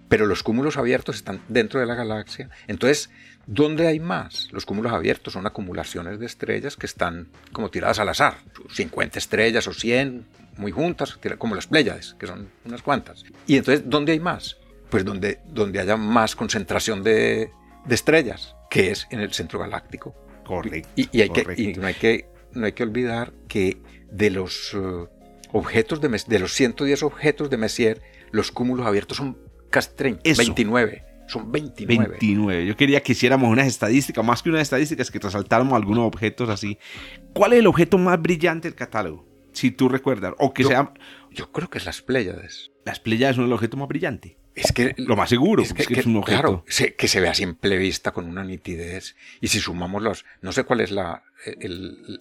pero 0.09 0.27
los 0.27 0.43
cúmulos 0.43 0.77
abiertos 0.77 1.17
están 1.17 1.41
dentro 1.49 1.81
de 1.81 1.87
la 1.87 1.95
galaxia. 1.95 2.51
Entonces, 2.69 3.11
¿Dónde 3.45 3.89
hay 3.89 3.99
más? 3.99 4.49
Los 4.53 4.65
cúmulos 4.65 4.93
abiertos 4.93 5.33
son 5.33 5.49
acumulaciones 5.49 6.21
de 6.21 6.27
estrellas 6.27 6.77
que 6.77 6.87
están 6.87 7.27
como 7.51 7.71
tiradas 7.71 7.99
al 7.99 8.09
azar. 8.09 8.37
50 8.71 9.19
estrellas 9.19 9.67
o 9.67 9.73
100 9.73 10.25
muy 10.57 10.73
juntas, 10.73 11.19
como 11.39 11.55
las 11.55 11.67
Pléyades, 11.67 12.15
que 12.19 12.27
son 12.27 12.51
unas 12.65 12.83
cuantas. 12.83 13.25
Y 13.47 13.57
entonces, 13.57 13.89
¿dónde 13.89 14.13
hay 14.13 14.21
más? 14.21 14.59
Pues 14.91 15.05
donde, 15.05 15.41
donde 15.47 15.81
haya 15.81 15.97
más 15.97 16.37
concentración 16.37 17.03
de, 17.03 17.51
estrellas, 17.89 18.55
que 18.71 18.91
es 18.91 19.07
en 19.11 19.21
el 19.21 19.33
centro 19.33 19.59
galáctico. 19.59 20.15
Correcto. 20.45 20.89
Y, 20.97 21.21
hay 21.21 21.31
Que, 21.31 21.75
no, 21.79 21.87
hay 21.87 21.95
que, 21.95 22.29
no 22.53 22.67
hay 22.67 22.73
que 22.73 22.83
olvidar 22.83 23.33
que 23.49 23.81
de 24.11 24.31
los 24.31 24.75
uh, 24.75 25.09
objetos 25.53 26.01
de, 26.01 26.09
de 26.27 26.39
los 26.39 26.53
110 26.53 27.03
objetos 27.03 27.49
de 27.49 27.57
Messier, 27.57 28.03
los 28.31 28.53
cúmulos 28.53 28.87
abiertos 28.87 29.17
son 29.17 29.39
casi 29.71 29.91
30, 29.97 30.23
29. 30.37 31.05
Son 31.27 31.51
29. 31.51 32.19
29. 32.21 32.67
Yo 32.67 32.77
quería 32.77 33.03
que 33.03 33.13
hiciéramos 33.13 33.51
unas 33.51 33.67
estadísticas, 33.67 34.25
más 34.25 34.43
que 34.43 34.51
unas 34.51 34.63
estadísticas, 34.63 35.11
que 35.11 35.19
resaltáramos 35.19 35.75
algunos 35.75 36.05
objetos 36.07 36.51
así. 36.51 36.79
¿Cuál 37.33 37.55
es 37.55 37.61
el 37.61 37.67
objeto 37.67 37.97
más 37.97 38.21
brillante 38.21 38.69
del 38.69 38.75
catálogo? 38.75 39.32
Si 39.53 39.71
tú 39.71 39.89
recuerdas. 39.89 40.35
O 40.39 40.53
que 40.53 40.63
yo, 40.63 40.69
sea. 40.69 40.93
Yo 41.31 41.53
creo 41.53 41.69
que 41.71 41.79
es 41.79 41.87
las 41.87 42.03
Pléyades. 42.03 42.71
Las 42.85 43.01
Pléyades 43.01 43.37
son 43.37 43.47
el 43.47 43.53
objeto 43.53 43.77
más 43.77 43.89
brillante. 43.89 44.39
Es 44.55 44.73
que. 44.73 44.95
Lo 44.99 45.17
más 45.17 45.31
seguro, 45.31 45.63
es 45.63 45.73
que, 45.73 45.83
es, 45.83 46.07
un 46.07 46.17
objeto. 46.17 46.41
Claro, 46.41 46.65
que 46.97 47.09
se 47.09 47.21
ve 47.21 47.29
a 47.29 47.35
simple 47.35 47.77
vista 47.77 48.13
con 48.13 48.27
una 48.27 48.45
nitidez. 48.45 49.17
Y 49.41 49.49
si 49.49 49.61
sumamos 49.61 50.03
los. 50.03 50.25
No 50.41 50.53
sé 50.53 50.65
cuál 50.65 50.81
es 50.81 50.91
la, 50.91 51.25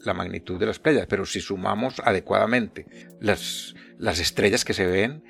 la 0.03 0.13
magnitud 0.13 0.59
de 0.59 0.65
las 0.65 0.79
Pléyades, 0.79 1.07
pero 1.07 1.25
si 1.25 1.41
sumamos 1.41 1.99
adecuadamente 2.03 2.85
las, 3.19 3.75
las 3.97 4.19
estrellas 4.19 4.65
que 4.65 4.73
se 4.73 4.85
ven, 4.85 5.23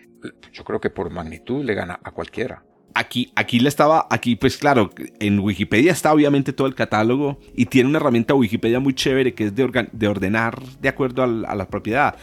yo 0.54 0.64
creo 0.64 0.80
que 0.80 0.90
por 0.90 1.10
magnitud 1.10 1.64
le 1.66 1.74
gana 1.74 2.00
a 2.04 2.12
cualquiera 2.12 2.64
aquí, 2.94 3.32
aquí 3.36 3.60
le 3.60 3.70
estaba, 3.70 4.08
aquí 4.10 4.36
pues 4.36 4.58
claro, 4.58 4.92
en 5.20 5.40
Wikipedia 5.40 5.92
está 5.92 6.14
obviamente 6.14 6.54
todo 6.54 6.68
el 6.68 6.76
catálogo 6.76 7.40
y 7.56 7.66
tiene 7.66 7.90
una 7.90 7.98
herramienta 8.00 8.34
Wikipedia 8.34 8.80
muy 8.80 8.94
chévere 8.94 9.34
que 9.34 9.46
es 9.46 9.56
de, 9.56 9.90
de 9.92 10.08
ordenar 10.08 10.62
de 10.82 10.90
acuerdo 10.90 11.24
a 11.24 11.56
la 11.56 11.68
propiedad. 11.68 12.16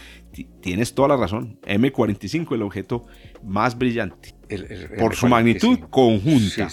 tienes 0.60 0.94
toda 0.94 1.08
la 1.08 1.16
razón. 1.16 1.58
M45, 1.62 2.54
el 2.54 2.62
objeto 2.62 3.06
más 3.44 3.76
brillante. 3.76 4.34
por 4.98 5.14
su 5.14 5.26
magnitud 5.28 5.78
conjunta. 5.90 6.68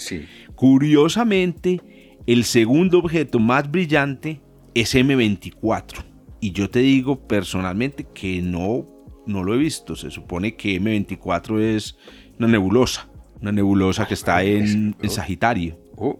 Curiosamente, 0.54 1.80
el 2.26 2.44
segundo 2.44 2.98
objeto 2.98 3.38
más 3.38 3.70
brillante 3.70 4.40
es 4.74 4.94
M24. 4.94 6.04
Y 6.40 6.52
yo 6.52 6.70
te 6.70 6.80
digo 6.80 7.26
personalmente 7.26 8.06
que 8.14 8.40
no, 8.42 8.86
no 9.26 9.42
lo 9.42 9.54
he 9.54 9.58
visto. 9.58 9.96
Se 9.96 10.10
supone 10.10 10.54
que 10.56 10.80
M24 10.80 11.60
es 11.60 11.96
una 12.38 12.48
nebulosa 12.48 13.08
una 13.40 13.52
nebulosa 13.52 14.06
que 14.06 14.14
está 14.14 14.42
en, 14.42 14.96
Sagitario. 15.08 15.78
Uh, 15.96 16.14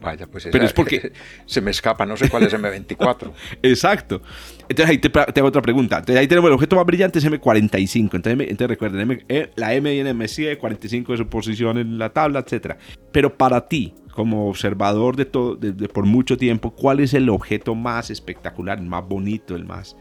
vaya, 0.00 0.26
pues 0.26 0.48
Pero 0.50 0.64
es 0.64 0.72
porque 0.74 1.12
se 1.46 1.60
me 1.60 1.70
escapa, 1.70 2.06
no 2.06 2.16
sé 2.16 2.28
cuál 2.28 2.44
es 2.44 2.54
M24. 2.54 3.32
Exacto. 3.62 4.22
Entonces 4.68 4.90
ahí 4.90 4.98
te, 4.98 5.10
hago 5.18 5.48
otra 5.48 5.62
pregunta. 5.62 5.98
Entonces 5.98 6.20
ahí 6.20 6.28
tenemos 6.28 6.48
el 6.48 6.54
objeto 6.54 6.76
más 6.76 6.86
brillante 6.86 7.18
es 7.18 7.26
M45. 7.26 8.14
Entonces, 8.14 8.68
recuerden, 8.68 9.24
eh, 9.28 9.50
la 9.56 9.74
M 9.74 9.90
viene 9.90 10.10
en 10.10 10.18
M7, 10.18 10.58
45 10.58 11.12
de 11.12 11.18
su 11.18 11.26
posición 11.28 11.78
en 11.78 11.98
la 11.98 12.10
tabla, 12.10 12.44
etc. 12.46 12.74
Pero 13.12 13.36
para 13.36 13.66
ti, 13.66 13.94
como 14.12 14.48
observador 14.48 15.16
de 15.16 15.24
todo, 15.24 15.56
de, 15.56 15.72
por 15.88 16.04
mucho 16.04 16.36
tiempo, 16.36 16.72
¿cuál 16.72 17.00
es 17.00 17.14
el 17.14 17.28
objeto 17.28 17.74
más 17.74 18.10
espectacular, 18.10 18.78
el 18.78 18.86
más 18.86 19.06
bonito, 19.06 19.54
el 19.54 19.64
más... 19.64 19.96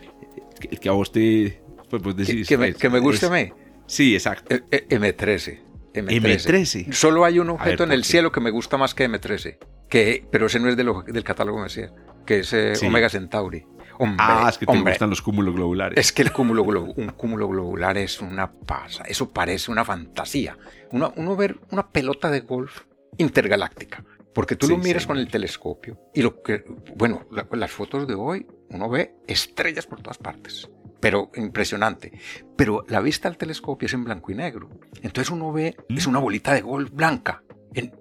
El 0.69 0.79
que 0.79 0.89
a 0.89 0.93
vos 0.93 1.11
te... 1.11 1.61
Pues, 1.89 2.01
pues 2.03 2.15
decís, 2.17 2.47
que, 2.47 2.57
me, 2.57 2.73
que 2.73 2.89
me 2.89 2.99
guste 2.99 3.27
a 3.27 3.29
mí. 3.29 3.51
Sí, 3.85 4.13
exacto. 4.13 4.53
M13. 4.55 5.66
M13. 6.05 6.91
Solo 6.91 7.25
hay 7.25 7.39
un 7.39 7.49
objeto 7.49 7.83
en 7.83 7.91
el 7.91 8.03
cielo 8.03 8.31
que 8.31 8.39
me 8.39 8.51
gusta 8.51 8.77
más 8.77 8.93
que 8.93 9.09
M13, 9.09 9.57
que, 9.89 10.25
pero 10.31 10.47
ese 10.47 10.59
no 10.59 10.69
es 10.69 10.77
del 10.77 11.23
catálogo 11.23 11.61
Messier, 11.61 11.91
que 12.25 12.39
es 12.39 12.53
eh, 12.53 12.73
Omega 12.85 13.09
Centauri. 13.09 13.65
ah, 13.99 14.47
es 14.49 14.57
que 14.57 14.65
te 14.65 14.79
gustan 14.79 15.09
los 15.09 15.21
cúmulos 15.21 15.55
globulares. 15.55 15.97
Es 15.97 16.11
que 16.11 16.21
el 16.21 16.31
cúmulo 16.31 16.63
un 16.63 17.09
cúmulo 17.09 17.47
globular 17.47 17.97
es 17.97 18.21
una 18.21 18.51
pasa, 18.51 19.03
eso 19.03 19.29
parece 19.29 19.71
una 19.71 19.83
fantasía. 19.83 20.57
Uno, 20.91 21.13
uno 21.15 21.35
ver 21.35 21.57
una 21.71 21.87
pelota 21.89 22.29
de 22.29 22.41
golf 22.41 22.81
intergaláctica, 23.17 24.03
porque 24.33 24.55
tú 24.55 24.67
lo 24.67 24.77
miras 24.77 25.07
con 25.07 25.17
el 25.17 25.27
telescopio 25.27 25.99
y 26.13 26.21
lo 26.21 26.41
que, 26.41 26.63
bueno, 26.95 27.25
las 27.51 27.71
fotos 27.71 28.07
de 28.07 28.13
hoy, 28.13 28.45
uno 28.69 28.89
ve 28.89 29.15
estrellas 29.27 29.87
por 29.87 30.01
todas 30.01 30.17
partes 30.17 30.69
pero 30.99 31.31
impresionante. 31.35 32.11
Pero 32.55 32.85
la 32.87 33.01
vista 33.01 33.27
al 33.27 33.37
telescopio 33.37 33.85
es 33.85 33.93
en 33.93 34.03
blanco 34.03 34.31
y 34.31 34.35
negro. 34.35 34.69
Entonces 35.01 35.31
uno 35.31 35.51
ve, 35.51 35.75
es 35.89 36.07
una 36.07 36.19
bolita 36.19 36.53
de 36.53 36.61
gol 36.61 36.85
blanca 36.85 37.43
en, 37.73 37.93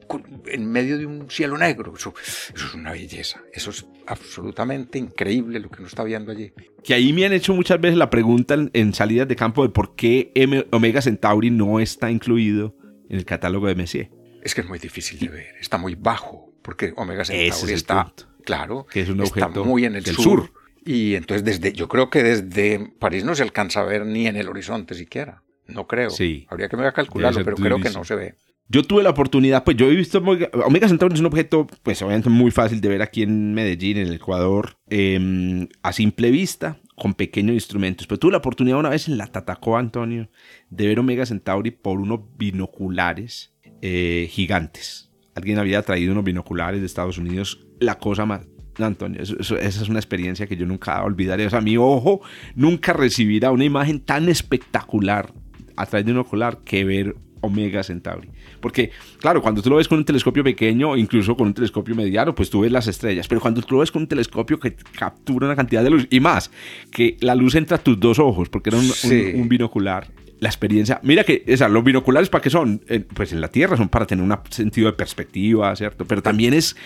en 0.46 0.70
medio 0.70 0.98
de 0.98 1.06
un 1.06 1.30
cielo 1.30 1.58
negro. 1.58 1.94
Eso, 1.96 2.14
eso, 2.54 2.66
es 2.66 2.74
una 2.74 2.92
belleza. 2.92 3.42
Eso 3.52 3.70
es 3.70 3.86
absolutamente 4.06 4.98
increíble 4.98 5.60
lo 5.60 5.68
que 5.68 5.78
uno 5.78 5.88
está 5.88 6.04
viendo 6.04 6.32
allí. 6.32 6.52
Que 6.82 6.94
ahí 6.94 7.12
me 7.12 7.26
han 7.26 7.32
hecho 7.32 7.54
muchas 7.54 7.80
veces 7.80 7.98
la 7.98 8.10
pregunta 8.10 8.56
en, 8.72 8.94
salidas 8.94 9.28
de 9.28 9.36
campo 9.36 9.62
de 9.62 9.70
por 9.70 9.94
qué 9.94 10.32
M 10.34 10.66
Omega 10.70 11.02
Centauri 11.02 11.50
no 11.50 11.80
está 11.80 12.10
incluido 12.10 12.74
en 13.08 13.18
el 13.18 13.24
catálogo 13.24 13.66
de 13.66 13.74
Messier. 13.74 14.10
Es 14.42 14.54
que 14.54 14.60
es 14.60 14.68
muy 14.68 14.78
difícil 14.78 15.18
de 15.18 15.28
ver, 15.28 15.54
está 15.60 15.76
muy 15.76 15.96
bajo, 15.96 16.52
porque 16.62 16.92
Omega 16.96 17.24
Centauri 17.24 17.72
está, 17.72 18.12
claro, 18.44 18.86
que 18.86 19.00
es 19.00 19.08
un 19.08 19.20
objeto 19.20 19.48
está 19.48 19.60
muy 19.62 19.84
en 19.84 19.96
el 19.96 20.06
sur 20.06 20.52
y 20.86 21.16
entonces 21.16 21.44
desde, 21.44 21.72
yo 21.72 21.88
creo 21.88 22.08
que 22.10 22.22
desde 22.22 22.92
París 23.00 23.24
no 23.24 23.34
se 23.34 23.42
alcanza 23.42 23.80
a 23.80 23.84
ver 23.84 24.06
ni 24.06 24.28
en 24.28 24.36
el 24.36 24.48
horizonte 24.48 24.94
siquiera. 24.94 25.42
No 25.66 25.88
creo. 25.88 26.10
Sí. 26.10 26.46
Habría 26.48 26.68
que 26.68 26.76
me 26.76 26.86
a 26.86 26.92
calcularlo, 26.92 27.44
pero 27.44 27.56
creo 27.56 27.80
que 27.80 27.90
no 27.90 28.04
se 28.04 28.14
ve. 28.14 28.34
Yo 28.68 28.82
tuve 28.82 29.02
la 29.02 29.10
oportunidad, 29.10 29.64
pues 29.64 29.76
yo 29.76 29.88
he 29.88 29.94
visto 29.94 30.18
Omega 30.18 30.88
Centauri 30.88 31.14
es 31.14 31.20
un 31.20 31.26
objeto, 31.26 31.66
pues 31.82 32.02
obviamente 32.02 32.28
muy 32.30 32.50
fácil 32.50 32.80
de 32.80 32.88
ver 32.88 33.02
aquí 33.02 33.22
en 33.22 33.54
Medellín, 33.54 33.96
en 33.96 34.08
el 34.08 34.14
Ecuador, 34.14 34.76
em, 34.88 35.68
a 35.82 35.92
simple 35.92 36.30
vista, 36.30 36.80
con 36.96 37.14
pequeños 37.14 37.54
instrumentos. 37.54 38.06
Pero 38.06 38.18
tuve 38.18 38.32
la 38.32 38.38
oportunidad 38.38 38.78
una 38.78 38.88
vez 38.88 39.08
en 39.08 39.18
la 39.18 39.26
Tatacoa, 39.26 39.78
Antonio, 39.78 40.30
de 40.70 40.86
ver 40.86 40.98
Omega 40.98 41.26
Centauri 41.26 41.70
por 41.72 42.00
unos 42.00 42.20
binoculares 42.36 43.54
eh, 43.82 44.28
gigantes. 44.30 45.12
Alguien 45.34 45.58
había 45.58 45.82
traído 45.82 46.12
unos 46.12 46.24
binoculares 46.24 46.80
de 46.80 46.86
Estados 46.86 47.18
Unidos, 47.18 47.66
la 47.78 47.98
cosa 47.98 48.24
más 48.24 48.46
Antonio, 48.84 49.22
esa 49.22 49.56
es 49.58 49.88
una 49.88 49.98
experiencia 49.98 50.46
que 50.46 50.56
yo 50.56 50.66
nunca 50.66 51.02
olvidaré. 51.02 51.46
O 51.46 51.50
sea, 51.50 51.60
mi 51.60 51.76
ojo 51.76 52.20
nunca 52.54 52.92
recibirá 52.92 53.50
una 53.50 53.64
imagen 53.64 54.00
tan 54.00 54.28
espectacular 54.28 55.32
a 55.76 55.86
través 55.86 56.06
de 56.06 56.12
un 56.12 56.18
ocular 56.18 56.58
que 56.64 56.84
ver 56.84 57.16
Omega 57.40 57.82
Centauri. 57.82 58.28
Porque, 58.60 58.90
claro, 59.20 59.42
cuando 59.42 59.62
tú 59.62 59.70
lo 59.70 59.76
ves 59.76 59.88
con 59.88 59.98
un 59.98 60.04
telescopio 60.04 60.42
pequeño, 60.42 60.96
incluso 60.96 61.36
con 61.36 61.48
un 61.48 61.54
telescopio 61.54 61.94
mediano, 61.94 62.34
pues 62.34 62.50
tú 62.50 62.60
ves 62.60 62.72
las 62.72 62.86
estrellas. 62.86 63.28
Pero 63.28 63.40
cuando 63.40 63.62
tú 63.62 63.74
lo 63.74 63.80
ves 63.80 63.90
con 63.90 64.02
un 64.02 64.08
telescopio 64.08 64.58
que 64.58 64.74
captura 64.74 65.46
una 65.46 65.56
cantidad 65.56 65.82
de 65.82 65.90
luz 65.90 66.06
y 66.10 66.20
más, 66.20 66.50
que 66.90 67.16
la 67.20 67.34
luz 67.34 67.54
entra 67.54 67.76
a 67.76 67.80
tus 67.80 67.98
dos 67.98 68.18
ojos, 68.18 68.48
porque 68.48 68.70
era 68.70 68.78
un, 68.78 69.40
un 69.40 69.48
binocular 69.48 70.08
la 70.38 70.48
experiencia. 70.48 71.00
Mira 71.02 71.24
que 71.24 71.42
esa, 71.46 71.68
los 71.68 71.82
binoculares, 71.82 72.28
¿para 72.28 72.42
qué 72.42 72.50
son? 72.50 72.82
Eh, 72.88 73.00
pues 73.00 73.32
en 73.32 73.40
la 73.40 73.48
Tierra 73.48 73.76
son 73.76 73.88
para 73.88 74.06
tener 74.06 74.24
un 74.24 74.36
sentido 74.50 74.86
de 74.88 74.92
perspectiva, 74.92 75.74
¿cierto? 75.76 76.04
Pero 76.04 76.22
también 76.22 76.54
es 76.54 76.76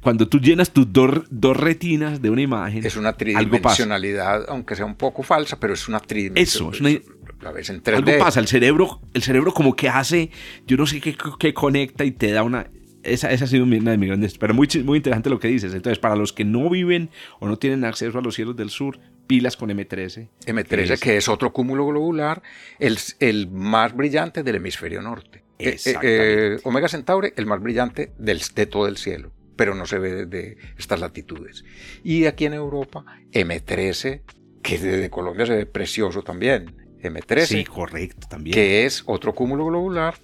cuando 0.00 0.28
tú 0.28 0.38
llenas 0.40 0.70
tus 0.70 0.92
dos, 0.92 1.22
dos 1.30 1.56
retinas 1.56 2.22
de 2.22 2.30
una 2.30 2.42
imagen. 2.42 2.84
Es 2.86 2.96
una 2.96 3.12
tridimensionalidad, 3.14 4.46
aunque 4.48 4.76
sea 4.76 4.86
un 4.86 4.94
poco 4.94 5.22
falsa, 5.22 5.58
pero 5.58 5.74
es 5.74 5.88
una 5.88 6.00
tridimensionalidad. 6.00 6.42
Eso, 6.42 6.70
es 6.72 6.80
una, 6.80 7.42
la 7.42 7.52
ves 7.52 7.70
en 7.70 7.82
3D. 7.82 7.96
Algo 7.96 8.18
pasa, 8.18 8.40
el 8.40 8.46
cerebro, 8.46 9.00
el 9.14 9.22
cerebro 9.22 9.52
como 9.52 9.74
que 9.74 9.88
hace, 9.88 10.30
yo 10.66 10.76
no 10.76 10.86
sé 10.86 11.00
qué, 11.00 11.16
qué 11.38 11.52
conecta 11.52 12.04
y 12.04 12.12
te 12.12 12.30
da 12.30 12.42
una, 12.42 12.70
esa, 13.02 13.30
esa, 13.30 13.44
ha 13.44 13.48
sido 13.48 13.64
una 13.64 13.90
de 13.90 13.98
mis 13.98 14.08
grandes. 14.08 14.38
Pero 14.38 14.54
muy, 14.54 14.68
muy 14.84 14.98
interesante 14.98 15.30
lo 15.30 15.38
que 15.38 15.48
dices. 15.48 15.74
Entonces, 15.74 15.98
para 15.98 16.16
los 16.16 16.32
que 16.32 16.44
no 16.44 16.68
viven 16.70 17.10
o 17.38 17.46
no 17.48 17.56
tienen 17.56 17.84
acceso 17.84 18.18
a 18.18 18.22
los 18.22 18.34
cielos 18.34 18.56
del 18.56 18.70
sur, 18.70 18.98
pilas 19.26 19.56
con 19.56 19.70
M13. 19.70 20.28
M13, 20.46 20.98
que 20.98 21.16
es, 21.16 21.28
otro 21.28 21.52
cúmulo 21.52 21.86
globular, 21.86 22.42
el, 22.78 22.98
el, 23.20 23.50
más 23.50 23.94
brillante 23.94 24.42
del 24.42 24.56
hemisferio 24.56 25.02
norte. 25.02 25.44
Eh, 25.58 25.76
eh, 25.84 25.94
eh, 26.02 26.58
Omega 26.64 26.88
Centauri, 26.88 27.32
el 27.36 27.46
más 27.46 27.60
brillante 27.62 28.12
del, 28.18 28.40
de 28.54 28.66
todo 28.66 28.86
el 28.86 28.96
cielo, 28.96 29.32
pero 29.56 29.74
no 29.74 29.86
se 29.86 29.98
ve 29.98 30.26
de 30.26 30.58
estas 30.78 31.00
latitudes. 31.00 31.64
Y 32.04 32.26
aquí 32.26 32.44
en 32.46 32.54
Europa, 32.54 33.04
M13, 33.32 34.22
que 34.62 34.78
desde 34.78 35.10
Colombia 35.10 35.46
se 35.46 35.54
ve 35.54 35.66
precioso 35.66 36.22
también. 36.22 36.74
M13. 37.02 37.46
Sí, 37.46 37.64
correcto, 37.64 38.26
también. 38.28 38.54
Que 38.54 38.84
es 38.84 39.02
otro 39.06 39.34
cúmulo 39.34 39.66
globular, 39.66 40.14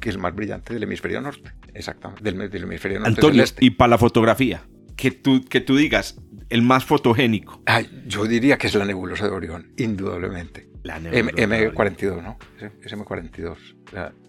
que 0.00 0.08
es 0.08 0.14
el 0.14 0.20
más 0.20 0.34
brillante 0.34 0.74
del 0.74 0.82
hemisferio 0.82 1.20
norte. 1.20 1.52
Exactamente, 1.74 2.24
del, 2.24 2.62
hemisferio 2.64 2.98
norte. 2.98 3.20
Antonio, 3.20 3.44
y 3.60 3.70
para 3.70 3.90
la 3.90 3.98
fotografía, 3.98 4.66
que 5.06 5.12
tú, 5.12 5.44
que 5.44 5.60
tú 5.60 5.76
digas, 5.76 6.16
el 6.48 6.62
más 6.62 6.84
fotogénico. 6.84 7.62
yo 8.08 8.24
diría 8.24 8.58
que 8.58 8.66
es 8.66 8.74
la 8.74 8.84
nebulosa 8.84 9.28
de 9.28 9.30
Orión, 9.30 9.72
indudablemente. 9.76 10.68
La 10.82 10.96
M, 10.96 11.72
42 11.72 12.22
¿no? 12.22 12.38
SM42. 12.60 13.56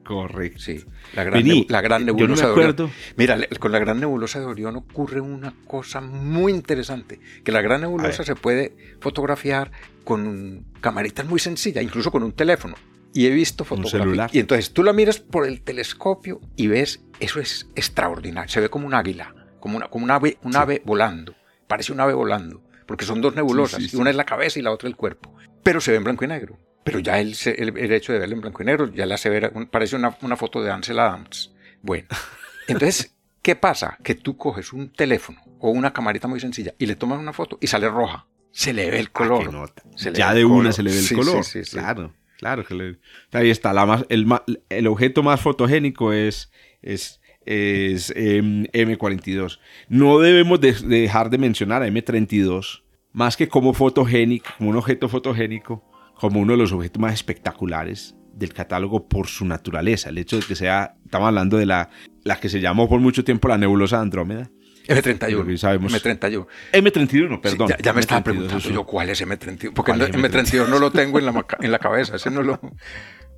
Correcto. 0.04 0.60
Sí, 0.60 0.84
la 1.16 1.24
gran, 1.24 1.44
la 1.68 1.82
gran 1.82 2.06
nebulosa 2.06 2.48
de 2.48 2.54
Orión. 2.54 2.92
Mira, 3.16 3.40
con 3.60 3.72
la 3.72 3.80
gran 3.80 4.00
nebulosa 4.00 4.40
de 4.40 4.46
Orión 4.46 4.76
ocurre 4.76 5.20
una 5.20 5.52
cosa 5.66 6.00
muy 6.00 6.52
interesante, 6.52 7.20
que 7.44 7.52
la 7.52 7.62
gran 7.62 7.82
nebulosa 7.82 8.24
se 8.24 8.36
puede 8.36 8.76
fotografiar 9.00 9.72
con 10.04 10.64
camaritas 10.80 11.26
muy 11.26 11.40
sencillas, 11.40 11.84
incluso 11.84 12.12
con 12.12 12.22
un 12.22 12.34
teléfono 12.34 12.76
y 13.14 13.26
he 13.26 13.32
visto 13.32 13.66
fotografías. 13.66 14.34
Y 14.36 14.40
entonces 14.40 14.74
tú 14.74 14.84
la 14.84 14.94
miras 14.94 15.20
por 15.20 15.48
el 15.48 15.62
telescopio 15.62 16.40
y 16.56 16.68
ves, 16.68 17.02
eso 17.20 17.40
es 17.40 17.68
extraordinario. 17.76 18.48
Se 18.48 18.60
ve 18.60 18.70
como 18.70 18.86
un 18.86 18.94
águila, 18.94 19.34
como, 19.60 19.78
una, 19.78 19.88
como 19.88 20.06
un, 20.06 20.12
ave, 20.12 20.38
un 20.44 20.56
ave 20.56 20.82
volando. 20.86 21.36
Parece 21.68 21.92
un 21.92 22.00
ave 22.00 22.14
volando, 22.14 22.62
porque 22.86 23.06
son 23.06 23.22
dos 23.22 23.36
nebulosas, 23.36 23.94
y 23.94 23.96
una 23.98 24.10
es 24.10 24.16
la 24.16 24.26
cabeza 24.26 24.60
y 24.60 24.62
la 24.62 24.72
otra 24.72 24.88
el 24.88 24.96
cuerpo. 24.96 25.36
Pero 25.64 25.82
se 25.82 25.92
ve 25.92 25.98
en 25.98 26.04
blanco 26.04 26.24
y 26.26 26.28
negro. 26.28 26.58
Pero 26.84 27.00
ya 27.00 27.20
el, 27.20 27.36
el, 27.46 27.92
hecho 27.92 28.14
de 28.14 28.20
verlo 28.20 28.36
en 28.36 28.42
blanco 28.42 28.64
y 28.64 28.66
negro 28.66 28.90
ya 28.94 29.06
la 29.06 29.18
se 29.18 29.30
ve, 29.30 29.52
parece 29.70 29.98
una, 29.98 30.18
una 30.22 30.38
foto 30.38 30.64
de 30.64 30.72
Ansel 30.72 31.00
Adams. 31.00 31.54
Bueno, 31.82 32.08
entonces, 32.68 33.14
¿qué 33.42 33.56
pasa? 33.56 33.98
Que 34.04 34.16
tú 34.16 34.38
coges 34.38 34.72
un 34.72 34.94
teléfono 34.94 35.42
o 35.60 35.70
una 35.72 35.92
camarita 35.92 36.28
muy 36.28 36.40
sencilla 36.40 36.74
y 36.78 36.86
le 36.86 36.96
tomas 36.96 37.20
una 37.20 37.34
foto 37.34 37.58
y 37.60 37.68
sale 37.68 37.90
roja. 37.90 38.26
Se 38.52 38.74
le 38.74 38.90
ve 38.90 39.00
el 39.00 39.08
ah, 39.08 39.12
color. 39.14 39.74
ya 40.14 40.34
de 40.34 40.46
una 40.46 40.72
se 40.72 40.82
le 40.82 40.92
ve 40.92 41.00
el 41.00 41.16
color. 41.16 41.44
Sí, 41.44 41.66
sí, 41.66 41.78
claro. 41.78 42.14
Claro 42.38 42.64
que 42.66 42.98
ahí 43.32 43.50
está. 43.50 43.74
La 43.74 43.86
más, 43.86 44.06
el, 44.10 44.28
el, 44.70 44.88
objeto 44.88 45.24
más 45.24 45.42
fotogénico 45.42 46.14
es, 46.14 46.52
es, 46.82 47.20
es 47.48 48.14
em, 48.16 48.66
M42. 48.68 49.60
No 49.90 50.20
debemos 50.20 50.60
dejar 50.60 51.30
de 51.30 51.38
mencionar 51.38 51.82
a 51.82 51.88
M32 51.88 52.84
más 53.14 53.38
que 53.38 53.48
como 53.48 53.74
fotogénico, 53.74 54.50
como 54.58 54.70
un 54.70 54.76
objeto 54.76 55.10
fotogénico, 55.10 55.84
como 56.16 56.40
uno 56.40 56.54
de 56.54 56.58
los 56.58 56.72
objetos 56.72 57.02
más 57.02 57.14
espectaculares 57.14 58.16
del 58.34 58.54
catálogo 58.54 59.08
por 59.08 59.28
su 59.28 59.46
naturaleza. 59.46 60.10
El 60.10 60.20
hecho 60.20 60.38
de 60.38 60.46
que 60.46 60.56
sea, 60.56 60.96
estamos 61.04 61.28
hablando 61.28 61.58
de 61.58 61.66
la, 61.66 61.90
la 62.24 62.40
que 62.40 62.50
se 62.50 62.60
llamó 62.60 62.88
por 62.88 63.00
mucho 63.00 63.24
tiempo 63.24 63.48
la 63.48 63.58
nebulosa 63.58 63.98
de 63.98 64.02
Andrómeda 64.04 64.52
M31. 64.88 65.58
Sabemos. 65.58 65.94
M31. 65.94 66.48
M31, 66.74 67.42
perdón. 67.42 67.70
ya, 67.82 67.94
me 67.94 68.00
estaba 68.00 68.24
preguntando 68.24 68.70
yo 68.70 68.86
cuál 68.86 69.10
es 69.10 69.26
M31. 69.26 69.74
Porque 69.74 69.92
M31? 69.92 70.30
M32 70.30 70.68
no 70.68 70.80
lo 70.80 70.92
tengo 70.92 71.20
en 71.20 71.26
la, 71.26 71.46
en 71.60 71.72
la 71.72 71.80
cabeza. 71.80 72.16
Ese 72.16 72.32
no 72.32 72.42
lo. 72.42 72.60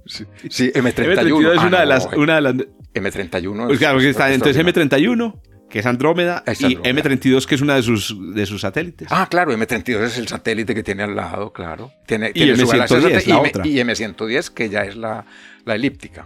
Sí, 0.06 0.26
M31. 0.72 0.96
M32 0.96 1.58
es 1.58 1.64
una, 1.64 1.80
de 1.82 1.86
las, 1.86 2.06
una 2.16 2.36
de 2.36 2.42
las. 2.42 2.56
M31 2.94 3.68
pues 3.68 3.80
claro, 3.80 4.00
está, 4.00 4.34
entonces 4.34 4.66
M31 4.66 5.40
que 5.70 5.80
es 5.80 5.86
Andrómeda, 5.86 6.44
y 6.48 6.76
M32, 6.78 7.46
que 7.46 7.56
es 7.56 7.62
una 7.62 7.76
de 7.76 7.84
sus, 7.84 8.16
de 8.34 8.46
sus 8.46 8.62
satélites. 8.62 9.08
Ah, 9.12 9.28
claro, 9.30 9.54
M32 9.54 10.02
es 10.02 10.18
el 10.18 10.28
satélite 10.28 10.74
que 10.74 10.84
tiene 10.84 11.04
al 11.04 11.16
lado, 11.16 11.54
claro. 11.54 11.92
Tiene, 12.08 12.32
y 12.34 12.42
M110, 12.42 13.26
la 13.28 13.40
otra. 13.40 13.68
y 13.68 13.76
M110, 13.76 14.50
que 14.50 14.70
ya 14.70 14.82
es 14.82 14.96
la, 14.96 15.26
la 15.66 15.76
elíptica. 15.76 16.26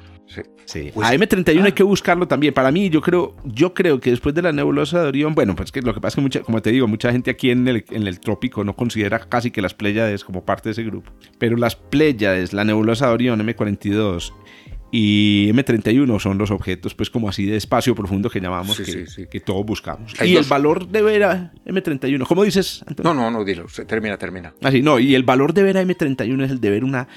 Sí. 0.65 0.91
Pues, 0.93 1.07
a 1.07 1.13
M31 1.13 1.63
hay 1.63 1.71
ah. 1.71 1.75
que 1.75 1.83
buscarlo 1.83 2.27
también. 2.27 2.53
Para 2.53 2.71
mí, 2.71 2.89
yo 2.89 3.01
creo, 3.01 3.35
yo 3.43 3.73
creo 3.73 3.99
que 3.99 4.11
después 4.11 4.33
de 4.35 4.41
la 4.41 4.51
nebulosa 4.51 5.01
de 5.01 5.07
Orión, 5.07 5.35
bueno, 5.35 5.55
pues 5.55 5.71
que 5.71 5.81
lo 5.81 5.93
que 5.93 6.01
pasa 6.01 6.09
es 6.09 6.15
que, 6.15 6.21
mucha, 6.21 6.39
como 6.41 6.61
te 6.61 6.71
digo, 6.71 6.87
mucha 6.87 7.11
gente 7.11 7.31
aquí 7.31 7.51
en 7.51 7.67
el, 7.67 7.85
en 7.89 8.07
el 8.07 8.19
trópico 8.19 8.63
no 8.63 8.75
considera 8.75 9.19
casi 9.19 9.51
que 9.51 9.61
las 9.61 9.73
Pléyades 9.73 10.23
como 10.23 10.43
parte 10.43 10.69
de 10.69 10.73
ese 10.73 10.83
grupo. 10.83 11.11
Pero 11.37 11.57
las 11.57 11.75
Pléyades, 11.75 12.53
la 12.53 12.63
nebulosa 12.63 13.07
de 13.07 13.13
Orión, 13.13 13.39
M42 13.39 14.33
y 14.95 15.49
M31 15.51 16.19
son 16.19 16.37
los 16.37 16.51
objetos, 16.51 16.93
pues 16.93 17.09
como 17.09 17.27
así 17.27 17.47
de 17.47 17.57
espacio 17.57 17.95
profundo 17.95 18.29
que 18.29 18.39
llamamos, 18.39 18.79
que, 18.79 19.27
que, 19.27 19.39
todos 19.39 19.65
buscamos. 19.65 20.13
y 20.23 20.35
el 20.35 20.43
valor 20.43 20.87
de 20.87 21.01
ver 21.01 21.23
a 21.23 21.51
M31, 21.65 22.27
¿cómo 22.27 22.43
dices? 22.43 22.85
No, 23.03 23.11
no, 23.11 23.31
no, 23.31 23.43
dilo, 23.43 23.65
termina, 23.87 24.19
termina. 24.19 24.53
Así, 24.61 24.83
no, 24.83 24.99
y 24.99 25.15
el 25.15 25.23
valor 25.23 25.55
de 25.55 25.63
ver 25.63 25.79
a 25.79 25.83
M31 25.83 26.43
es 26.43 26.51
el 26.51 26.61
de 26.61 26.69
ver 26.69 26.83
una, 26.83 27.07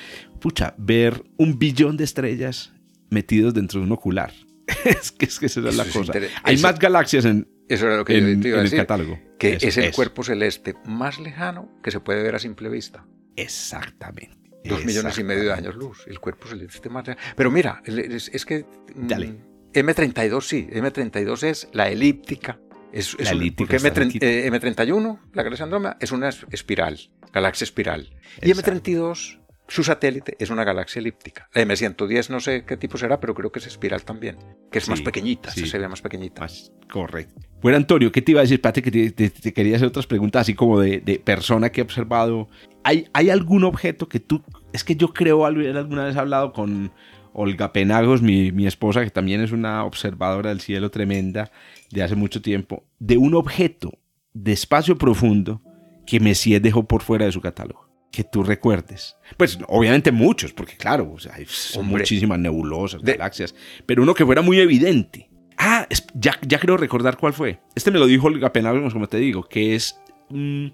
pucha, 0.41 0.75
ver 0.79 1.23
un 1.37 1.59
billón 1.59 1.99
de 1.99 2.05
estrellas 2.05 2.73
metidos 3.11 3.55
dentro 3.55 3.81
de 3.81 3.87
un 3.87 3.93
ocular. 3.93 4.33
es, 4.85 5.13
que, 5.13 5.27
es 5.27 5.39
que 5.39 5.47
esa 5.47 5.61
es 5.61 5.77
la 5.77 5.85
cosa. 5.85 6.13
Hay 6.43 6.59
más 6.59 6.79
galaxias 6.79 7.25
en, 7.25 7.49
eso 7.69 7.87
era 7.87 7.97
lo 7.97 8.05
que 8.05 8.17
en, 8.17 8.43
yo 8.43 8.51
iba 8.51 8.59
a 8.59 8.63
decir, 8.63 8.79
el 8.79 8.87
catálogo. 8.87 9.19
Que 9.39 9.59
es 9.61 9.77
el 9.77 9.93
cuerpo 9.93 10.23
celeste 10.23 10.75
más 10.85 11.19
lejano 11.19 11.71
que 11.83 11.91
se 11.91 12.01
puede 12.01 12.23
ver 12.23 12.35
a 12.35 12.39
simple 12.39 12.69
vista. 12.69 13.07
Exactamente. 13.37 14.37
Dos 14.65 14.85
millones 14.85 15.19
y 15.19 15.25
medio 15.25 15.45
de 15.45 15.53
años 15.53 15.77
luz. 15.77 16.05
El 16.07 16.19
cuerpo 16.19 16.49
celeste 16.49 16.89
más 16.89 17.07
lejano. 17.07 17.35
Pero 17.37 17.51
mira, 17.51 17.83
es, 17.85 18.45
que. 18.45 18.65
Mm, 18.95 19.07
Dale. 19.09 19.35
M32 19.73 20.41
sí, 20.43 20.69
M32 20.71 21.43
es 21.43 21.69
la 21.73 21.89
elíptica. 21.89 22.59
Es, 22.93 23.19
la 23.19 23.31
elíptica 23.31 23.79
porque 23.79 24.47
M, 24.47 24.59
31 24.59 25.21
eh, 25.23 25.29
la 25.35 25.43
galaxia 25.43 25.65
Andrómeda, 25.65 25.99
es 26.01 26.13
una 26.13 26.31
espiral, 26.51 26.99
galaxia 27.33 27.65
espiral. 27.65 28.11
Y 28.41 28.53
M32 28.53 29.39
su 29.69 29.83
satélite 29.83 30.37
es 30.39 30.51
una 30.51 30.65
galaxia 30.65 31.01
elíptica. 31.01 31.49
La 31.53 31.63
M110 31.63 32.31
no 32.31 32.41
sé 32.41 32.65
qué 32.65 32.77
tipo 32.77 32.99
será, 32.99 33.19
pero 33.21 33.35
creo 33.35 33.51
que 33.51 33.59
es 33.59 33.67
espiral 33.67 34.05
también, 34.05 34.37
que 34.71 34.79
es 34.79 34.89
más 34.89 35.01
pequeñita, 35.01 35.51
se 35.51 35.79
ve 35.79 35.89
más 35.89 36.01
pequeñita. 36.01 36.47
correcto. 36.91 37.41
Bueno, 37.61 37.79
Antonio, 37.79 38.13
¿qué 38.13 38.23
te 38.23 38.33
iba 38.33 38.41
a 38.41 38.45
decir? 38.45 38.57
Espérate 38.57 38.83
que 38.83 39.11
te, 39.11 39.53
quería 39.53 39.77
hacer 39.77 39.89
otras 39.89 40.07
preguntas, 40.07 40.43
así 40.43 40.55
como 40.55 40.81
de, 40.81 41.21
persona 41.25 41.71
que 41.71 41.81
he 41.81 41.85
observado. 41.85 42.49
¿Hay, 42.85 43.09
¿Hay 43.13 43.31
algún 43.31 43.65
objeto 43.65 44.09
que 44.09 44.21
tú... 44.21 44.43
Es 44.73 44.85
que 44.85 44.95
yo 44.95 45.13
creo, 45.13 45.45
alguna 45.47 46.05
vez 46.05 46.15
he 46.15 46.19
hablado 46.19 46.53
con 46.53 46.93
Olga 47.33 47.73
Penagos, 47.73 48.23
mi, 48.23 48.53
mi 48.53 48.67
esposa, 48.67 49.03
que 49.03 49.11
también 49.11 49.41
es 49.41 49.51
una 49.51 49.85
observadora 49.85 50.51
del 50.51 50.61
cielo 50.61 50.91
tremenda 50.91 51.51
de 51.91 52.03
hace 52.03 52.15
mucho 52.15 52.41
tiempo, 52.41 52.85
de 52.99 53.17
un 53.17 53.35
objeto 53.35 53.99
de 54.33 54.53
espacio 54.53 54.97
profundo 54.97 55.61
que 56.07 56.21
Messier 56.21 56.63
dejó 56.63 56.85
por 56.85 57.03
fuera 57.03 57.25
de 57.25 57.33
su 57.33 57.41
catálogo 57.41 57.86
que 58.11 58.25
tú 58.25 58.43
recuerdes. 58.43 59.17
Pues 59.37 59.59
obviamente 59.69 60.13
muchos, 60.13 60.53
porque 60.53 60.77
claro, 60.77 61.17
hay 61.33 61.47
muchísimas 61.83 62.39
nebulosas, 62.39 63.03
galaxias, 63.03 63.55
pero 63.85 64.03
uno 64.03 64.15
que 64.15 64.25
fuera 64.25 64.43
muy 64.43 64.59
evidente. 64.59 65.29
Ah, 65.59 65.87
ya, 66.15 66.39
ya 66.43 66.59
creo 66.59 66.77
recordar 66.77 67.17
cuál 67.17 67.33
fue. 67.33 67.61
Este 67.75 67.91
me 67.91 67.99
lo 67.99 68.07
dijo 68.07 68.27
Olga 68.27 68.53
Penagos, 68.53 68.93
como 68.93 69.07
te 69.07 69.17
digo, 69.19 69.45
que 69.45 69.75
es 69.75 69.99
mm, 70.29 70.67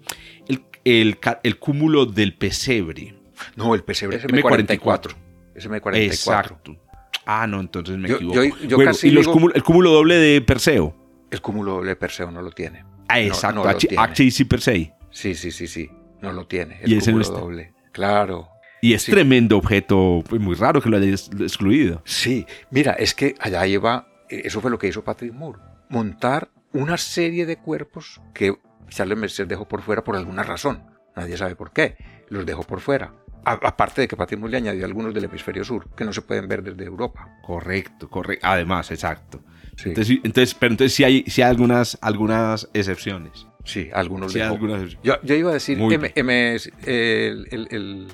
el, 0.47 1.17
el, 1.43 1.59
cúmulo 1.59 2.05
del 2.05 2.33
pesebre. 2.35 3.15
No, 3.55 3.75
el 3.75 3.83
pesebre 3.83 4.17
es 4.17 4.25
M44. 4.25 5.15
Es 5.55 5.69
M44. 5.69 5.95
Exacto. 5.95 6.77
Ah, 7.25 7.47
no, 7.47 7.61
entonces 7.61 7.97
me 7.97 8.11
equivoco. 8.11 8.43
¿Y 8.43 9.11
los 9.11 9.27
el 9.53 9.63
cúmulo 9.63 9.91
doble 9.91 10.15
de 10.15 10.41
Perseo? 10.41 10.95
El 11.31 11.41
cúmulo 11.41 11.73
doble 11.75 11.89
de 11.89 11.95
Perseo 11.95 12.29
no 12.29 12.41
lo 12.41 12.51
tiene. 12.51 12.83
Ah, 13.07 13.21
exacto. 13.21 13.63
HIC 13.69 14.47
Persei. 14.47 14.93
Sí, 15.11 15.35
sí, 15.35 15.51
sí, 15.51 15.67
sí. 15.67 15.89
No 16.23 16.31
lo 16.31 16.47
tiene. 16.47 16.79
y 16.85 16.95
ese 16.95 17.11
doble. 17.11 17.73
Claro. 17.91 18.49
Y 18.81 18.93
es 18.93 19.05
tremendo 19.05 19.57
objeto, 19.57 20.23
pues 20.27 20.41
muy 20.41 20.55
raro 20.55 20.81
que 20.81 20.89
lo 20.89 20.97
haya 20.97 21.09
excluido. 21.09 22.01
Sí, 22.05 22.45
mira, 22.71 22.93
es 22.93 23.13
que 23.13 23.35
allá 23.39 23.65
lleva, 23.65 24.07
eso 24.29 24.61
fue 24.61 24.71
lo 24.71 24.79
que 24.79 24.87
hizo 24.87 25.03
Patrick 25.03 25.33
Moore, 25.33 25.59
montar 25.89 26.49
una 26.71 26.97
serie 26.97 27.45
de 27.45 27.57
cuerpos 27.57 28.21
que 28.33 28.55
Charles 28.89 29.17
Mercer 29.17 29.47
dejó 29.47 29.67
por 29.67 29.81
fuera 29.81 30.03
por 30.03 30.15
alguna 30.15 30.43
razón. 30.43 30.83
Nadie 31.15 31.37
sabe 31.37 31.55
por 31.55 31.71
qué. 31.71 31.97
Los 32.29 32.45
dejó 32.45 32.63
por 32.63 32.79
fuera. 32.79 33.13
aparte 33.45 34.01
de 34.01 34.07
que 34.07 34.15
Patrick 34.15 34.39
Moore 34.39 34.51
le 34.51 34.57
añadió 34.57 34.85
algunos 34.85 35.13
del 35.13 35.25
hemisferio 35.25 35.65
sur 35.65 35.89
que 35.95 36.05
no 36.05 36.13
se 36.13 36.21
pueden 36.21 36.47
ver 36.47 36.63
desde 36.63 36.85
Europa. 36.85 37.37
Correcto, 37.45 38.09
correcto. 38.09 38.47
Además, 38.47 38.91
exacto. 38.91 39.43
Entonces, 39.83 40.19
entonces, 40.23 40.53
pero 40.55 40.73
entonces 40.73 40.93
sí 40.93 41.03
hay, 41.03 41.23
sí 41.27 41.41
hay 41.41 41.49
algunas, 41.49 41.97
algunas 42.01 42.69
excepciones. 42.73 43.47
Sí, 43.63 43.89
algunos 43.93 44.33
yo, 44.33 45.21
yo, 45.23 45.35
iba 45.35 45.51
a 45.51 45.53
decir 45.53 45.79
M, 45.79 46.11
M 46.15 46.57
el, 46.85 47.47
el, 47.51 48.07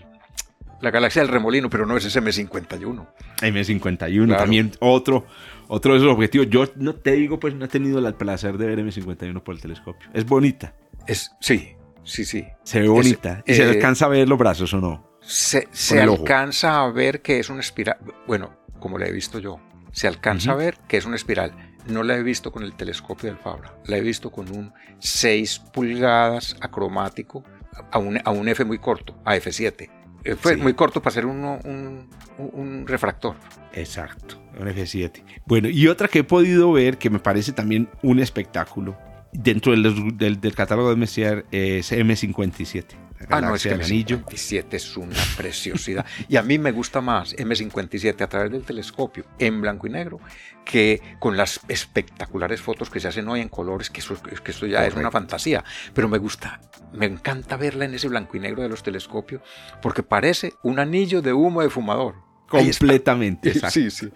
la 0.81 0.91
galaxia 0.91 1.21
del 1.21 1.29
remolino, 1.29 1.69
pero 1.69 1.85
no 1.85 1.97
es 1.97 2.05
ese 2.05 2.21
M51. 2.21 3.07
M51, 3.41 4.37
también 4.37 4.71
otro, 4.79 5.25
otro 5.67 5.93
de 5.93 5.99
esos 5.99 6.11
objetivos. 6.11 6.47
Yo 6.49 6.65
no 6.75 6.95
te 6.95 7.13
digo, 7.13 7.39
pues 7.39 7.55
no 7.55 7.65
he 7.65 7.67
tenido 7.67 7.99
el 8.05 8.13
placer 8.13 8.57
de 8.57 8.67
ver 8.67 8.79
M51 8.79 9.41
por 9.41 9.55
el 9.55 9.61
telescopio. 9.61 10.09
Es 10.13 10.25
bonita. 10.25 10.73
Es, 11.07 11.31
sí, 11.39 11.75
sí, 12.03 12.25
sí. 12.25 12.45
Se 12.63 12.81
ve 12.81 12.87
bonita. 12.87 13.43
¿Y 13.45 13.53
se 13.53 13.63
eh, 13.63 13.69
alcanza 13.69 14.05
a 14.05 14.09
ver 14.09 14.27
los 14.29 14.37
brazos 14.37 14.73
o 14.73 14.79
no? 14.79 15.17
Se, 15.21 15.67
se 15.71 16.01
alcanza 16.01 16.83
a 16.83 16.91
ver 16.91 17.21
que 17.21 17.39
es 17.39 17.49
una 17.49 17.61
espiral. 17.61 17.97
Bueno, 18.27 18.55
como 18.79 18.97
la 18.97 19.07
he 19.07 19.11
visto 19.11 19.39
yo, 19.39 19.59
se 19.91 20.07
alcanza 20.07 20.51
a 20.51 20.55
ver 20.55 20.77
que 20.87 20.97
es 20.97 21.05
una 21.05 21.15
espiral. 21.15 21.68
No 21.87 22.03
la 22.03 22.15
he 22.15 22.23
visto 22.23 22.51
con 22.51 22.63
el 22.63 22.73
telescopio 22.73 23.29
del 23.29 23.37
Fabra, 23.37 23.73
la 23.85 23.97
he 23.97 24.01
visto 24.01 24.31
con 24.31 24.49
un 24.55 24.73
6 24.99 25.59
pulgadas 25.73 26.55
acromático 26.61 27.43
a 27.91 27.97
un, 27.97 28.19
a 28.23 28.31
un 28.31 28.47
F 28.47 28.65
muy 28.65 28.79
corto, 28.79 29.15
a 29.25 29.35
F7. 29.35 29.89
Eh, 30.23 30.35
fue 30.35 30.57
muy 30.57 30.73
corto 30.73 31.01
para 31.01 31.13
ser 31.13 31.25
un, 31.25 32.09
un, 32.37 32.87
refractor. 32.87 33.35
Exacto, 33.73 34.41
un 34.59 34.67
F7. 34.67 35.23
Bueno, 35.45 35.69
y 35.69 35.87
otra 35.87 36.07
que 36.07 36.19
he 36.19 36.23
podido 36.23 36.71
ver 36.73 36.97
que 36.97 37.09
me 37.09 37.19
parece 37.19 37.53
también 37.53 37.89
un 38.03 38.19
espectáculo 38.19 38.97
dentro 39.31 39.71
del, 39.71 40.17
del, 40.17 40.41
del 40.41 40.55
catálogo 40.55 40.89
de 40.89 40.95
Messier 40.97 41.45
es 41.51 41.91
M57. 41.91 43.08
Ah, 43.27 43.41
no, 43.41 43.53
es 43.55 43.63
que 43.63 43.75
M57 43.75 44.65
es 44.71 44.95
una 44.95 45.15
preciosidad. 45.35 46.05
y 46.27 46.37
a 46.37 46.43
mí 46.43 46.57
me 46.57 46.71
gusta 46.71 47.01
más 47.01 47.35
M57 47.35 48.21
a 48.21 48.27
través 48.27 48.51
del 48.51 48.63
telescopio 48.63 49.25
en 49.37 49.59
blanco 49.61 49.87
y 49.87 49.89
negro 49.89 50.19
que 50.63 51.01
con 51.19 51.35
las 51.35 51.59
espectaculares 51.67 52.61
fotos 52.61 52.89
que 52.89 52.99
se 52.99 53.07
hacen 53.07 53.27
hoy 53.27 53.41
en 53.41 53.49
colores, 53.49 53.89
que 53.89 53.99
eso, 54.01 54.15
que 54.21 54.51
esto 54.51 54.67
ya 54.67 54.85
es 54.85 54.93
una 54.93 55.11
fantasía. 55.11 55.63
Pero 55.93 56.07
me 56.07 56.19
gusta, 56.19 56.61
me 56.93 57.07
encanta 57.07 57.57
verla 57.57 57.85
en 57.85 57.95
ese 57.95 58.07
blanco 58.07 58.37
y 58.37 58.39
negro 58.39 58.61
de 58.61 58.69
los 58.69 58.83
telescopios 58.83 59.41
porque 59.81 60.03
parece 60.03 60.53
un 60.63 60.79
anillo 60.79 61.21
de 61.21 61.33
humo 61.33 61.61
de 61.61 61.69
fumador. 61.69 62.15
Completamente, 62.47 63.53
Sí, 63.69 63.91
sí. 63.91 64.09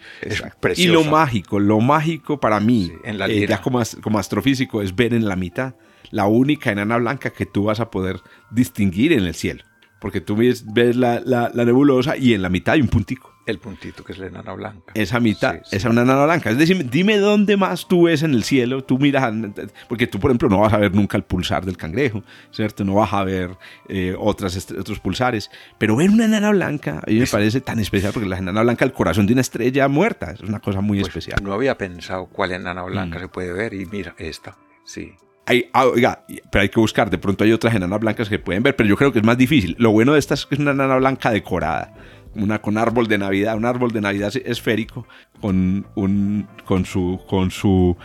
y 0.75 0.87
lo 0.87 1.03
mágico, 1.03 1.59
lo 1.59 1.79
mágico 1.81 2.39
para 2.39 2.59
mí, 2.59 2.91
en 3.03 3.19
la 3.19 3.27
eh, 3.27 3.45
ya 3.47 3.61
como, 3.61 3.81
como 4.01 4.17
astrofísico, 4.17 4.81
es 4.81 4.95
ver 4.95 5.13
en 5.13 5.27
la 5.27 5.35
mitad 5.35 5.75
la 6.11 6.27
única 6.27 6.71
enana 6.71 6.97
blanca 6.97 7.31
que 7.31 7.45
tú 7.45 7.65
vas 7.65 7.79
a 7.79 7.89
poder 7.91 8.21
distinguir 8.51 9.13
en 9.13 9.25
el 9.25 9.35
cielo. 9.35 9.63
Porque 10.03 10.19
tú 10.19 10.35
ves, 10.35 10.65
la, 10.97 11.51
nebulosa 11.53 12.17
y 12.17 12.33
en 12.33 12.41
la 12.41 12.49
mitad 12.49 12.73
hay 12.73 12.81
un 12.81 12.89
puntico. 12.89 13.33
El 13.45 13.59
puntito 13.59 14.03
que 14.03 14.11
es 14.11 14.17
la 14.17 14.27
enana 14.27 14.51
blanca. 14.51 14.91
Esa 14.95 15.21
mitad, 15.21 15.55
esa 15.55 15.75
es 15.75 15.85
una 15.85 16.01
enana 16.01 16.25
blanca. 16.25 16.49
Es 16.49 16.57
decir, 16.57 16.89
dime 16.89 17.17
dónde 17.17 17.55
más 17.55 17.87
tú 17.87 18.03
ves 18.03 18.21
en 18.23 18.33
el 18.33 18.43
cielo, 18.43 18.83
tú 18.83 18.97
miras, 18.99 19.33
porque 19.87 20.05
tú 20.07 20.19
por 20.19 20.31
ejemplo 20.31 20.49
no 20.49 20.59
vas 20.59 20.73
a 20.73 20.77
ver 20.77 20.93
nunca 20.93 21.15
el 21.15 21.23
pulsar 21.23 21.65
del 21.65 21.77
cangrejo, 21.77 22.21
¿cierto? 22.51 22.83
No 22.83 22.95
vas 22.95 23.13
a 23.13 23.23
ver 23.23 23.57
eh, 23.87 24.13
otras, 24.17 24.69
otros 24.71 24.99
pulsares, 24.99 25.49
pero 25.77 25.95
ver 25.95 26.09
una 26.09 26.25
enana 26.25 26.51
blanca 26.51 26.99
a 26.99 27.09
mí 27.09 27.19
me 27.19 27.27
parece 27.27 27.61
tan 27.61 27.79
especial 27.79 28.11
porque 28.11 28.27
la 28.27 28.37
enana 28.37 28.61
blanca, 28.61 28.83
el 28.83 28.91
corazón 28.91 29.25
de 29.25 29.31
una 29.31 29.41
estrella 29.41 29.87
muerta, 29.87 30.31
es 30.31 30.41
una 30.41 30.59
cosa 30.59 30.81
muy 30.81 30.99
pues 30.99 31.09
especial. 31.09 31.39
No 31.41 31.53
había 31.53 31.77
pensado 31.77 32.25
cuál 32.25 32.51
enana 32.51 32.83
blanca 32.83 33.19
mm. 33.19 33.21
se 33.21 33.27
puede 33.29 33.53
ver 33.53 33.73
y 33.73 33.85
mira, 33.85 34.15
esta, 34.17 34.57
sí. 34.83 35.13
Hay, 35.45 35.69
ah, 35.73 35.87
oiga, 35.87 36.23
pero 36.49 36.61
hay 36.61 36.69
que 36.69 36.79
buscar. 36.79 37.09
De 37.09 37.17
pronto 37.17 37.43
hay 37.43 37.51
otras 37.51 37.75
enanas 37.75 37.99
blancas 37.99 38.29
que 38.29 38.39
pueden 38.39 38.63
ver, 38.63 38.75
pero 38.75 38.87
yo 38.87 38.95
creo 38.95 39.11
que 39.11 39.19
es 39.19 39.25
más 39.25 39.37
difícil. 39.37 39.75
Lo 39.77 39.91
bueno 39.91 40.13
de 40.13 40.19
esta 40.19 40.33
es 40.35 40.45
que 40.45 40.55
es 40.55 40.61
una 40.61 40.71
enana 40.71 40.95
blanca 40.97 41.31
decorada. 41.31 41.93
Una 42.35 42.61
con 42.61 42.77
árbol 42.77 43.07
de 43.07 43.17
Navidad, 43.17 43.55
un 43.55 43.65
árbol 43.65 43.91
de 43.91 44.01
Navidad 44.01 44.33
esférico 44.45 45.05
con, 45.39 45.85
un, 45.95 46.47
con 46.65 46.85
su, 46.85 47.21
con 47.27 47.51
su 47.51 47.95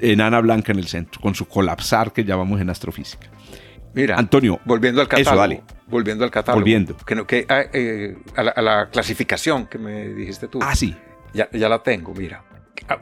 enana 0.00 0.40
blanca 0.40 0.72
en 0.72 0.78
el 0.78 0.86
centro, 0.86 1.20
con 1.20 1.34
su 1.34 1.46
colapsar 1.46 2.12
que 2.12 2.24
llamamos 2.24 2.60
en 2.60 2.70
astrofísica. 2.70 3.28
Mira, 3.94 4.16
Antonio, 4.16 4.58
volviendo 4.64 5.00
al 5.00 5.08
catálogo. 5.08 5.36
dale. 5.36 5.62
Volviendo 5.86 6.24
al 6.24 6.30
catálogo. 6.30 6.60
Volviendo. 6.60 6.96
Que, 6.96 7.26
que, 7.26 7.46
ah, 7.48 7.64
eh, 7.72 8.16
a, 8.36 8.62
la, 8.62 8.88
clasificación 8.90 9.66
que 9.66 9.78
me 9.78 10.08
dijiste 10.08 10.48
tú. 10.48 10.60
Ah, 10.62 10.74
sí. 10.74 10.96
Ya, 11.34 11.50
ya 11.52 11.68
la 11.68 11.82
tengo, 11.82 12.14
mira. 12.14 12.42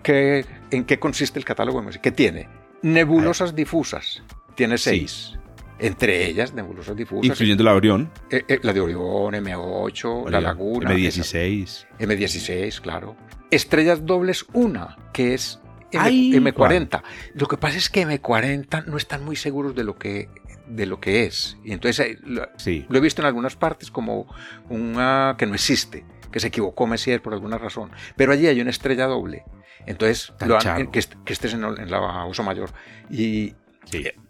¿Qué, 0.03 0.45
¿En 0.71 0.85
qué 0.85 0.99
consiste 0.99 1.39
el 1.39 1.45
catálogo? 1.45 1.85
¿Qué 2.03 2.11
tiene? 2.11 2.49
Nebulosas 2.83 3.55
difusas. 3.55 4.23
Tiene 4.55 4.79
seis. 4.79 5.37
Entre 5.79 6.27
ellas, 6.27 6.53
nebulosas 6.53 6.97
difusas. 6.97 7.27
Incluyendo 7.27 7.65
la 7.65 7.75
Orión. 7.75 8.11
Eh, 8.31 8.45
eh, 8.47 8.61
la 8.63 8.73
de 8.73 8.81
Orión, 8.81 9.35
M8, 9.35 10.29
la 10.29 10.41
Laguna. 10.41 10.93
M16. 10.93 11.87
M16, 11.99 12.81
claro. 12.81 13.17
Estrellas 13.51 14.05
dobles, 14.05 14.45
una, 14.53 14.99
que 15.13 15.35
es 15.35 15.59
M, 15.93 16.53
40 16.53 17.03
Lo 17.35 17.49
que 17.49 17.57
pasa 17.57 17.79
es 17.79 17.91
que 17.91 18.07
M40 18.07 18.85
no 18.87 18.97
están 18.97 19.25
muy 19.25 19.37
seguros 19.37 19.75
de 19.75 19.85
lo 19.85 19.97
que, 19.97 20.29
de 20.69 20.87
lo 20.87 21.01
que 21.01 21.25
es. 21.25 21.57
Y 21.65 21.73
entonces 21.73 22.07
eh, 22.07 22.19
lo, 22.23 22.47
lo 22.89 22.99
he 22.99 23.01
visto 23.01 23.23
en 23.23 23.27
algunas 23.27 23.57
partes 23.57 23.91
como 23.91 24.27
una 24.69 25.35
que 25.39 25.47
no 25.47 25.55
existe, 25.55 26.05
que 26.31 26.41
se 26.41 26.49
equivocó 26.49 26.87
Messier 26.87 27.23
por 27.23 27.33
alguna 27.33 27.59
razón. 27.59 27.91
Pero 28.17 28.33
allí 28.33 28.47
hay 28.47 28.61
una 28.61 28.71
estrella 28.71 29.07
doble 29.07 29.45
entonces, 29.87 30.33
que, 30.39 31.03
que, 31.25 31.33
estés 31.33 31.55
en, 31.55 31.91
la 31.91 32.25
Oso 32.25 32.43
Mayor. 32.43 32.71
Y 33.11 33.55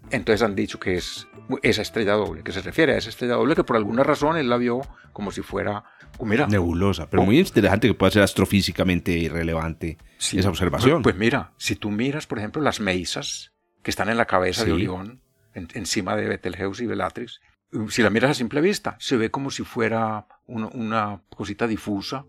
entonces 0.09 0.41
han 0.41 0.55
dicho 0.55 0.79
que 0.79 0.95
es 0.95 1.27
esa 1.61 1.81
estrella 1.81 2.13
doble, 2.13 2.43
que 2.43 2.51
se 2.51 2.61
refiere 2.61 2.93
a 2.93 2.97
esa 2.97 3.09
estrella 3.09 3.35
doble 3.35 3.55
que 3.55 3.63
por 3.63 3.75
alguna 3.75 4.03
razón 4.03 4.37
él 4.37 4.49
la 4.49 4.57
vio 4.57 4.81
como 5.13 5.31
si 5.31 5.41
fuera 5.41 5.83
oh, 6.17 6.25
mira, 6.25 6.47
nebulosa, 6.47 7.09
pero 7.09 7.23
oh. 7.23 7.25
muy 7.25 7.39
interesante 7.39 7.87
que 7.87 7.93
pueda 7.93 8.11
ser 8.11 8.23
astrofísicamente 8.23 9.11
irrelevante 9.11 9.97
esa 10.17 10.49
observación. 10.49 11.01
Pues, 11.01 11.15
mira, 11.15 11.53
si 11.57 11.75
tú 11.75 11.91
miras, 11.91 12.27
por 12.27 12.39
ejemplo, 12.39 12.61
las 12.61 12.79
meisas 12.79 13.53
que 13.83 13.91
están 13.91 14.09
en 14.09 14.17
la 14.17 14.25
cabeza 14.25 14.63
de 14.63 14.73
Orión, 14.73 15.21
encima 15.53 16.15
de 16.15 16.27
Betelgeuse 16.27 16.83
y 16.83 16.87
Bellatrix, 16.87 17.41
si 17.89 18.01
la 18.01 18.09
miras 18.09 18.31
a 18.31 18.33
simple 18.33 18.61
vista, 18.61 18.95
se 18.99 19.17
ve 19.17 19.31
como 19.31 19.49
si 19.49 19.63
fuera 19.63 20.27
una 20.45 21.21
cosita 21.29 21.67
difusa 21.67 22.25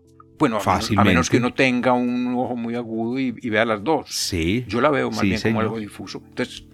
bueno, 0.49 0.59
a 0.65 1.03
menos 1.05 1.29
que 1.29 1.37
uno 1.37 1.53
tenga 1.53 1.93
un 1.93 2.35
ojo 2.35 2.57
muy 2.57 2.75
agudo 2.75 3.17
y, 3.17 3.31
vea 3.31 3.63
las 3.63 3.81
dos. 3.81 4.07
Sí. 4.09 4.65
Yo 4.67 4.81
la 4.81 4.89
veo 4.89 5.09
más 5.09 5.21
bien 5.21 5.39
como 5.39 5.61
algo 5.61 5.79
difuso. 5.79 6.21
Entonces, 6.27 6.65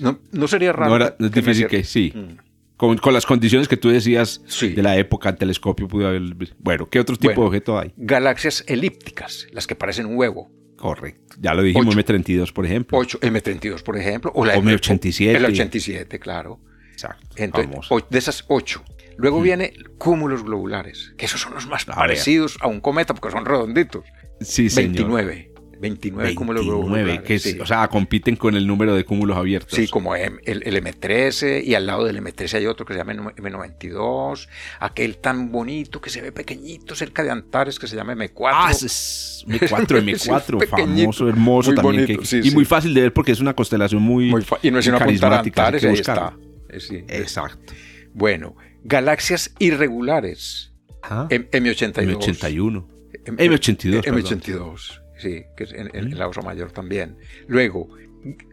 no, 0.00 0.48
sería 0.48 0.72
raro. 0.72 0.98
No, 0.98 1.26
es 1.26 1.32
difícil 1.32 1.66
que 1.66 1.84
sí. 1.84 2.12
Mm. 2.14 2.38
Con, 2.78 3.12
las 3.12 3.26
condiciones 3.26 3.68
que 3.68 3.76
tú 3.76 3.90
decías 3.90 4.40
de 4.62 4.82
la 4.82 4.96
época, 4.96 5.28
el 5.28 5.36
telescopio 5.36 5.88
pudo 5.88 6.08
haber. 6.08 6.22
Bueno, 6.58 6.88
¿qué 6.88 7.00
otro 7.00 7.16
tipo 7.16 7.42
de 7.42 7.46
objeto 7.48 7.78
hay? 7.78 7.92
Galaxias 7.98 8.64
elípticas, 8.66 9.46
las 9.52 9.66
que 9.66 9.74
parecen 9.74 10.06
un 10.06 10.16
huevo. 10.16 10.50
Correcto. 10.76 11.36
Ya 11.38 11.52
lo 11.52 11.62
dijimos, 11.62 11.94
M32, 11.96 12.52
por 12.52 12.64
ejemplo. 12.64 12.96
8, 12.96 13.20
M32, 13.20 13.82
por 13.82 13.98
ejemplo. 13.98 14.32
O 14.34 14.46
la 14.46 14.56
M87. 14.56 15.34
El 15.34 15.44
87, 15.44 16.18
claro. 16.18 16.60
Exacto. 16.92 17.26
Entonces, 17.36 17.90
de 18.08 18.18
esas 18.18 18.44
ocho, 18.48 18.82
Luego 19.18 19.42
viene 19.42 19.74
cúmulos 19.98 20.44
globulares, 20.44 21.12
que 21.16 21.26
esos 21.26 21.40
son 21.40 21.52
los 21.52 21.66
más 21.66 21.84
parecidos 21.84 22.56
a 22.60 22.68
un 22.68 22.80
cometa 22.80 23.14
porque 23.14 23.32
son 23.32 23.44
redonditos. 23.44 24.04
Sí, 24.40 24.68
29. 24.74 25.48
29, 25.80 26.34
cúmulos 26.34 26.64
globulares. 26.64 27.20
Que 27.22 27.60
O 27.60 27.66
sea, 27.66 27.88
compiten 27.88 28.36
con 28.36 28.56
el 28.56 28.66
número 28.66 28.94
de 28.94 29.04
cúmulos 29.04 29.36
abiertos. 29.36 29.74
Sí, 29.76 29.88
como 29.88 30.14
el, 30.14 30.40
M13 30.40 31.64
y 31.64 31.74
al 31.74 31.86
lado 31.86 32.04
del 32.04 32.22
M13 32.22 32.54
hay 32.54 32.66
otro 32.66 32.86
que 32.86 32.94
se 32.94 32.98
llama 32.98 33.14
M92. 33.14 34.48
Aquel 34.80 35.18
tan 35.18 35.50
bonito 35.50 36.00
que 36.00 36.10
se 36.10 36.20
ve 36.20 36.32
pequeñito 36.32 36.94
cerca 36.94 37.22
de 37.22 37.30
Antares 37.30 37.78
que 37.78 37.86
se 37.86 37.96
llama 37.96 38.14
M4. 38.14 38.50
Ah, 38.52 38.70
es 38.70 39.44
M4, 39.48 39.58
M4, 40.04 40.68
famoso, 40.68 41.28
hermoso 41.28 41.74
también. 41.74 42.20
y 42.42 42.50
muy 42.52 42.64
fácil 42.64 42.94
de 42.94 43.02
ver 43.02 43.12
porque 43.12 43.32
es 43.32 43.40
una 43.40 43.54
constelación 43.54 44.02
muy, 44.02 44.30
muy 44.30 44.44
Y 44.62 44.70
no 44.70 44.78
es 44.78 44.86
una. 44.86 44.98
Antares, 44.98 45.84
ahí 45.84 45.94
está. 45.94 46.36
Exacto. 46.68 47.74
Bueno, 48.14 48.56
galaxias 48.84 49.54
irregulares. 49.58 50.72
M82. 51.02 51.94
M81. 51.94 52.98
M82. 53.24 54.04
M82, 54.04 55.00
sí, 55.18 55.44
que 55.56 55.64
es 55.64 55.72
en, 55.72 56.18
la 56.18 56.28
Osa 56.28 56.42
Mayor 56.42 56.72
también. 56.72 57.16
Luego, 57.46 57.88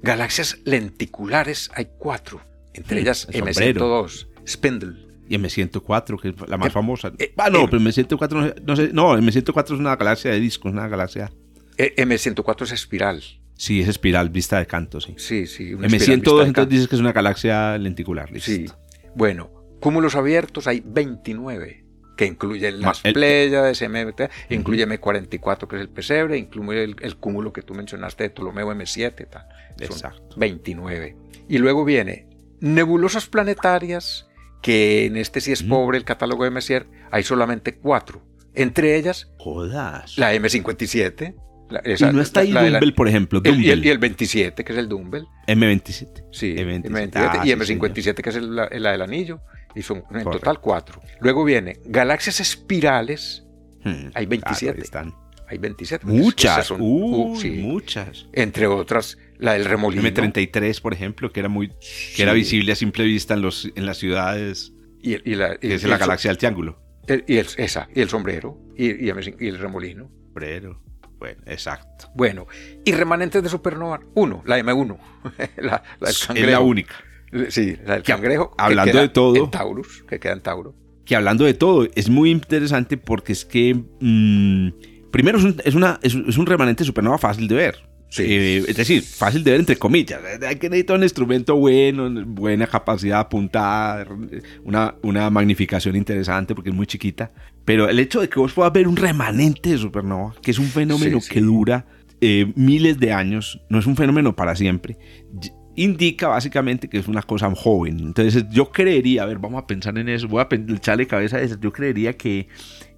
galaxias 0.02 0.60
lenticulares 0.66 1.70
hay 1.74 1.90
cuatro, 1.98 2.42
entre 2.74 2.98
mm, 2.98 3.00
ellas 3.00 3.28
M102, 3.30 4.28
Spindle. 4.48 5.06
Y 5.28 5.38
M104, 5.38 6.22
que 6.22 6.30
es 6.30 6.50
la 6.50 6.58
más 6.58 6.72
famosa. 6.72 7.12
Eh, 7.18 7.34
ah, 7.38 7.50
no, 7.50 7.68
pero 7.68 7.82
M104 7.82 8.62
no, 8.64 8.76
sé, 8.76 8.92
no, 8.94 9.18
M104 9.18 9.66
es 9.66 9.72
una 9.72 9.96
galaxia 9.96 10.32
de 10.32 10.40
discos, 10.40 10.72
una 10.72 10.88
galaxia. 10.88 11.32
Eh, 11.78 11.96
M104 11.98 12.64
es 12.64 12.72
espiral. 12.72 13.24
Sí, 13.56 13.82
es 13.82 13.88
espiral, 13.88 14.30
vista 14.30 14.60
de 14.60 14.68
canto, 14.68 15.02
sí. 15.02 15.16
Sí, 15.18 15.48
sí. 15.48 15.72
M102 15.74 16.46
entonces 16.46 16.70
dices 16.70 16.88
que 16.88 16.96
es 16.96 17.02
una 17.02 17.14
galaxia 17.14 17.78
lenticular. 17.78 18.30
Listo. 18.32 18.52
Sí. 18.52 18.66
Bueno, 19.16 19.50
Cúmulos 19.80 20.16
abiertos 20.16 20.68
hay 20.68 20.82
29, 20.86 21.86
que 22.16 22.26
incluyen 22.26 22.82
las 22.82 23.02
Pléyades, 23.02 23.82
MT, 23.82 24.30
incluye 24.50 24.88
M44, 24.88 25.68
que 25.68 25.76
es 25.76 25.82
el 25.82 25.90
pesebre, 25.90 26.38
incluye 26.38 26.84
el, 26.84 27.16
cúmulo 27.18 27.54
que 27.54 27.62
tú 27.62 27.74
mencionaste 27.74 28.24
de 28.24 28.30
Ptolomeo 28.30 28.74
M7, 28.74 29.30
tal. 29.30 29.48
Exacto. 29.80 30.36
29. 30.38 31.18
Y 31.48 31.58
luego 31.58 31.86
viene 31.86 32.28
nebulosas 32.60 33.28
planetarias, 33.28 34.28
que 34.62 35.06
en 35.06 35.18
este 35.18 35.42
sí 35.42 35.52
es 35.52 35.64
pobre 35.64 35.98
el 35.98 36.06
catálogo 36.06 36.44
de 36.44 36.52
Messier, 36.52 36.88
hay 37.12 37.24
solamente 37.24 37.78
cuatro. 37.78 38.24
Entre 38.54 38.96
ellas, 38.96 39.30
Jodas. 39.38 40.18
la 40.18 40.34
M57, 40.34 41.36
y 41.84 42.04
no 42.14 42.22
está 42.22 42.42
ahí 42.42 42.52
Dumble, 42.52 42.94
por 42.94 43.08
ejemplo. 43.08 43.42
y, 43.44 43.70
el, 43.70 43.98
27, 43.98 44.64
que 44.64 44.72
es 44.72 44.80
el 44.80 44.88
Dumble. 44.88 45.26
M27. 45.48 46.26
Sí, 46.32 46.56
M27. 46.56 47.46
y 47.46 47.52
M57, 47.52 48.16
que 48.16 48.30
es 48.30 48.36
la, 48.42 48.70
del 48.70 49.02
anillo 49.02 49.42
Y 49.76 49.82
son 49.82 50.04
en 50.12 50.24
total 50.24 50.60
cuatro. 50.62 51.02
Luego 51.20 51.44
viene 51.44 51.80
galaxias 51.86 52.40
espirales. 52.40 53.44
Hmm, 53.84 54.10
Hay 54.14 54.26
27. 54.26 54.66
claro, 54.66 54.78
ahí 54.78 54.82
están. 54.84 55.16
Hay 55.48 55.58
27. 55.60 56.06
Muchas, 56.08 56.66
son- 56.68 56.80
uh, 56.82 57.38
sí. 57.40 57.52
muchas. 57.62 58.28
Entre 58.34 58.66
otras, 58.68 59.18
la 59.38 59.54
del 59.54 59.66
remolino. 59.66 60.02
M33, 60.04 60.82
por 60.82 60.94
ejemplo, 60.94 61.32
que 61.32 61.40
era 61.42 61.50
muy 61.50 61.72
que 62.16 62.24
era 62.24 62.34
visible 62.34 62.72
a 62.72 62.76
simple 62.76 63.04
vista 63.04 63.34
en 63.36 63.42
los 63.42 63.70
en 63.76 63.86
las 63.86 63.98
ciudades, 63.98 64.74
Y, 65.02 65.14
y 65.30 65.36
la, 65.36 65.56
y- 65.62 65.74
es 65.74 65.84
y 65.84 65.88
la 65.88 65.96
el- 65.96 66.00
galaxia 66.00 66.30
del 66.32 66.38
triángulo. 66.40 66.82
el- 67.08 67.24
y 67.28 67.38
el- 67.38 67.48
esa, 67.58 67.88
y 67.94 68.02
el 68.02 68.10
sombrero, 68.10 68.58
y, 68.76 69.06
y 69.06 69.10
el- 69.10 69.58
remolino. 69.60 70.10
Pero, 70.34 70.82
bueno, 71.20 71.44
exacto. 71.46 72.10
Bueno, 72.16 72.48
y 72.84 72.92
remanentes 72.94 73.44
de 73.44 73.50
supernova, 73.50 74.00
uno, 74.16 74.42
la 74.48 74.58
M1, 74.58 74.98
la, 75.58 75.84
la 76.00 76.08
del 76.34 76.38
Es 76.38 76.52
la 76.52 76.60
única. 76.60 76.96
Sí, 77.50 77.74
del 77.74 78.02
Que, 78.04 78.12
cangrejo. 78.14 78.50
que 78.52 78.64
hablando 78.64 78.92
queda 78.92 79.02
de 79.02 79.10
todo- 79.10 79.36
En 79.36 79.52
Taurus, 79.52 80.04
que 80.08 80.20
queda 80.20 80.34
en 80.34 80.42
Tauro. 80.42 80.76
que 81.06 81.16
hablando 81.16 81.46
de 81.46 81.54
todo, 81.54 81.88
es 81.96 82.10
muy 82.10 82.32
interesante 82.32 82.98
porque 82.98 83.34
es 83.34 83.46
que, 83.46 83.76
mm, 84.00 85.10
primero, 85.12 85.38
es 85.38 85.44
un, 85.44 85.56
es 85.64 85.76
una, 85.76 86.00
es, 86.02 86.16
es 86.16 86.38
un 86.38 86.46
remanente 86.46 86.84
supernova 86.84 87.18
fácil 87.18 87.48
de 87.48 87.56
ver. 87.56 87.76
Sí. 88.10 88.24
Eh, 88.26 88.58
es 88.68 88.78
decir, 88.78 89.02
fácil 89.04 89.44
de 89.44 89.52
ver 89.52 89.60
entre 89.60 89.76
comillas. 89.76 90.22
Eh, 90.24 90.46
Hay 90.48 90.56
que 90.56 90.70
necesitar 90.70 90.96
un 90.96 91.04
instrumento 91.04 91.56
bueno, 91.58 92.10
buena 92.28 92.66
capacidad 92.68 93.16
de 93.18 93.22
apuntar, 93.22 94.08
una, 94.64 94.96
una 95.02 95.30
magnificación 95.30 95.96
interesante 95.96 96.56
porque 96.56 96.70
es 96.70 96.76
muy 96.76 96.86
chiquita. 96.88 97.32
Pero 97.66 97.90
el 97.90 98.00
hecho 98.00 98.22
de 98.22 98.30
que 98.30 98.40
vos 98.40 98.54
puedas 98.54 98.72
ver 98.72 98.88
un 98.88 98.96
remanente 98.96 99.72
de 99.72 99.78
supernova, 99.78 100.34
que 100.42 100.52
es 100.52 100.60
un 100.60 100.68
fenómeno 100.68 101.20
Sí, 101.20 101.28
sí. 101.28 101.34
que 101.34 101.42
dura 101.42 101.88
eh, 102.22 102.54
miles 102.56 103.00
de 103.00 103.12
años, 103.12 103.60
no 103.70 103.80
es 103.80 103.86
un 103.88 103.98
fenómeno 103.98 104.36
para 104.36 104.56
siempre, 104.56 104.98
indica 105.76 106.28
básicamente 106.30 106.88
que 106.88 106.98
es 106.98 107.08
una 107.08 107.22
cosa 107.22 107.54
joven. 107.56 108.00
Entonces 108.00 108.46
yo 108.50 108.72
creería, 108.72 109.24
a 109.24 109.26
ver, 109.26 109.40
vamos 109.40 109.62
a 109.64 109.68
pensar 109.68 109.98
en 109.98 110.10
eso, 110.10 110.28
voy 110.28 110.42
a 110.42 110.48
echarle 110.74 111.08
cabeza 111.08 111.38
a 111.38 111.42
eso, 111.42 111.58
yo 111.60 111.72
creería 111.72 112.14
que 112.14 112.48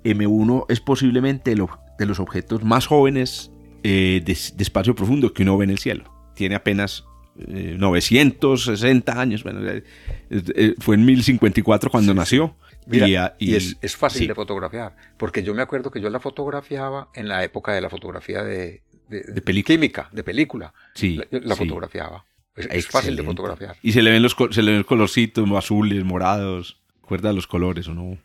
M1 0.04 0.66
es 0.70 0.80
posiblemente 0.80 1.52
el 1.52 1.62
ob- 1.62 1.80
de 1.98 2.06
los 2.06 2.20
objetos 2.20 2.64
más 2.64 2.86
jóvenes 2.88 3.52
eh, 3.84 4.22
de, 4.24 4.38
de 4.56 4.64
espacio 4.64 4.96
profundo 4.96 5.34
que 5.34 5.44
uno 5.44 5.58
ve 5.58 5.66
en 5.66 5.72
el 5.72 5.80
cielo. 5.80 6.04
Tiene 6.36 6.56
apenas 6.56 7.04
eh, 7.48 7.76
960 7.78 9.20
años, 9.20 9.44
bueno, 9.44 9.60
eh, 10.30 10.76
fue 10.80 10.96
en 10.96 11.06
1054 11.06 11.90
cuando 11.90 12.14
nació. 12.14 12.56
Mira, 12.86 13.08
y, 13.08 13.12
y, 13.12 13.16
ah, 13.16 13.36
y- 13.40 13.56
es, 13.56 13.76
es 13.82 13.96
fácil 13.98 14.22
sí. 14.22 14.28
de 14.28 14.36
fotografiar, 14.36 14.96
porque 15.18 15.44
yo 15.44 15.54
me 15.54 15.62
acuerdo 15.62 15.92
que 15.92 16.00
yo 16.00 16.10
la 16.10 16.20
fotografiaba 16.20 17.10
en 17.16 17.28
la 17.28 17.44
época 17.44 17.74
de 17.74 17.82
la 17.82 17.90
fotografía 17.90 18.44
de, 18.44 18.82
de- 19.10 19.24
De 19.24 19.42
película. 19.42 19.74
química, 19.76 20.10
de 20.14 20.24
película. 20.24 20.74
Sí, 20.94 21.16
la, 21.18 21.26
la 21.40 21.56
sí. 21.56 21.66
fotografiaba. 21.66 22.24
Es, 22.58 22.68
es 22.72 22.88
fácil 22.88 23.16
de 23.16 23.24
fotografiar. 23.24 23.76
Y 23.84 23.92
se 23.94 24.02
le 24.02 24.12
ven 24.12 24.22
los, 24.24 24.36
se 24.52 24.62
le 24.62 24.72
ven 24.72 24.80
los 24.80 24.88
colorcitos 24.88 25.50
azules, 25.52 26.04
morados. 26.04 26.78
¿Recuerda 27.04 27.32
los 27.32 27.48
colores 27.48 27.88
o 27.88 27.94
no? 27.94 28.18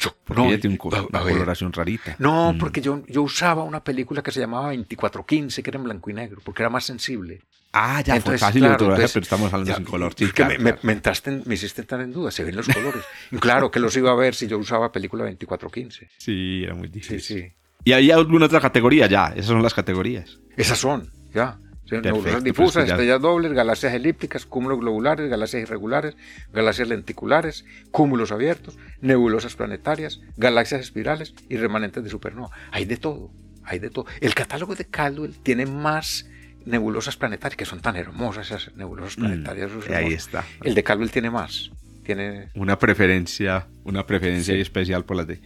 Yo- 0.00 0.14
Porque 0.24 0.40
no, 0.42 0.48
ella 0.48 0.58
tiene 0.60 0.74
un 0.74 0.78
co- 0.78 0.88
una 0.88 1.20
coloración 1.20 1.70
rarita. 1.72 2.16
No, 2.18 2.54
Mm. 2.54 2.58
porque 2.58 2.80
yo, 2.80 3.02
yo 3.08 3.20
usaba 3.22 3.62
una 3.62 3.84
película 3.84 4.22
que 4.22 4.30
se 4.30 4.40
llamaba 4.40 4.68
2415, 4.68 5.62
que 5.62 5.68
era 5.70 5.78
en 5.78 5.84
blanco 5.84 6.08
y 6.10 6.14
negro, 6.14 6.40
porque 6.42 6.62
era 6.62 6.70
más 6.70 6.84
sensible. 6.84 7.42
Ah, 7.74 8.02
ya, 8.02 8.16
Entonces, 8.16 8.40
fue 8.40 8.46
fácil 8.48 8.60
de 8.62 8.66
claro, 8.68 8.74
fotografiar, 8.78 9.00
entonces, 9.08 9.12
pero 9.14 9.22
estamos 9.24 9.52
hablando 9.52 9.70
ya, 9.70 9.76
sin 9.76 9.84
color. 9.84 10.12
Sí, 10.16 10.26
claro, 10.28 10.52
me, 10.52 10.58
me- 10.58 10.62
claro. 10.70 10.78
me 10.82 10.92
entraste 10.92 11.30
en- 11.30 11.42
me 11.46 11.54
hiciste 11.54 11.80
estar 11.82 12.00
en 12.00 12.12
duda, 12.12 12.30
se 12.30 12.44
ven 12.44 12.56
los 12.56 12.68
colores. 12.68 13.02
Claro 13.40 13.70
que 13.70 13.80
los 13.80 13.94
iba 13.96 14.10
a 14.10 14.14
ver 14.14 14.34
si 14.34 14.46
yo 14.46 14.58
usaba 14.58 14.92
película 14.92 15.24
2415. 15.24 16.08
Sí, 16.18 16.62
era 16.64 16.74
muy 16.74 16.88
Sí, 16.88 16.92
difícil. 16.94 17.20
sí. 17.20 17.52
¿Y 17.84 17.92
hay 17.92 18.10
alguna 18.10 18.46
otra 18.46 18.60
categoría? 18.60 19.06
Ya, 19.08 19.28
esas 19.34 19.46
son 19.46 19.62
las 19.62 19.74
categorías. 19.74 20.38
Esas 20.56 20.78
son, 20.78 21.10
ya. 21.34 21.58
Nebulosas 21.90 22.32
pues 22.32 22.44
difusas, 22.44 22.88
estrellas 22.88 23.20
dobles, 23.20 23.52
galaxias 23.52 23.92
elípticas, 23.92 24.46
cúmulos 24.46 24.78
globulares, 24.80 25.28
galaxias 25.28 25.62
irregulares, 25.64 26.16
galaxias 26.52 26.88
lenticulares, 26.88 27.64
cúmulos 27.90 28.32
abiertos, 28.32 28.78
nebulosas 29.02 29.56
planetarias, 29.56 30.20
galaxias 30.38 30.80
espirales 30.80 31.34
y 31.50 31.56
remanentes 31.58 32.02
de 32.02 32.08
supernova. 32.08 32.50
Hay 32.70 32.86
de 32.86 32.96
todo, 32.96 33.30
hay 33.64 33.78
de 33.78 33.90
todo. 33.90 34.06
El 34.20 34.34
catálogo 34.34 34.74
de 34.74 34.86
Caldwell 34.86 35.34
tiene 35.42 35.66
más 35.66 36.26
nebulosas 36.64 37.16
planetarias, 37.16 37.56
que 37.58 37.66
son 37.66 37.80
tan 37.80 37.96
hermosas 37.96 38.46
esas 38.46 38.74
nebulosas 38.76 39.16
planetarias. 39.16 39.70
eso 39.70 39.80
es 39.80 39.90
Mm, 39.90 39.94
ahí 39.94 40.12
está. 40.14 40.44
El 40.62 40.74
de 40.74 40.82
Caldwell 40.84 41.10
tiene 41.10 41.30
más. 41.30 41.70
Tiene 42.04 42.48
Una 42.54 42.78
preferencia, 42.78 43.66
una 43.84 44.06
preferencia 44.06 44.54
Sí. 44.54 44.60
especial 44.60 45.04
por 45.04 45.16
las 45.18 45.26
de. 45.26 45.40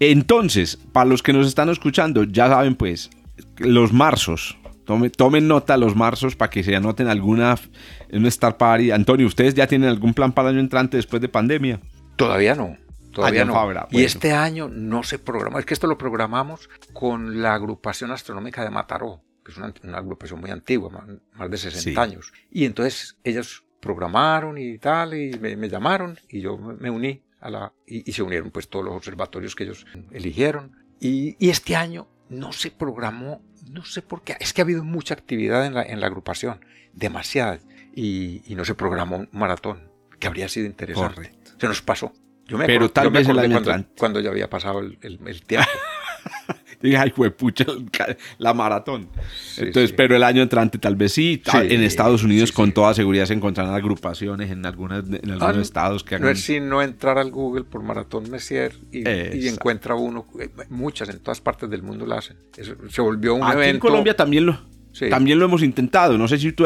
Entonces, 0.00 0.76
para 0.92 1.06
los 1.06 1.22
que 1.22 1.32
nos 1.32 1.46
están 1.46 1.68
escuchando, 1.68 2.24
ya 2.24 2.48
saben, 2.48 2.74
pues, 2.74 3.10
los 3.58 3.92
marzos. 3.92 4.58
Tome- 4.84 5.10
tomen 5.10 5.48
nota 5.48 5.76
los 5.76 5.96
marzos 5.96 6.36
para 6.36 6.50
que 6.50 6.62
se 6.62 6.76
anoten 6.76 7.08
alguna 7.08 7.56
en 8.08 8.20
un 8.22 8.26
Star 8.26 8.56
Party. 8.56 8.90
Antonio, 8.90 9.26
¿ustedes 9.26 9.54
ya 9.54 9.66
tienen 9.66 9.88
algún 9.88 10.14
plan 10.14 10.32
para 10.32 10.48
el 10.50 10.54
año 10.56 10.60
entrante 10.62 10.96
después 10.96 11.22
de 11.22 11.28
pandemia? 11.28 11.80
Todavía 12.16 12.54
no. 12.54 12.76
Todavía 13.12 13.42
Año 13.42 13.52
no. 13.52 13.54
Fabra, 13.54 13.86
Y 13.90 13.94
bueno. 13.94 14.06
este 14.06 14.32
año 14.32 14.68
no 14.68 15.04
se 15.04 15.18
programó. 15.20 15.58
Es 15.60 15.64
que 15.66 15.74
esto 15.74 15.86
lo 15.86 15.96
programamos 15.96 16.68
con 16.92 17.40
la 17.42 17.54
agrupación 17.54 18.10
astronómica 18.10 18.64
de 18.64 18.70
Mataró, 18.70 19.22
que 19.44 19.52
es 19.52 19.56
una, 19.58 19.72
una 19.84 19.98
agrupación 19.98 20.40
muy 20.40 20.50
antigua, 20.50 20.90
más, 20.90 21.04
más 21.34 21.48
de 21.50 21.56
60 21.56 21.80
Sí. 21.90 21.96
años. 22.10 22.32
Y 22.50 22.64
entonces 22.64 23.16
ellos 23.22 23.64
programaron 23.80 24.58
y 24.58 24.78
tal, 24.78 25.14
y 25.14 25.38
me, 25.38 25.56
me 25.56 25.68
llamaron, 25.68 26.18
y 26.28 26.40
yo 26.40 26.56
me, 26.58 26.74
me 26.74 26.90
uní 26.90 27.22
a 27.40 27.50
la. 27.50 27.72
Y, 27.86 28.08
y 28.10 28.12
se 28.12 28.22
unieron 28.22 28.50
pues 28.50 28.68
todos 28.68 28.84
los 28.84 28.94
observatorios 28.94 29.54
que 29.54 29.62
ellos 29.64 29.86
eligieron. 30.10 30.72
Y, 30.98 31.36
y 31.38 31.50
este 31.50 31.76
año 31.76 32.08
no 32.30 32.52
se 32.52 32.72
programó, 32.72 33.42
no 33.68 33.84
sé 33.84 34.02
por 34.02 34.22
qué. 34.22 34.36
Es 34.40 34.52
que 34.52 34.60
ha 34.60 34.64
habido 34.64 34.84
mucha 34.84 35.14
actividad 35.14 35.66
en 35.66 35.74
la, 35.74 35.82
en 35.82 36.00
la 36.00 36.06
agrupación, 36.06 36.64
demasiada. 36.92 37.58
Y, 37.94 38.42
y 38.50 38.54
no 38.56 38.64
se 38.64 38.74
programó 38.74 39.16
un 39.16 39.28
maratón, 39.32 39.90
que 40.18 40.26
habría 40.26 40.48
sido 40.48 40.66
interesante. 40.66 41.14
Correcto. 41.14 41.50
Se 41.58 41.66
nos 41.68 41.80
pasó. 41.82 42.12
Yo 42.46 42.58
me 42.58 42.66
Pero 42.66 42.86
acor- 42.86 42.92
tal 42.92 43.04
yo 43.04 43.10
me 43.10 43.18
vez 43.20 43.28
el 43.28 43.38
año 43.38 43.62
cuando 43.96 44.20
ya 44.20 44.30
había 44.30 44.50
pasado 44.50 44.80
el, 44.80 44.98
el- 45.02 45.20
el 45.26 45.42
tiempo. 45.44 45.68
Dije, 46.84 46.96
ay, 46.98 47.10
pucha, 47.10 47.64
la 48.36 48.52
maratón. 48.52 49.08
Sí, 49.42 49.62
Entonces, 49.62 49.90
sí. 49.90 49.94
pero 49.96 50.14
el 50.14 50.22
año 50.22 50.42
entrante 50.42 50.78
tal 50.78 50.96
vez 50.96 51.12
sí. 51.12 51.42
Sí, 51.42 51.56
en 51.56 51.82
Estados 51.82 52.22
Unidos 52.22 52.52
con 52.52 52.72
toda 52.72 52.92
seguridad 52.92 53.24
se 53.24 53.32
encontrarán 53.32 53.74
agrupaciones 53.74 54.50
en, 54.50 54.66
algunas, 54.66 55.04
en 55.04 55.30
algunos 55.30 55.56
no, 55.56 55.62
estados 55.62 56.04
que 56.04 56.18
No 56.18 56.26
hagan... 56.26 56.36
es 56.36 56.42
sino 56.42 56.82
entrar 56.82 57.16
al 57.16 57.30
Google 57.30 57.64
por 57.64 57.82
Maratón 57.82 58.30
Messier 58.30 58.74
y, 58.92 59.48
encuentra 59.48 59.94
uno, 59.94 60.26
eh, 60.38 60.50
muchas 60.68 61.08
en 61.08 61.20
todas 61.20 61.40
partes 61.40 61.70
del 61.70 61.82
mundo 61.82 62.04
la 62.06 62.18
hacen. 62.18 62.36
Eso 62.56 62.74
se 62.90 63.00
volvió 63.00 63.34
un 63.34 63.44
Aquí 63.44 63.52
evento. 63.52 63.74
en 63.74 63.80
Colombia 63.80 64.14
también 64.14 64.44
lo, 64.44 64.58
Sí. 64.94 65.10
también 65.10 65.38
lo 65.40 65.44
hemos 65.46 65.62
intentado. 65.64 66.16
No 66.16 66.28
sé 66.28 66.38
si 66.38 66.52
tú 66.52 66.64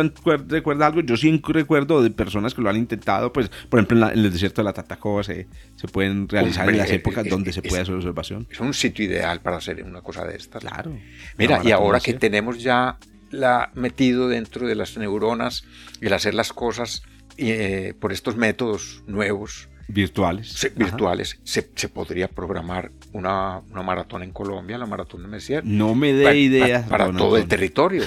recuerdas 0.49 0.87
algo. 0.87 1.01
Yo 1.01 1.17
sí 1.17 1.41
recuerdo 1.49 2.03
de 2.03 2.11
personas 2.11 2.53
que 2.53 2.61
lo 2.61 2.69
han 2.69 2.77
intentado. 2.77 3.33
Pues, 3.33 3.49
por 3.71 3.79
ejemplo, 3.81 3.97
en, 3.97 4.01
la- 4.03 4.13
en 4.13 4.19
el 4.19 4.31
desierto 4.31 4.61
de 4.61 4.67
la 4.67 4.75
Tatacoa 4.75 5.25
se, 5.25 5.47
se 5.77 5.89
pueden 5.89 6.29
realizar 6.29 6.65
Hombre, 6.65 6.77
en 6.77 6.83
las 6.83 6.91
épocas 6.91 7.25
es- 7.25 7.31
donde 7.31 7.53
se 7.55 7.63
puede 7.63 7.81
hacer 7.83 7.95
observación. 7.95 8.47
Es 8.51 8.61
un 8.61 8.75
sitio 8.75 9.07
ideal 9.07 9.41
para 9.41 9.57
hacer 9.57 9.83
una 9.83 10.03
cosa 10.03 10.27
de 10.27 10.37
estas. 10.37 10.61
Claro. 10.63 10.95
Mira, 11.39 11.61
y 11.65 11.71
ahora 11.71 12.01
que 12.01 12.13
tenemos 12.15 12.63
ya 12.63 12.99
la, 13.31 13.71
metido 13.75 14.29
dentro 14.29 14.67
de 14.69 14.75
las 14.75 14.97
neuronas 14.99 15.65
el 16.03 16.13
hacer 16.13 16.35
las 16.35 16.53
cosas 16.53 17.03
eh, 17.39 17.95
por 17.99 18.13
estos 18.13 18.37
métodos 18.37 19.03
nuevos, 19.07 19.69
Virtuales. 19.89 20.49
se- 20.53 20.69
virtuales, 20.69 21.39
se, 21.45 21.71
se 21.75 21.89
podría 21.89 22.29
programar 22.29 22.91
una, 23.13 23.61
una 23.71 23.83
maratón 23.83 24.23
en 24.23 24.33
Colombia, 24.33 24.79
la 24.79 24.87
maratón 24.87 25.23
de 25.23 25.29
Messier. 25.29 25.65
No 25.65 25.95
me 25.95 26.13
dé 26.13 26.37
ideas. 26.39 26.83
pa- 26.85 26.99
Para, 26.99 27.13
todo 27.13 27.37
el 27.37 27.47
territorio. 27.47 28.05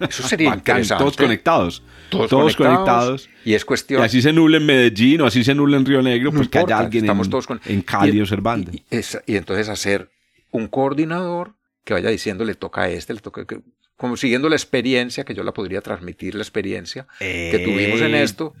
Eso 0.00 0.22
sería 0.28 0.54
interesante. 0.54 1.02
Todos 1.02 1.16
conectados. 1.16 1.82
Todos, 2.08 2.28
Todos 2.30 2.56
conectados. 2.56 3.22
conectados. 3.26 3.28
Y 3.44 3.54
es 3.54 3.62
Y 3.62 3.64
cuestión. 3.66 4.02
así 4.02 4.22
se 4.22 4.32
nubla 4.32 4.56
en 4.58 4.66
Medellín 4.66 5.20
o 5.22 5.26
así 5.26 5.42
se 5.44 5.54
nubla 5.54 5.76
en 5.76 5.84
Río 5.84 6.00
Negro, 6.02 6.30
no 6.30 6.36
pues 6.38 6.48
que 6.48 6.58
haya 6.58 6.64
importa, 6.64 6.78
alguien 6.84 7.04
estamos 7.04 7.26
en, 7.26 7.30
todos 7.30 7.46
con- 7.46 7.60
en 7.64 7.82
Cali 7.82 8.16
y- 8.16 8.20
observando. 8.20 8.70
Y, 8.72 8.82
esa- 8.90 9.22
y 9.26 9.36
entonces 9.36 9.68
hacer 9.68 10.10
un 10.50 10.68
coordinador 10.68 11.54
que 11.84 11.94
vaya 11.94 12.08
diciendo 12.10 12.44
le 12.44 12.54
toca 12.54 12.82
a 12.82 12.88
este, 12.88 13.12
le 13.14 13.20
toca 13.20 13.44
que- 13.44 13.60
como 13.96 14.16
siguiendo 14.16 14.48
la 14.48 14.56
experiencia, 14.56 15.24
que 15.24 15.34
yo 15.34 15.42
la 15.42 15.52
podría 15.52 15.80
transmitir 15.80 16.34
la 16.34 16.42
experiencia 16.42 17.06
que 17.18 17.62
tuvimos 17.64 18.00
en 18.02 18.14
esto 18.14 18.54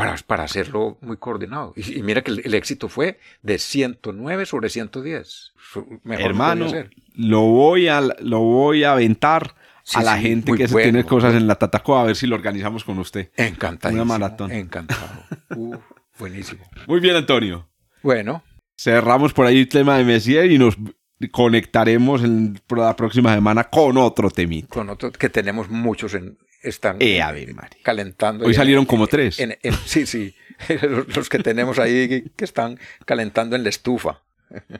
para, 0.00 0.16
para 0.26 0.44
hacerlo 0.44 0.98
muy 1.00 1.16
coordinado. 1.16 1.72
Y, 1.76 1.98
y 1.98 2.02
mira 2.02 2.22
que 2.22 2.30
el, 2.32 2.42
el 2.44 2.54
éxito 2.54 2.88
fue 2.88 3.18
de 3.42 3.58
109 3.58 4.46
sobre 4.46 4.68
110. 4.68 5.52
Fue- 5.56 5.84
mejor 6.04 6.22
no 6.24 6.26
Hermano, 6.30 6.66
lo 7.14 7.40
voy 7.42 7.88
a 7.88 8.00
lo 8.00 8.40
voy 8.40 8.84
a 8.84 8.92
aventar 8.92 9.54
Sí, 9.82 9.98
a 9.98 10.02
la 10.02 10.16
sí, 10.18 10.22
gente 10.22 10.52
que 10.54 10.68
se 10.68 10.72
bueno, 10.74 10.84
tiene 10.92 11.04
cosas 11.04 11.34
en 11.34 11.46
la 11.46 11.54
Tatacoa 11.56 12.02
a 12.02 12.04
ver 12.04 12.14
si 12.16 12.26
lo 12.26 12.36
organizamos 12.36 12.84
con 12.84 12.98
usted. 12.98 13.30
Encantado. 13.36 13.94
una 13.94 14.04
maratón. 14.04 14.52
Encantado. 14.52 15.24
Buenísimo. 16.18 16.62
Muy 16.86 17.00
bien, 17.00 17.16
Antonio. 17.16 17.68
Bueno, 18.02 18.42
Cerramos 18.78 19.32
por 19.32 19.46
ahí 19.46 19.58
el 19.60 19.68
tema 19.68 19.98
de 19.98 20.04
Messier 20.04 20.50
y 20.50 20.58
nos 20.58 20.76
conectaremos 21.32 22.24
en 22.24 22.60
la 22.70 22.96
próxima 22.96 23.34
semana 23.34 23.64
con 23.64 23.96
otro 23.98 24.30
temita. 24.30 24.68
con 24.68 24.88
otro 24.88 25.12
que 25.12 25.28
tenemos 25.28 25.68
muchos 25.68 26.14
en 26.14 26.38
están 26.62 26.96
Eh, 27.00 27.20
calentando. 27.82 28.44
Hoy 28.44 28.50
en- 28.52 28.56
salieron 28.56 28.84
como 28.86 29.06
tres. 29.06 29.38
en- 29.40 29.56
en- 29.62 29.74
sí, 29.86 30.06
sí, 30.06 30.34
los, 30.82 31.16
los 31.16 31.28
que 31.28 31.38
tenemos 31.38 31.78
ahí 31.78 32.08
que, 32.08 32.24
que 32.36 32.44
están 32.44 32.78
calentando 33.04 33.56
en 33.56 33.62
la 33.62 33.68
estufa. 33.68 34.20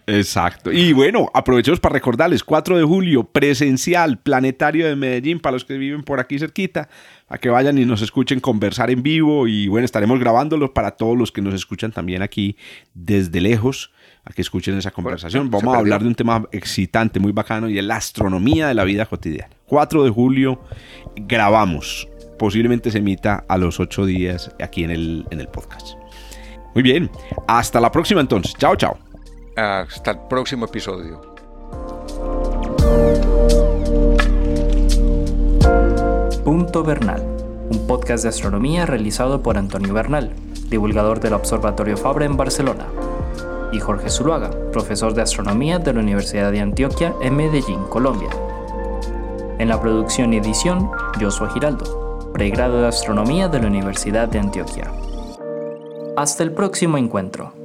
Exacto. 0.08 0.72
Y 0.72 0.92
bueno, 0.92 1.30
aprovechemos 1.32 1.78
para 1.78 1.92
recordarles, 1.92 2.42
4 2.42 2.76
de 2.76 2.82
julio, 2.84 3.22
presencial, 3.24 4.18
Planetario 4.18 4.86
de 4.88 4.96
Medellín, 4.96 5.38
para 5.38 5.52
los 5.52 5.64
que 5.64 5.78
viven 5.78 6.02
por 6.02 6.18
aquí 6.18 6.40
cerquita, 6.40 6.88
a 7.28 7.38
que 7.38 7.48
vayan 7.50 7.78
y 7.78 7.84
nos 7.84 8.02
escuchen 8.02 8.40
conversar 8.40 8.90
en 8.90 9.04
vivo 9.04 9.46
y 9.46 9.68
bueno, 9.68 9.84
estaremos 9.84 10.18
grabándolo 10.18 10.74
para 10.74 10.92
todos 10.92 11.16
los 11.16 11.30
que 11.30 11.40
nos 11.40 11.54
escuchan 11.54 11.92
también 11.92 12.22
aquí 12.22 12.56
desde 12.94 13.40
lejos, 13.40 13.92
a 14.24 14.32
que 14.32 14.42
escuchen 14.42 14.76
esa 14.76 14.90
conversación. 14.90 15.50
Vamos 15.50 15.74
a 15.74 15.78
hablar 15.78 16.02
de 16.02 16.08
un 16.08 16.14
tema 16.14 16.46
excitante, 16.52 17.20
muy 17.20 17.32
bacano, 17.32 17.68
y 17.68 17.78
es 17.78 17.84
la 17.84 17.96
astronomía 17.96 18.68
de 18.68 18.74
la 18.74 18.84
vida 18.84 19.06
cotidiana. 19.06 19.54
4 19.66 20.04
de 20.04 20.10
julio, 20.10 20.60
grabamos. 21.16 22.08
Posiblemente 22.38 22.90
se 22.90 22.98
emita 22.98 23.44
a 23.48 23.58
los 23.58 23.80
8 23.80 24.06
días 24.06 24.54
aquí 24.62 24.84
en 24.84 24.90
el, 24.90 25.26
en 25.30 25.40
el 25.40 25.48
podcast. 25.48 25.96
Muy 26.74 26.82
bien, 26.82 27.10
hasta 27.48 27.80
la 27.80 27.90
próxima 27.90 28.20
entonces. 28.20 28.54
Chao, 28.54 28.76
chao. 28.76 28.98
Hasta 29.56 30.12
el 30.12 30.18
próximo 30.28 30.66
episodio. 30.66 31.20
Punto 36.44 36.82
Bernal, 36.82 37.22
un 37.70 37.86
podcast 37.86 38.22
de 38.22 38.30
astronomía 38.30 38.86
realizado 38.86 39.42
por 39.42 39.58
Antonio 39.58 39.92
Bernal, 39.92 40.32
divulgador 40.68 41.20
del 41.20 41.34
Observatorio 41.34 41.96
Fabre 41.96 42.24
en 42.24 42.36
Barcelona, 42.36 42.86
y 43.72 43.80
Jorge 43.80 44.10
Zuluaga, 44.10 44.50
profesor 44.72 45.14
de 45.14 45.22
astronomía 45.22 45.78
de 45.78 45.92
la 45.92 46.00
Universidad 46.00 46.52
de 46.52 46.60
Antioquia 46.60 47.14
en 47.22 47.36
Medellín, 47.36 47.84
Colombia. 47.88 48.30
En 49.58 49.68
la 49.68 49.80
producción 49.80 50.32
y 50.32 50.38
edición, 50.38 50.90
Joshua 51.20 51.50
Giraldo, 51.50 52.30
pregrado 52.32 52.80
de 52.80 52.88
astronomía 52.88 53.48
de 53.48 53.60
la 53.60 53.66
Universidad 53.66 54.28
de 54.28 54.38
Antioquia. 54.38 54.90
Hasta 56.16 56.42
el 56.42 56.52
próximo 56.52 56.98
encuentro. 56.98 57.59